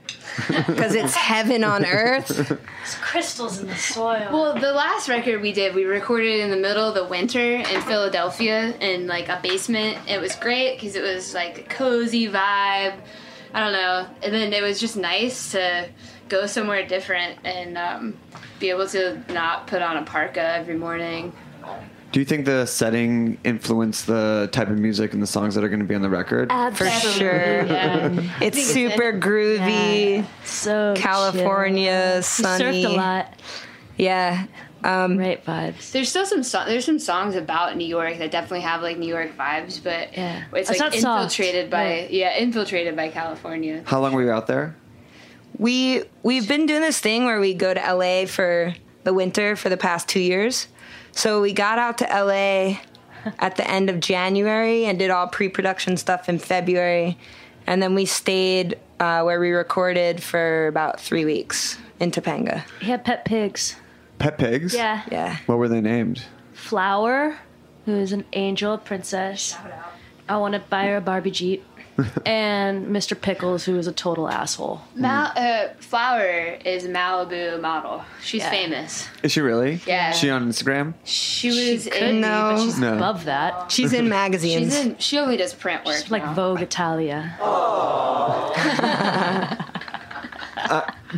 Because 0.66 0.94
it's 0.94 1.14
heaven 1.14 1.62
on 1.62 1.84
earth. 1.84 2.26
There's 2.26 2.94
crystals 3.00 3.60
in 3.60 3.68
the 3.68 3.76
soil. 3.76 4.28
Well, 4.32 4.58
the 4.58 4.72
last 4.72 5.08
record 5.08 5.40
we 5.40 5.52
did, 5.52 5.76
we 5.76 5.84
recorded 5.84 6.40
in 6.40 6.50
the 6.50 6.56
middle 6.56 6.88
of 6.88 6.94
the 6.94 7.04
winter 7.04 7.56
in 7.56 7.82
Philadelphia 7.82 8.76
in 8.78 9.06
like 9.06 9.28
a 9.28 9.38
basement. 9.42 9.98
It 10.08 10.20
was 10.20 10.34
great 10.34 10.80
because 10.80 10.96
it 10.96 11.02
was 11.02 11.34
like 11.34 11.58
a 11.58 11.62
cozy 11.62 12.26
vibe. 12.26 12.96
I 13.54 13.60
don't 13.60 13.72
know. 13.72 14.08
And 14.24 14.34
then 14.34 14.52
it 14.52 14.62
was 14.62 14.80
just 14.80 14.96
nice 14.96 15.52
to 15.52 15.88
go 16.28 16.46
somewhere 16.46 16.84
different 16.84 17.38
and 17.44 17.78
um, 17.78 18.18
be 18.58 18.70
able 18.70 18.88
to 18.88 19.22
not 19.32 19.68
put 19.68 19.82
on 19.82 19.98
a 19.98 20.02
parka 20.02 20.42
every 20.42 20.76
morning. 20.76 21.32
Do 22.12 22.20
you 22.20 22.26
think 22.26 22.44
the 22.44 22.66
setting 22.66 23.38
influenced 23.42 24.06
the 24.06 24.48
type 24.52 24.68
of 24.68 24.78
music 24.78 25.14
and 25.14 25.22
the 25.22 25.26
songs 25.26 25.54
that 25.54 25.64
are 25.64 25.68
going 25.68 25.80
to 25.80 25.86
be 25.86 25.94
on 25.94 26.02
the 26.02 26.10
record? 26.10 26.52
For 26.76 26.86
sure. 26.88 27.64
Yeah. 27.64 28.20
It's 28.42 28.62
super 28.62 29.12
groovy. 29.18 30.24
So 30.44 30.94
California, 30.96 31.90
chill. 32.12 32.16
We 32.18 32.22
sunny. 32.22 32.82
surfed 32.84 32.84
a 32.86 32.96
lot. 32.96 33.34
Yeah. 33.96 34.46
Um, 34.84 35.16
Great 35.16 35.44
vibes. 35.46 35.92
There's 35.92 36.08
still 36.08 36.26
some 36.26 36.42
so- 36.42 36.64
there's 36.66 36.84
some 36.84 36.98
songs 36.98 37.34
about 37.36 37.76
New 37.76 37.86
York 37.86 38.18
that 38.18 38.30
definitely 38.30 38.60
have 38.62 38.82
like 38.82 38.98
New 38.98 39.06
York 39.08 39.36
vibes, 39.38 39.82
but 39.82 40.16
Yeah. 40.16 40.44
it's 40.52 40.68
It's 40.68 40.80
like 40.80 40.92
not 40.92 40.94
soft. 41.00 41.22
infiltrated 41.38 41.70
by 41.70 41.84
Right. 41.84 42.10
yeah 42.10 42.36
infiltrated 42.36 42.94
by 42.96 43.08
California. 43.08 43.82
How 43.86 44.00
long 44.00 44.12
were 44.12 44.22
you 44.22 44.30
out 44.32 44.46
there? 44.48 44.76
we 45.58 46.02
we've 46.22 46.48
been 46.48 46.66
doing 46.66 46.80
this 46.80 46.98
thing 46.98 47.24
where 47.26 47.38
we 47.38 47.54
go 47.54 47.72
to 47.72 47.80
LA 47.80 48.26
for 48.26 48.74
the 49.04 49.12
winter 49.14 49.54
for 49.54 49.68
the 49.68 49.76
past 49.76 50.08
two 50.08 50.18
years. 50.20 50.66
So 51.12 51.40
we 51.40 51.52
got 51.52 51.78
out 51.78 51.98
to 51.98 52.04
LA 52.04 52.78
at 53.38 53.56
the 53.56 53.70
end 53.70 53.88
of 53.90 54.00
January 54.00 54.84
and 54.86 54.98
did 54.98 55.10
all 55.10 55.26
pre-production 55.28 55.96
stuff 55.96 56.28
in 56.28 56.38
February, 56.38 57.18
and 57.66 57.82
then 57.82 57.94
we 57.94 58.06
stayed 58.06 58.78
uh, 58.98 59.22
where 59.22 59.38
we 59.40 59.50
recorded 59.50 60.22
for 60.22 60.66
about 60.66 61.00
three 61.00 61.24
weeks 61.24 61.78
in 62.00 62.10
Topanga. 62.10 62.64
He 62.80 62.90
had 62.90 63.04
pet 63.04 63.24
pigs. 63.24 63.76
Pet 64.18 64.38
pigs? 64.38 64.74
Yeah. 64.74 65.02
Yeah. 65.10 65.36
What 65.46 65.58
were 65.58 65.68
they 65.68 65.80
named? 65.80 66.24
Flower, 66.52 67.38
who 67.84 67.96
is 67.96 68.12
an 68.12 68.24
angel 68.32 68.78
princess. 68.78 69.56
I 70.28 70.36
want 70.36 70.54
to 70.54 70.60
buy 70.60 70.86
her 70.86 70.96
a 70.96 71.00
Barbie 71.00 71.32
Jeep. 71.32 71.64
and 72.26 72.86
Mr. 72.86 73.20
Pickles, 73.20 73.64
who 73.64 73.76
is 73.78 73.86
a 73.86 73.92
total 73.92 74.28
asshole. 74.28 74.80
Mal- 74.94 75.32
uh, 75.36 75.68
Flower 75.78 76.56
is 76.64 76.86
a 76.86 76.88
Malibu 76.88 77.60
model. 77.60 78.02
She's 78.22 78.42
Yeah. 78.42 78.50
famous. 78.50 79.06
Is 79.22 79.32
she 79.32 79.40
really? 79.40 79.80
Yeah. 79.86 80.12
She 80.12 80.30
on 80.30 80.48
Instagram? 80.50 80.94
She 81.04 81.48
was 81.48 81.84
Could 81.84 82.02
in 82.02 82.16
be, 82.16 82.22
but 82.22 82.62
she's 82.62 82.78
No. 82.78 82.96
above 82.96 83.24
that. 83.26 83.70
She's 83.70 83.92
in 83.92 84.08
magazines. 84.08 84.74
She's 84.74 84.84
in. 84.86 84.98
She 84.98 85.18
only 85.18 85.36
does 85.36 85.52
print 85.54 85.84
work. 85.84 85.96
She's 85.96 86.10
like 86.10 86.24
now. 86.24 86.34
Vogue 86.34 86.62
Italia. 86.62 87.34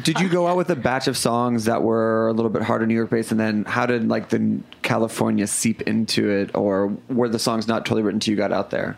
Did 0.03 0.19
you 0.19 0.29
go 0.29 0.49
out 0.49 0.57
with 0.57 0.71
a 0.71 0.77
batch 0.77 1.07
of 1.07 1.17
songs 1.17 1.67
that 1.67 1.83
were 1.83 2.27
a 2.27 2.33
little 2.33 2.51
bit 2.51 2.63
harder 2.63 2.85
New 2.85 2.95
York 2.95 3.11
based, 3.11 3.31
and 3.31 3.39
then 3.39 3.65
how 3.65 3.87
did 3.87 4.09
like 4.09 4.31
the 4.31 4.59
California 4.83 5.47
seep 5.47 5.83
into 5.83 6.29
it, 6.29 6.51
or 6.57 6.89
were 7.09 7.29
the 7.29 7.39
songs 7.39 7.69
not 7.69 7.85
totally 7.87 8.03
written 8.03 8.19
till 8.19 8.33
you 8.33 8.37
got 8.37 8.51
out 8.51 8.71
there? 8.71 8.97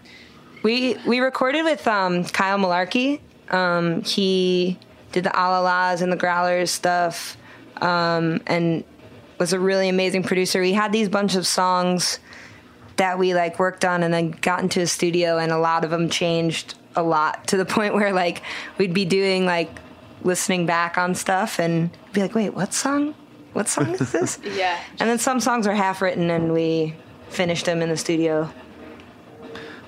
We 0.67 0.97
we 1.07 1.21
recorded 1.21 1.63
with 1.63 1.87
um, 1.87 2.25
Kyle 2.25 2.59
Mullarky. 2.59 3.21
Um, 3.51 4.03
he 4.03 4.77
did 5.13 5.23
the 5.23 5.33
Allah-Las 5.33 6.01
and 6.01 6.11
the 6.11 6.17
Growlers 6.17 6.71
stuff, 6.71 7.37
um, 7.81 8.41
and 8.49 8.83
was 9.39 9.53
a 9.53 9.61
really 9.61 9.89
amazing 9.89 10.25
producer. 10.25 10.61
We 10.61 10.73
had 10.73 10.91
these 10.91 11.09
bunch 11.09 11.37
of 11.37 11.47
songs 11.47 12.19
that 12.97 13.17
we 13.17 13.33
like 13.33 13.61
worked 13.61 13.85
on, 13.85 14.03
and 14.03 14.13
then 14.13 14.33
got 14.33 14.61
into 14.61 14.81
a 14.81 14.89
studio, 14.89 15.39
and 15.39 15.53
a 15.53 15.59
lot 15.59 15.85
of 15.85 15.93
them 15.93 16.11
changed 16.11 16.75
a 16.97 17.03
lot 17.05 17.47
to 17.47 17.57
the 17.57 17.65
point 17.77 17.95
where 17.95 18.13
like 18.13 18.43
we'd 18.77 18.93
be 18.93 19.05
doing 19.05 19.47
like 19.47 19.71
listening 20.25 20.67
back 20.67 20.99
on 20.99 21.15
stuff 21.15 21.61
and 21.61 21.97
be 22.13 22.21
like, 22.21 22.35
wait, 22.35 22.55
what 22.55 22.75
song? 22.75 23.15
What 23.53 23.69
song 23.69 23.91
is 23.91 24.11
this? 24.11 24.41
Yeah. 24.45 24.81
and 24.99 25.09
then 25.09 25.21
some 25.21 25.39
songs 25.39 25.69
are 25.69 25.77
half 25.77 26.03
written, 26.03 26.29
and 26.29 26.53
we 26.53 26.97
finished 27.29 27.67
them 27.67 27.83
in 27.83 27.89
the 27.89 27.97
studio. 27.97 28.51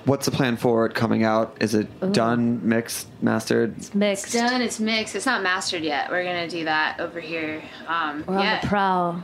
What's 0.05 0.25
the 0.25 0.31
plan 0.31 0.57
for 0.57 0.85
it 0.85 0.95
coming 0.95 1.23
out? 1.23 1.57
Is 1.59 1.75
it 1.75 1.87
done, 2.13 2.67
mixed, 2.67 3.07
mastered? 3.21 3.77
It's 3.77 3.93
Mixed. 3.93 4.33
done. 4.33 4.61
It's 4.61 4.79
mixed. 4.79 5.15
It's 5.15 5.25
not 5.25 5.43
mastered 5.43 5.83
yet. 5.83 6.09
We're 6.09 6.23
gonna 6.23 6.47
do 6.49 6.63
that 6.65 6.99
over 6.99 7.19
here. 7.19 7.61
Um, 7.87 8.23
We're 8.27 8.39
yeah. 8.39 8.55
on 8.55 8.61
the 8.61 8.67
prowl. 8.67 9.23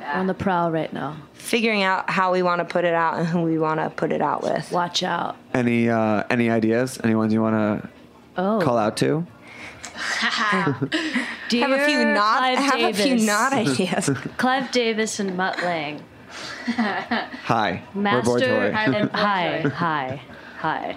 Yeah. 0.00 0.14
We're 0.14 0.20
on 0.20 0.26
the 0.28 0.34
prowl 0.34 0.70
right 0.70 0.92
now. 0.92 1.16
figuring 1.34 1.82
out 1.82 2.08
how 2.10 2.32
we 2.32 2.42
want 2.42 2.60
to 2.60 2.64
put 2.64 2.84
it 2.84 2.94
out 2.94 3.18
and 3.18 3.26
who 3.26 3.42
we 3.42 3.58
want 3.58 3.80
to 3.80 3.90
put 3.90 4.12
it 4.12 4.20
out 4.22 4.42
with. 4.42 4.70
Watch 4.72 5.02
out. 5.02 5.36
Any 5.54 5.88
uh, 5.90 6.22
any 6.30 6.50
ideas? 6.50 6.98
Any 7.02 7.14
ones 7.14 7.32
you 7.32 7.42
want 7.42 7.82
to 7.82 7.88
Oh. 8.38 8.60
call 8.62 8.76
out 8.78 8.96
to? 8.98 9.26
Dear 11.48 11.68
have 11.68 11.80
a 11.80 11.86
few 11.86 12.04
not 12.04 12.38
Clive 12.38 12.58
have 12.58 12.74
Davis. 12.78 13.00
a 13.00 13.02
few 13.02 13.26
not 13.26 13.52
ideas. 13.52 14.10
Clive 14.36 14.70
Davis 14.70 15.18
and 15.20 15.36
Mutt 15.36 15.62
Lange. 15.62 16.02
Hi, 16.70 17.82
Master 17.94 18.30
we're 18.30 18.38
Boy 18.38 18.46
Toy. 18.46 18.72
Hi, 18.72 19.08
hi, 19.12 19.60
hi, 19.68 20.20
hi. 20.58 20.96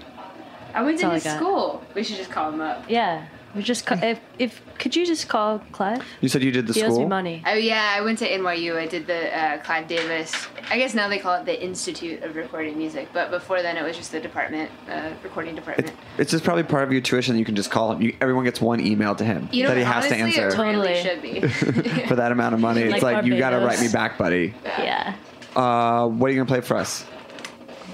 I 0.74 0.82
went 0.84 0.98
That's 0.98 1.02
to 1.02 1.08
all 1.08 1.14
his 1.14 1.24
got. 1.24 1.36
school. 1.38 1.84
We 1.94 2.04
should 2.04 2.18
just 2.18 2.32
call 2.32 2.52
him 2.52 2.62
up. 2.62 2.86
Yeah. 2.90 3.28
We 3.56 3.64
just 3.64 3.86
ca- 3.86 4.00
if 4.04 4.20
if 4.38 4.62
could 4.78 4.96
you 4.96 5.06
just 5.06 5.28
call 5.28 5.60
Clive? 5.72 6.04
You 6.22 6.30
said 6.30 6.44
you 6.44 6.52
did 6.52 6.68
the 6.68 6.74
He 6.74 6.84
owes 6.84 6.98
me 7.00 7.06
money. 7.06 7.44
Oh 7.48 7.54
yeah, 7.54 7.96
I 7.96 8.02
went 8.02 8.20
to 8.20 8.30
NYU. 8.30 8.78
I 8.78 8.86
did 8.86 9.08
the 9.08 9.36
uh, 9.36 9.58
Clive 9.64 9.88
Davis. 9.88 10.32
I 10.70 10.78
guess 10.78 10.94
now 10.94 11.08
they 11.08 11.18
call 11.18 11.34
it 11.36 11.46
the 11.46 11.64
Institute 11.64 12.22
of 12.22 12.36
Recording 12.36 12.78
Music, 12.78 13.10
but 13.12 13.32
before 13.32 13.64
then 13.64 13.76
it 13.76 13.84
was 13.84 13.98
just 13.98 14.12
the 14.12 14.20
department, 14.20 14.70
uh, 14.88 15.10
recording 15.24 15.56
department. 15.56 15.92
It's 16.20 16.30
just 16.30 16.44
probably 16.44 16.62
part 16.64 16.84
of 16.84 16.92
your 16.92 17.02
tuition 17.02 17.34
that 17.34 17.40
you 17.40 17.46
can 17.46 17.56
just 17.56 17.72
call 17.72 17.92
him. 17.92 18.02
You, 18.04 18.16
everyone 18.22 18.44
gets 18.46 18.62
one 18.62 18.80
email 18.80 19.16
to 19.16 19.24
him 19.26 19.50
you 19.52 19.64
know, 19.64 19.70
that 19.70 19.78
he 19.78 19.84
has 19.84 20.06
honestly, 20.06 20.18
to 20.34 20.42
answer 20.44 20.62
it 20.62 20.62
really 20.64 21.02
Totally. 21.02 21.50
should 21.50 21.82
be. 21.84 22.06
for 22.08 22.16
that 22.18 22.32
amount 22.32 22.54
of 22.54 22.60
money. 22.62 22.82
It's 22.90 23.02
Like 23.02 23.16
like 23.16 23.26
you 23.26 23.38
got 23.40 23.50
to 23.52 23.60
write 23.60 23.82
me 23.82 23.88
back, 23.88 24.18
buddy. 24.20 24.54
Yeah. 24.64 25.16
Uh, 25.60 26.08
what 26.08 26.28
are 26.28 26.34
you 26.34 26.38
gonna 26.38 26.48
play 26.48 26.62
for 26.62 26.78
us? 26.78 27.06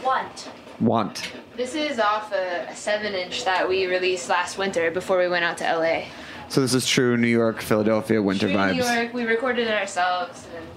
Want. 0.04 0.52
Want. 0.80 1.32
this 1.58 1.74
is 1.74 1.98
off 2.00 2.32
a, 2.32 2.68
a 2.70 2.76
seven-inch 2.76 3.44
that 3.46 3.68
we 3.68 3.88
released 3.88 4.30
last 4.30 4.60
winter 4.60 4.92
before 4.92 5.18
we 5.18 5.28
went 5.28 5.46
out 5.46 5.58
to 5.58 5.64
LA. 5.64 6.04
So 6.48 6.62
this 6.62 6.76
is 6.76 6.86
true 6.86 7.18
New 7.18 7.28
York, 7.28 7.62
Philadelphia 7.62 8.22
winter 8.22 8.48
True 8.48 8.56
vibes. 8.56 8.76
New 8.76 8.84
York. 8.84 9.14
We 9.16 9.24
recorded 9.24 9.68
it 9.68 9.74
ourselves. 9.74 10.46
And 10.56 10.68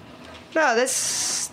no, 0.55 0.75
this 0.75 1.51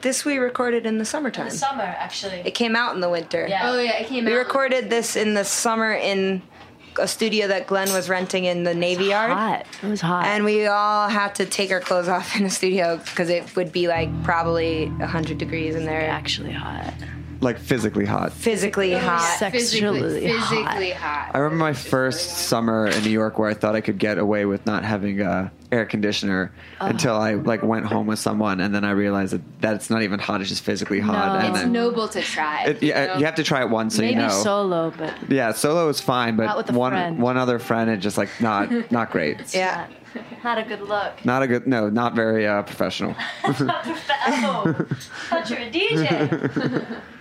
this 0.00 0.24
we 0.24 0.38
recorded 0.38 0.86
in 0.86 0.98
the 0.98 1.04
summertime. 1.04 1.48
The 1.48 1.56
Summer 1.56 1.82
actually. 1.82 2.42
It 2.44 2.52
came 2.52 2.76
out 2.76 2.94
in 2.94 3.00
the 3.00 3.10
winter. 3.10 3.46
Yeah. 3.48 3.68
oh 3.68 3.80
yeah, 3.80 3.98
it 3.98 4.06
came 4.06 4.26
We 4.26 4.30
out. 4.30 4.34
We 4.34 4.38
recorded 4.38 4.90
this 4.90 5.16
in 5.16 5.34
the 5.34 5.44
summer 5.44 5.92
in 5.92 6.40
a 6.98 7.08
studio 7.08 7.48
that 7.48 7.66
Glenn 7.66 7.92
was 7.92 8.08
renting 8.08 8.44
in 8.44 8.64
the 8.64 8.74
Navy 8.74 9.06
Yard. 9.06 9.32
Hot. 9.32 9.66
It 9.82 9.86
was 9.86 10.00
hot. 10.00 10.26
And 10.26 10.44
we 10.44 10.66
all 10.66 11.08
had 11.08 11.34
to 11.36 11.46
take 11.46 11.70
our 11.70 11.80
clothes 11.80 12.08
off 12.16 12.36
in 12.36 12.44
the 12.44 12.50
studio 12.50 12.98
because 12.98 13.28
it 13.28 13.54
would 13.56 13.72
be 13.72 13.88
like 13.88 14.10
probably 14.22 14.86
100 14.88 15.38
degrees 15.38 15.74
in 15.74 15.84
there. 15.84 16.08
actually 16.08 16.52
hot. 16.52 16.94
Like 17.40 17.58
physically 17.58 18.04
hot. 18.04 18.32
Physically 18.32 18.92
hot. 18.92 19.38
Sexually 19.38 20.00
physically, 20.00 20.28
hot. 20.28 20.48
physically 20.48 20.90
hot. 20.90 21.30
I 21.34 21.38
remember 21.38 21.64
my 21.64 21.72
first 21.72 22.46
summer 22.46 22.86
in 22.86 23.02
New 23.02 23.10
York 23.10 23.38
where 23.38 23.50
I 23.50 23.54
thought 23.54 23.74
I 23.74 23.80
could 23.80 23.98
get 23.98 24.18
away 24.18 24.44
with 24.44 24.64
not 24.64 24.84
having 24.84 25.20
a 25.20 25.50
air 25.72 25.86
conditioner 25.86 26.52
until 26.80 27.14
I 27.16 27.34
like 27.34 27.62
went 27.62 27.86
home 27.86 28.06
with 28.06 28.18
someone, 28.18 28.60
and 28.60 28.74
then 28.74 28.84
I 28.84 28.90
realized 28.90 29.32
that 29.32 29.40
that's 29.60 29.90
not 29.90 30.02
even 30.02 30.20
hot; 30.20 30.40
it's 30.40 30.50
just 30.50 30.62
physically 30.62 31.00
hot. 31.00 31.32
No. 31.34 31.38
and 31.40 31.48
It's 31.48 31.58
then, 31.62 31.72
noble 31.72 32.06
to 32.08 32.20
try. 32.20 32.64
it, 32.66 32.82
yeah, 32.82 33.06
know? 33.06 33.16
you 33.16 33.24
have 33.24 33.34
to 33.36 33.42
try 33.42 33.62
it 33.62 33.70
once 33.70 33.96
so 33.96 34.02
Maybe 34.02 34.14
you 34.14 34.20
know. 34.20 34.28
solo, 34.28 34.92
but 34.96 35.14
yeah, 35.30 35.52
solo 35.52 35.88
is 35.88 36.00
fine, 36.00 36.36
Not 36.36 36.56
with 36.58 36.66
but 36.66 36.74
one 36.76 36.92
friend. 36.92 37.18
one 37.18 37.36
other 37.36 37.58
friend, 37.58 37.90
it 37.90 37.96
just 37.96 38.18
like 38.18 38.28
not 38.40 38.70
not 38.92 39.10
great. 39.10 39.54
Yeah. 39.54 39.86
not 40.44 40.58
a 40.58 40.62
good 40.62 40.82
look. 40.82 41.24
Not 41.24 41.42
a 41.42 41.46
good, 41.46 41.66
no, 41.66 41.88
not 41.88 42.14
very 42.14 42.46
uh, 42.46 42.62
professional. 42.64 43.14
oh, 43.44 43.52
thought 45.30 45.48
you 45.50 45.56
were 45.56 45.62
a 45.62 45.70
DJ. 45.70 46.98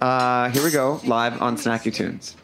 Uh, 0.00 0.48
here 0.50 0.62
we 0.62 0.70
go, 0.70 1.00
live 1.04 1.42
on 1.42 1.56
Snacky 1.56 1.92
Tunes. 1.92 2.36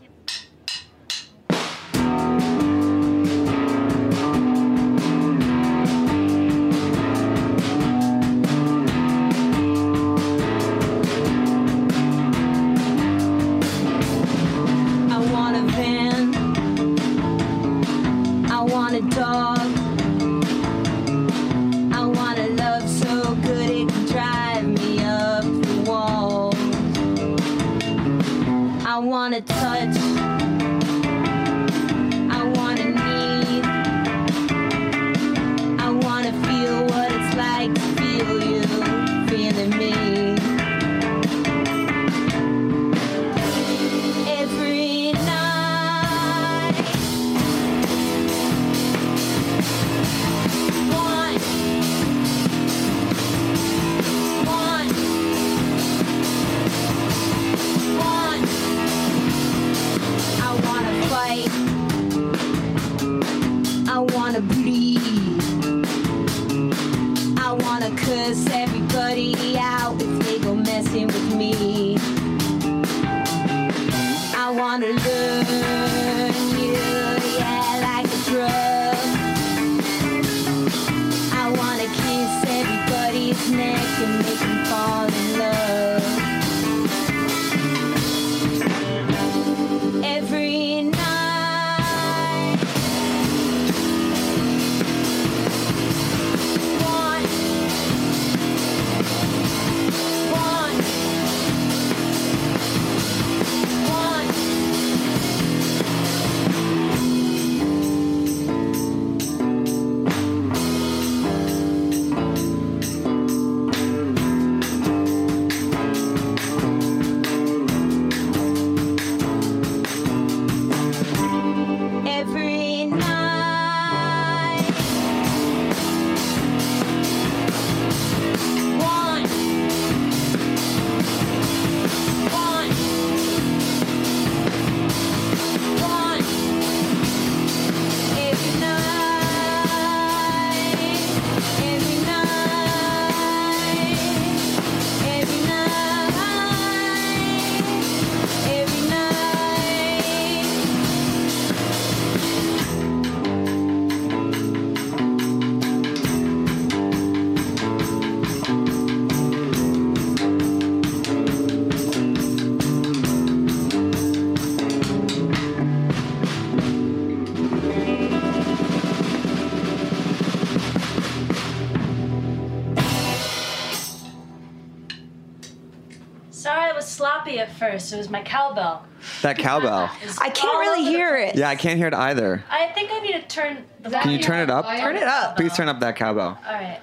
Me 177.34 177.40
at 177.40 177.52
first. 177.52 177.92
It 177.92 177.96
was 177.96 178.08
my 178.08 178.22
cowbell. 178.22 178.84
That 179.22 179.38
cowbell. 179.38 179.90
I 180.20 180.30
can't 180.30 180.58
really 180.58 180.84
hear 180.84 181.16
it. 181.16 181.34
Yeah, 181.34 181.48
I 181.48 181.56
can't 181.56 181.78
hear 181.78 181.88
it 181.88 181.94
either. 181.94 182.44
I 182.50 182.68
think 182.68 182.90
I 182.92 183.00
need 183.00 183.12
to 183.12 183.22
turn 183.22 183.64
the 183.82 183.90
Can 183.90 184.12
you 184.12 184.18
turn 184.18 184.40
it 184.40 184.50
up? 184.50 184.66
Turn 184.66 184.96
it 184.96 185.02
up. 185.02 185.36
Please 185.36 185.54
turn 185.54 185.68
up 185.68 185.80
that 185.80 185.96
cowbell. 185.96 186.38
All 186.46 186.52
right. 186.52 186.80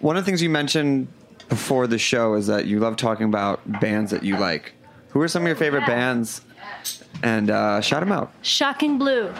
One 0.00 0.16
of 0.16 0.24
the 0.24 0.26
things 0.26 0.42
you 0.42 0.50
mentioned 0.50 1.08
before 1.48 1.86
the 1.86 1.98
show 1.98 2.34
is 2.34 2.46
that 2.46 2.66
you 2.66 2.80
love 2.80 2.96
talking 2.96 3.26
about 3.26 3.60
bands 3.80 4.10
that 4.10 4.22
you 4.22 4.36
like. 4.36 4.72
Who 5.10 5.20
are 5.20 5.28
some 5.28 5.42
of 5.42 5.48
your 5.48 5.56
favorite 5.56 5.86
bands? 5.86 6.40
And 7.22 7.50
uh, 7.50 7.80
shout 7.80 8.00
them 8.00 8.12
out. 8.12 8.32
Shocking 8.42 8.96
Blue. 8.98 9.32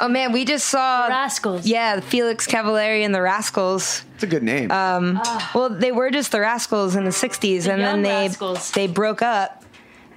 Oh 0.00 0.08
man, 0.08 0.32
we 0.32 0.44
just 0.44 0.68
saw 0.68 1.06
The 1.06 1.10
Rascals. 1.10 1.66
Yeah, 1.66 2.00
Felix 2.00 2.46
Cavaliere 2.46 3.04
and 3.04 3.14
the 3.14 3.22
Rascals. 3.22 4.02
It's 4.14 4.24
a 4.24 4.26
good 4.26 4.42
name. 4.42 4.70
Um, 4.70 5.20
well, 5.54 5.68
they 5.70 5.92
were 5.92 6.10
just 6.10 6.32
the 6.32 6.40
Rascals 6.40 6.96
in 6.96 7.04
the 7.04 7.10
'60s, 7.10 7.68
and 7.68 7.80
then 7.80 8.02
they 8.02 8.26
Rascals. 8.26 8.72
they 8.72 8.86
broke 8.86 9.22
up, 9.22 9.63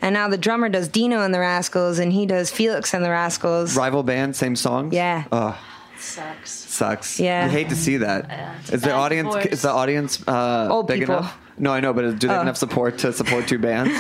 and 0.02 0.14
now 0.14 0.28
the 0.28 0.38
drummer 0.38 0.70
does 0.70 0.88
Dino 0.88 1.22
and 1.22 1.34
the 1.34 1.40
Rascals, 1.40 2.00
and 2.00 2.12
he 2.14 2.26
does 2.26 2.52
Felix 2.52 2.94
and 2.94 3.04
the 3.04 3.10
Rascals. 3.10 3.76
Rival 3.76 4.04
band, 4.04 4.36
same 4.36 4.56
songs. 4.56 4.94
Yeah. 4.94 5.24
Oh, 5.32 5.58
Sucks. 6.00 6.52
Sucks. 6.52 7.20
Yeah. 7.20 7.46
sucks. 7.46 7.54
You 7.54 7.60
hate 7.60 7.70
to 7.70 7.76
see 7.76 7.98
that. 7.98 8.60
it's 8.62 8.72
Is 8.74 8.82
the 8.82 8.88
bad 8.90 8.96
audience 8.96 9.28
divorce. 9.34 9.46
is 9.54 9.62
the 9.64 9.72
audience 9.72 10.28
uh, 10.28 10.68
Old 10.70 10.88
big 10.88 11.00
people. 11.00 11.18
enough? 11.18 11.38
No, 11.58 11.72
I 11.74 11.80
know, 11.80 11.92
but 11.94 12.20
do 12.20 12.28
they 12.28 12.34
have 12.34 12.40
Oh. 12.40 12.42
enough 12.44 12.58
support 12.58 13.00
to 13.00 13.12
support 13.12 13.48
two 13.48 13.58
bands? 13.58 13.92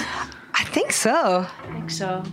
I 0.53 0.63
think 0.65 0.91
so. 0.91 1.47
I 1.67 1.71
think 1.73 1.89
so. 1.89 2.23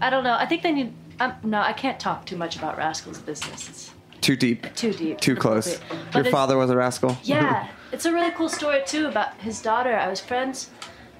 I 0.00 0.10
don't 0.10 0.22
know. 0.24 0.34
I 0.38 0.44
think 0.46 0.62
they 0.62 0.72
need. 0.72 0.92
Um, 1.18 1.32
no, 1.42 1.60
I 1.60 1.72
can't 1.72 1.98
talk 1.98 2.26
too 2.26 2.36
much 2.36 2.56
about 2.56 2.76
Rascals' 2.76 3.18
business. 3.20 3.68
It's 3.70 3.90
Too 4.20 4.36
deep. 4.36 4.66
too 4.74 4.92
deep. 4.92 5.18
Too 5.18 5.34
close. 5.34 5.66
inappropriate. 5.66 6.04
But 6.12 6.14
Your 6.18 6.20
it's- 6.26 6.32
father 6.32 6.58
was 6.58 6.68
a 6.70 6.76
rascal. 6.76 7.16
Yeah, 7.22 7.68
it's 7.92 8.04
a 8.04 8.12
really 8.12 8.32
cool 8.32 8.50
story 8.50 8.82
too 8.86 9.06
about 9.06 9.34
his 9.40 9.62
daughter. 9.62 9.96
I 9.96 10.08
was 10.08 10.20
friends. 10.20 10.68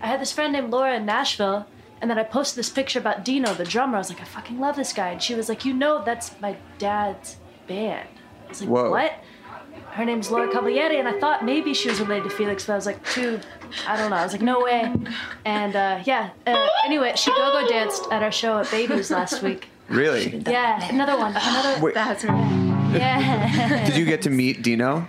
I 0.02 0.06
had 0.08 0.20
this 0.20 0.32
friend 0.32 0.52
named 0.52 0.70
Laura 0.70 0.96
in 0.96 1.06
Nashville, 1.06 1.64
and 2.00 2.10
then 2.10 2.18
I 2.18 2.22
posted 2.24 2.58
this 2.58 2.70
picture 2.70 2.98
about 2.98 3.24
Dino, 3.24 3.54
the 3.54 3.64
drummer. 3.64 3.96
I 3.96 3.98
was 3.98 4.10
like, 4.10 4.20
I 4.20 4.24
fucking 4.24 4.60
love 4.60 4.76
this 4.76 4.92
guy, 4.92 5.10
and 5.10 5.22
she 5.22 5.34
was 5.34 5.48
like, 5.48 5.64
You 5.64 5.74
know, 5.74 6.02
that's 6.04 6.38
my 6.40 6.56
dad's 6.78 7.36
band. 7.66 8.08
I 8.44 8.48
was 8.48 8.60
like, 8.60 8.70
Whoa. 8.70 8.90
What? 8.90 9.12
Her 9.90 10.04
name's 10.04 10.30
Laura 10.30 10.50
Cavalieri, 10.52 10.98
and 10.98 11.08
I 11.08 11.18
thought 11.20 11.44
maybe 11.44 11.72
she 11.72 11.88
was 11.88 12.00
related 12.00 12.30
to 12.30 12.36
Felix, 12.36 12.66
but 12.66 12.74
I 12.74 12.76
was 12.76 12.84
like, 12.86 13.02
too, 13.06 13.40
I 13.86 13.96
don't 13.96 14.10
know. 14.10 14.16
I 14.16 14.24
was 14.24 14.32
like, 14.32 14.42
no 14.42 14.60
way. 14.60 14.92
And 15.46 15.74
uh, 15.74 16.02
yeah. 16.04 16.30
Uh, 16.46 16.68
anyway, 16.84 17.14
she 17.16 17.30
go-go 17.30 17.66
danced 17.66 18.06
at 18.10 18.22
our 18.22 18.32
show 18.32 18.58
at 18.58 18.70
Babies 18.70 19.10
last 19.10 19.42
week. 19.42 19.68
Really? 19.88 20.42
Yeah, 20.46 20.86
another 20.88 21.16
one. 21.16 21.30
Another. 21.30 21.80
Wait, 21.82 21.94
That's 21.94 22.24
right. 22.24 22.90
Yeah. 22.92 23.86
did 23.86 23.96
you 23.96 24.04
get 24.04 24.22
to 24.22 24.30
meet 24.30 24.62
Dino? 24.62 25.08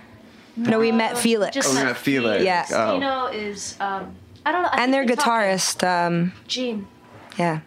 No, 0.56 0.78
we 0.78 0.92
met 0.92 1.16
Felix. 1.18 1.54
Just 1.54 1.68
Oh, 1.68 1.72
we 1.72 1.78
met 1.80 1.86
met 1.86 1.96
Felix. 1.96 2.44
Yeah. 2.44 2.66
Oh. 2.72 2.94
Dino 2.94 3.26
is 3.26 3.76
um, 3.80 4.14
I 4.48 4.52
don't 4.52 4.62
know. 4.62 4.68
I 4.72 4.82
and 4.84 4.94
their 4.94 5.04
they 5.06 5.14
talk- 5.14 5.24
guitarist. 5.42 5.86
Um, 5.86 6.32
Gene. 6.46 6.86
yeah. 7.38 7.60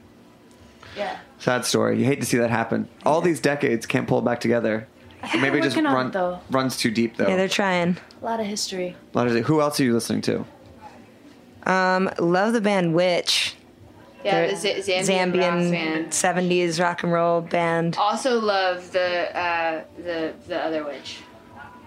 Yeah. 0.97 1.19
Sad 1.37 1.63
story. 1.65 1.99
You 1.99 2.05
hate 2.05 2.19
to 2.21 2.25
see 2.25 2.37
that 2.37 2.49
happen. 2.49 2.87
All 3.05 3.21
these 3.21 3.39
decades 3.39 3.85
can't 3.85 4.07
pull 4.07 4.19
it 4.19 4.25
back 4.25 4.39
together. 4.39 4.87
Or 5.33 5.39
maybe 5.39 5.59
it 5.59 5.63
just 5.63 5.75
working 5.75 5.85
on 5.87 5.93
run, 5.95 6.07
it, 6.07 6.13
though. 6.13 6.39
runs 6.49 6.75
too 6.77 6.89
deep 6.91 7.17
though. 7.17 7.27
Yeah, 7.27 7.35
they're 7.35 7.47
trying. 7.47 7.97
A 8.21 8.25
lot 8.25 8.39
of 8.39 8.45
history. 8.47 8.95
A 9.13 9.17
lot 9.17 9.27
of- 9.27 9.45
who 9.45 9.61
else 9.61 9.79
are 9.79 9.83
you 9.83 9.93
listening 9.93 10.21
to? 10.23 10.45
Um, 11.63 12.09
love 12.19 12.53
the 12.53 12.61
band 12.61 12.93
Witch. 12.95 13.55
Yeah, 14.23 14.47
the 14.47 14.55
Z- 14.55 14.75
Zambian, 14.81 15.27
rock 15.33 15.71
band. 15.71 16.07
70s 16.11 16.79
rock 16.79 17.03
and 17.03 17.11
roll 17.11 17.41
band. 17.41 17.95
Also 17.99 18.39
love 18.39 18.91
the 18.91 19.35
uh, 19.37 19.83
the 19.97 20.33
the 20.47 20.57
other 20.59 20.83
witch, 20.83 21.19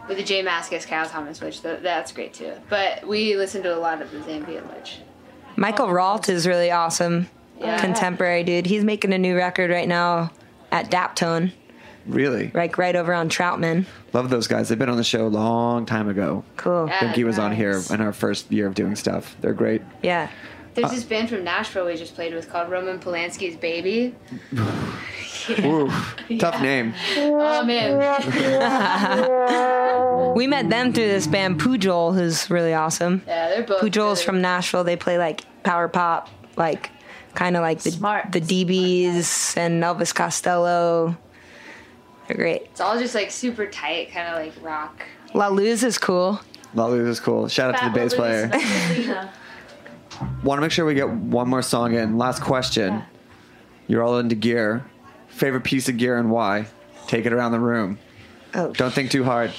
with 0.09 0.17
the 0.19 0.25
J 0.25 0.43
Mascis 0.45 0.87
Kyle 0.87 1.07
Thomas 1.09 1.41
witch. 1.41 1.63
Th- 1.63 1.81
that's 1.81 2.13
great 2.13 2.35
too. 2.35 2.53
But 2.69 3.07
we 3.07 3.37
listen 3.37 3.63
to 3.63 3.75
a 3.75 3.79
lot 3.79 4.03
of 4.03 4.11
the 4.11 4.19
Zambian 4.19 4.73
witch. 4.75 4.99
Michael 5.57 5.87
Rault 5.89 6.29
is 6.29 6.47
really 6.47 6.71
awesome. 6.71 7.29
Yeah. 7.61 7.81
Contemporary 7.81 8.43
dude. 8.45 8.67
He's 8.67 8.85
making 8.85 9.13
a 9.13 9.19
new 9.19 9.37
record 9.37 9.71
right 9.71 9.87
now 9.87 10.33
at 10.73 10.91
Daptone, 10.91 11.53
Really? 12.07 12.51
like 12.53 12.77
right 12.79 12.97
over 12.97 13.15
on 13.15 13.29
Troutman. 13.29 13.87
Love 14.13 14.29
those 14.29 14.49
guys. 14.49 14.69
They've 14.69 14.79
been 14.79 14.89
on 14.89 14.97
the 14.97 15.05
show 15.05 15.27
a 15.27 15.29
long 15.29 15.87
time 15.87 16.09
ago. 16.09 16.45
Cool. 16.57 16.89
I 16.91 16.99
think 16.99 17.15
he 17.15 17.23
was 17.25 17.39
on 17.39 17.53
here 17.53 17.81
in 17.91 18.01
our 18.01 18.13
first 18.13 18.51
year 18.51 18.67
of 18.67 18.75
doing 18.75 18.97
stuff. 18.97 19.37
They're 19.41 19.53
great. 19.55 19.83
Yeah. 20.03 20.29
There's 20.75 20.91
uh, 20.91 20.95
this 20.95 21.05
band 21.05 21.29
from 21.31 21.45
Nashville 21.45 21.87
we 21.87 21.97
just 21.97 22.17
played 22.17 22.35
with 22.35 22.51
called 22.51 22.69
Roman 22.71 22.99
Polanski's 22.99 23.57
Baby. 23.57 24.15
Ooh, 25.65 25.91
tough 26.39 26.61
name. 26.63 26.95
Oh 27.17 27.63
man, 27.65 27.97
We 30.37 30.47
met 30.47 30.69
them 30.71 30.93
through 30.93 31.07
this 31.07 31.27
band 31.27 31.61
Pujol, 31.61 32.15
who's 32.15 32.51
really 32.51 32.75
awesome. 32.75 33.23
yeah, 33.27 33.49
they're 33.51 33.63
both. 33.63 33.81
Pujol's 33.83 34.19
really- 34.21 34.25
from 34.25 34.41
Nashville. 34.41 34.85
They 34.85 34.97
play 34.97 35.19
like 35.19 35.43
power 35.63 35.89
pop, 35.89 36.29
like 36.57 36.91
kind 37.35 37.57
of 37.57 37.63
like 37.63 37.81
the 37.81 37.91
Smart. 37.91 38.33
the 38.33 38.41
DBs 38.41 39.57
and 39.57 39.83
Elvis 39.83 40.15
Costello. 40.15 41.17
They're 42.27 42.37
great. 42.37 42.63
It's 42.63 42.81
all 42.81 42.99
just 42.99 43.15
like 43.15 43.31
super 43.31 43.67
tight, 43.67 44.11
kind 44.13 44.29
of 44.29 44.35
like 44.43 44.53
rock. 44.65 45.03
La 45.35 45.49
Luz 45.49 45.83
is 45.85 45.99
cool. 45.99 46.41
Lolly 46.75 46.99
is 47.01 47.21
cool. 47.21 47.47
Shout 47.49 47.75
out 47.75 47.79
to 47.81 47.85
the 47.89 47.95
bass 47.95 48.15
player. 48.15 48.49
Want 50.43 50.59
to 50.59 50.61
make 50.61 50.71
sure 50.73 50.85
we 50.85 50.95
get 50.95 51.09
one 51.09 51.49
more 51.49 51.63
song 51.63 51.95
in. 51.95 52.19
Last 52.19 52.41
question. 52.43 53.03
You're 53.87 54.03
all 54.03 54.19
into 54.19 54.35
gear. 54.35 54.85
Favorite 55.35 55.65
piece 55.65 55.89
of 55.89 55.97
gear 55.97 56.17
and 56.17 56.31
why? 56.31 56.67
Take 57.09 57.27
it 57.27 57.33
around 57.33 57.51
the 57.53 57.61
room. 57.61 57.99
Oh, 58.55 58.73
Don't 58.73 58.93
think 58.95 59.11
too 59.11 59.25
hard. 59.25 59.51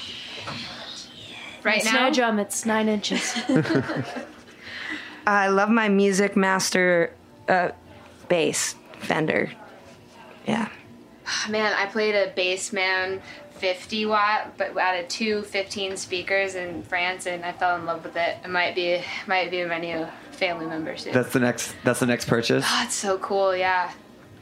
Right 1.62 1.82
Snare 1.82 1.94
now, 1.94 2.10
drum. 2.10 2.38
It's 2.38 2.64
nine 2.64 2.88
inches. 2.88 3.34
I 5.26 5.48
love 5.48 5.68
my 5.68 5.88
Music 5.88 6.34
Master 6.34 7.12
uh, 7.48 7.72
bass 8.28 8.74
Fender. 9.00 9.50
Yeah. 10.46 10.68
man, 11.50 11.74
I 11.74 11.86
played 11.86 12.14
a 12.14 12.32
Bassman 12.32 13.20
50 13.58 14.06
watt, 14.06 14.56
but 14.56 14.76
added 14.78 15.10
two 15.10 15.42
15 15.42 15.98
speakers 15.98 16.54
in 16.54 16.82
France, 16.84 17.26
and 17.26 17.44
I 17.44 17.52
fell 17.52 17.76
in 17.76 17.84
love 17.84 18.02
with 18.02 18.16
it. 18.16 18.38
It 18.44 18.48
might 18.48 18.74
be 18.74 19.02
might 19.26 19.50
be 19.50 19.62
my 19.66 19.78
new 19.78 20.06
family 20.30 20.66
member 20.66 20.96
soon. 20.96 21.12
That's 21.12 21.32
the 21.34 21.40
next. 21.40 21.74
That's 21.84 22.00
the 22.00 22.06
next 22.06 22.28
purchase. 22.28 22.64
Oh, 22.66 22.82
it's 22.84 22.94
so 22.94 23.18
cool, 23.18 23.54
yeah. 23.54 23.92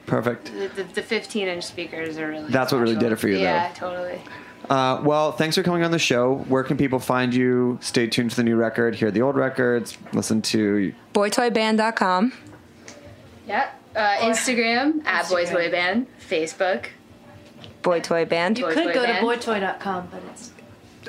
Perfect. 0.07 0.53
The, 0.53 0.69
the, 0.69 0.83
the 0.85 1.03
15 1.03 1.49
inch 1.49 1.65
speakers 1.65 2.19
are 2.19 2.29
really. 2.29 2.51
That's 2.51 2.73
what 2.73 2.81
really 2.81 2.97
did 2.97 3.13
it 3.13 3.17
for 3.17 3.29
you, 3.29 3.37
though. 3.37 3.43
Yeah, 3.43 3.73
totally. 3.75 4.21
Uh, 4.69 5.01
well, 5.05 5.33
thanks 5.33 5.57
for 5.57 5.63
coming 5.63 5.83
on 5.83 5.91
the 5.91 5.99
show. 5.99 6.37
Where 6.49 6.63
can 6.63 6.77
people 6.77 6.99
find 6.99 7.35
you? 7.35 7.79
Stay 7.83 8.07
tuned 8.07 8.33
for 8.33 8.37
the 8.37 8.45
new 8.45 8.57
record. 8.57 8.95
Hear 8.95 9.11
the 9.11 9.23
old 9.23 9.37
records. 9.37 9.99
Listen 10.13 10.41
to. 10.43 10.95
BoyToyBand.com. 11.13 12.33
Yep. 13.47 13.81
Uh, 13.95 14.17
Instagram, 14.17 15.05
at 15.05 15.29
Boy 15.29 15.45
Toy 15.45 15.71
Band. 15.71 16.07
Facebook. 16.19 16.87
Boytoyband. 17.83 18.59
You 18.59 18.65
Boy 18.65 18.75
could 18.75 18.85
Toy 18.85 18.95
go 18.95 19.07
to 19.07 19.13
boytoy.com, 19.13 20.09
but 20.11 20.23
it's 20.33 20.51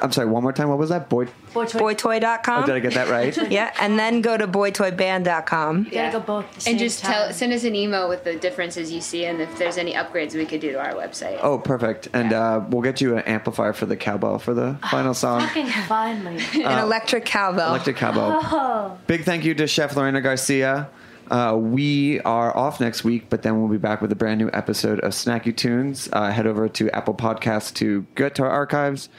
I'm 0.02 0.12
sorry. 0.12 0.28
One 0.28 0.44
more 0.44 0.54
time. 0.54 0.70
What 0.70 0.78
was 0.78 0.90
that? 0.90 1.10
Boy. 1.10 1.26
boytoy. 1.54 1.96
BoyToy.com. 1.96 2.64
Oh, 2.64 2.66
did 2.66 2.76
I 2.76 2.80
get 2.80 2.94
that 2.94 3.10
right? 3.10 3.36
Yeah, 3.52 3.74
and 3.80 3.98
then 3.98 4.22
go 4.22 4.38
to 4.38 4.48
BoyToyBand.com. 4.48 5.86
You 5.86 5.92
gotta 5.92 6.12
go 6.12 6.20
both. 6.20 6.68
And 6.68 6.78
just 6.80 7.04
time. 7.04 7.14
tell, 7.14 7.34
send 7.34 7.54
us 7.54 7.64
an 7.64 7.76
email 7.76 8.10
with 8.10 8.24
the 8.24 8.36
differences 8.36 8.92
you 8.92 9.02
see 9.02 9.26
and 9.26 9.42
if 9.42 9.58
there's 9.58 9.78
any 9.78 9.94
upgrades 9.94 10.34
we 10.34 10.46
could 10.46 10.62
do 10.62 10.72
to 10.72 10.80
our 10.80 10.94
website. 10.94 11.40
Oh, 11.42 11.58
perfect. 11.58 12.10
And 12.14 12.34
uh, 12.34 12.64
we'll 12.70 12.82
get 12.82 13.02
you 13.02 13.16
an 13.16 13.24
amplifier 13.24 13.74
for 13.74 13.86
the 13.86 13.96
cowbell 13.96 14.40
for 14.40 14.54
the 14.54 14.78
final 14.92 15.14
song. 15.14 15.42
Fucking 15.42 15.68
finally. 15.88 16.44
An 16.56 16.80
electric 16.80 17.26
cowbell. 17.26 17.70
Electric 17.70 17.98
cowbell. 17.98 18.40
Oh. 18.44 18.98
Big 19.08 19.24
thank 19.24 19.46
you 19.46 19.54
to 19.56 19.68
Chef 19.68 19.96
Lorena 19.96 20.22
Garcia. 20.22 20.90
Uh, 21.32 21.56
we 21.58 22.20
are 22.22 22.56
off 22.56 22.80
next 22.80 23.04
week, 23.04 23.30
but 23.30 23.42
then 23.42 23.60
we'll 23.60 23.70
be 23.70 23.78
back 23.78 24.02
with 24.02 24.12
a 24.12 24.16
brand 24.16 24.40
new 24.40 24.50
episode 24.54 25.00
of 25.00 25.12
Snacky 25.14 25.56
Tunes. 25.56 26.08
Uh, 26.14 26.30
head 26.32 26.46
over 26.48 26.70
to 26.70 26.90
Apple 26.92 27.14
Podcasts 27.16 27.74
to 27.76 28.06
get 28.16 28.36
to 28.36 28.44
our 28.44 28.50
archives. 28.52 29.10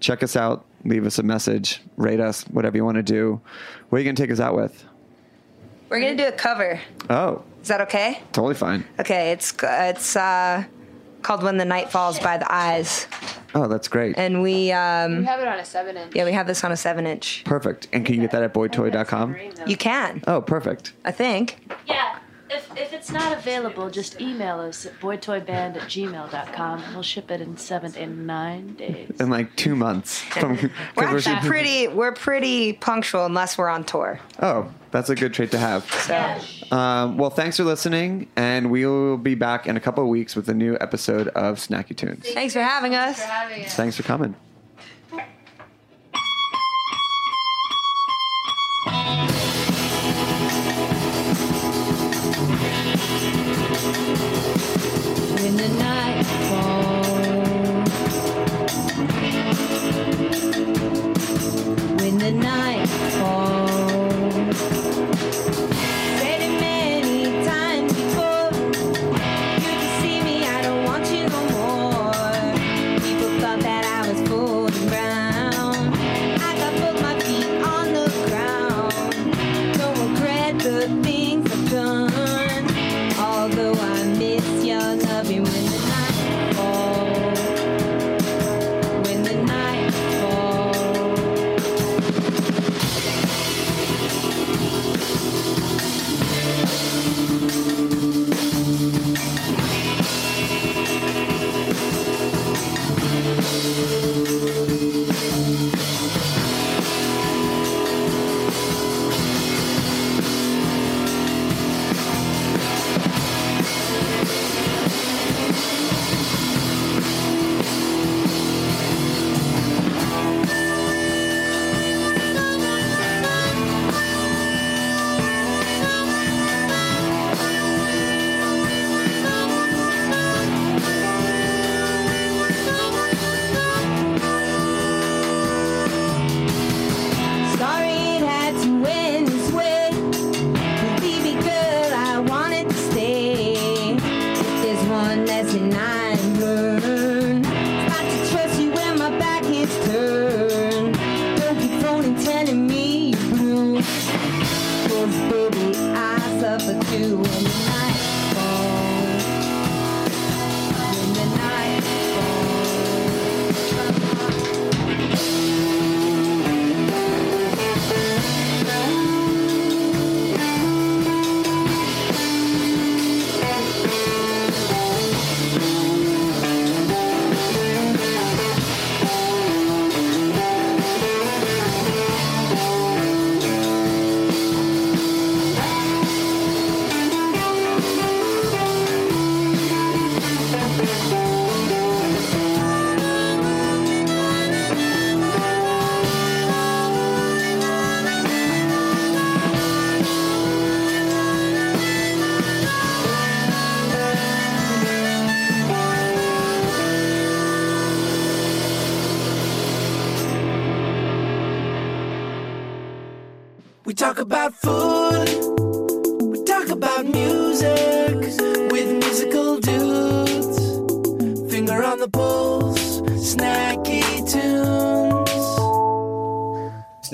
Check 0.00 0.22
us 0.22 0.34
out. 0.36 0.64
Leave 0.84 1.06
us 1.06 1.18
a 1.18 1.22
message. 1.22 1.80
Rate 1.96 2.18
us. 2.20 2.42
Whatever 2.48 2.76
you 2.76 2.84
want 2.84 2.96
to 2.96 3.02
do. 3.04 3.40
What 3.88 3.96
are 3.96 4.00
you 4.00 4.04
going 4.04 4.16
to 4.16 4.22
take 4.22 4.32
us 4.32 4.40
out 4.40 4.56
with? 4.56 4.84
We're 5.88 6.00
gonna 6.00 6.16
do 6.16 6.26
a 6.26 6.32
cover. 6.32 6.80
Oh, 7.10 7.42
Is 7.60 7.68
that 7.68 7.82
okay? 7.82 8.22
totally 8.32 8.54
fine. 8.54 8.86
Okay, 8.98 9.30
it's 9.32 9.52
it's 9.62 10.16
uh, 10.16 10.64
called 11.20 11.42
"When 11.42 11.58
the 11.58 11.66
Night 11.66 11.90
Falls 11.90 12.18
by 12.18 12.38
the 12.38 12.50
Eyes," 12.50 13.06
Oh, 13.54 13.68
that's 13.68 13.88
great. 13.88 14.16
and 14.18 14.42
we 14.42 14.52
We 14.54 14.72
um, 14.72 15.24
have 15.24 15.40
it 15.40 15.48
on 15.48 15.58
a 15.58 15.64
7 15.64 15.96
inch. 15.96 16.14
yeah 16.14 16.24
we 16.24 16.32
have 16.32 16.46
this 16.46 16.64
on 16.64 16.72
a 16.72 16.76
seven 16.76 17.06
inch. 17.06 17.42
Perfect. 17.44 17.88
And 17.92 18.04
can 18.06 18.14
you 18.14 18.20
get 18.22 18.30
that 18.32 18.42
at 18.42 18.54
boytoy.com? 18.54 19.36
You 19.66 19.76
can, 19.76 20.22
Oh, 20.26 20.40
perfect. 20.40 20.92
I 21.04 21.12
think. 21.12 21.58
Yeah. 21.86 22.18
If, 22.54 22.70
if 22.76 22.92
it's 22.92 23.10
not 23.10 23.32
available, 23.36 23.88
just 23.90 24.20
email 24.20 24.60
us 24.60 24.84
at 24.86 24.98
boytoyband 25.00 25.76
at 25.76 25.82
gmail.com 25.88 26.82
and 26.82 26.94
we'll 26.94 27.02
ship 27.02 27.30
it 27.30 27.40
in 27.40 27.56
seven 27.56 27.92
to 27.92 28.06
nine 28.06 28.74
days. 28.74 29.10
In 29.20 29.30
like 29.30 29.54
two 29.56 29.74
months. 29.74 30.20
From, 30.20 30.56
'cause 30.58 30.70
We're 30.96 31.10
we're 31.12 31.18
actually 31.18 31.48
pretty 31.48 31.88
we're 31.88 32.12
pretty 32.12 32.74
punctual 32.74 33.24
unless 33.26 33.56
we're 33.58 33.68
on 33.68 33.84
tour. 33.84 34.20
Oh, 34.40 34.70
that's 34.90 35.08
a 35.10 35.14
good 35.14 35.32
trait 35.32 35.50
to 35.52 35.58
have. 35.58 35.90
So 35.90 36.76
Um, 36.76 37.16
well, 37.18 37.30
thanks 37.30 37.56
for 37.56 37.64
listening, 37.64 38.28
and 38.36 38.70
we 38.70 38.86
will 38.86 39.16
be 39.16 39.34
back 39.34 39.66
in 39.66 39.76
a 39.76 39.80
couple 39.80 40.02
of 40.04 40.08
weeks 40.08 40.34
with 40.36 40.48
a 40.48 40.54
new 40.54 40.76
episode 40.80 41.28
of 41.28 41.56
Snacky 41.58 41.96
Tunes. 41.96 42.26
thanks 42.32 42.52
for 42.54 42.62
having 42.62 42.94
us. 42.94 43.18
For 43.20 43.26
having 43.26 43.64
us. 43.64 43.74
Thanks 43.74 43.96
for 43.96 44.02
coming. 44.02 44.34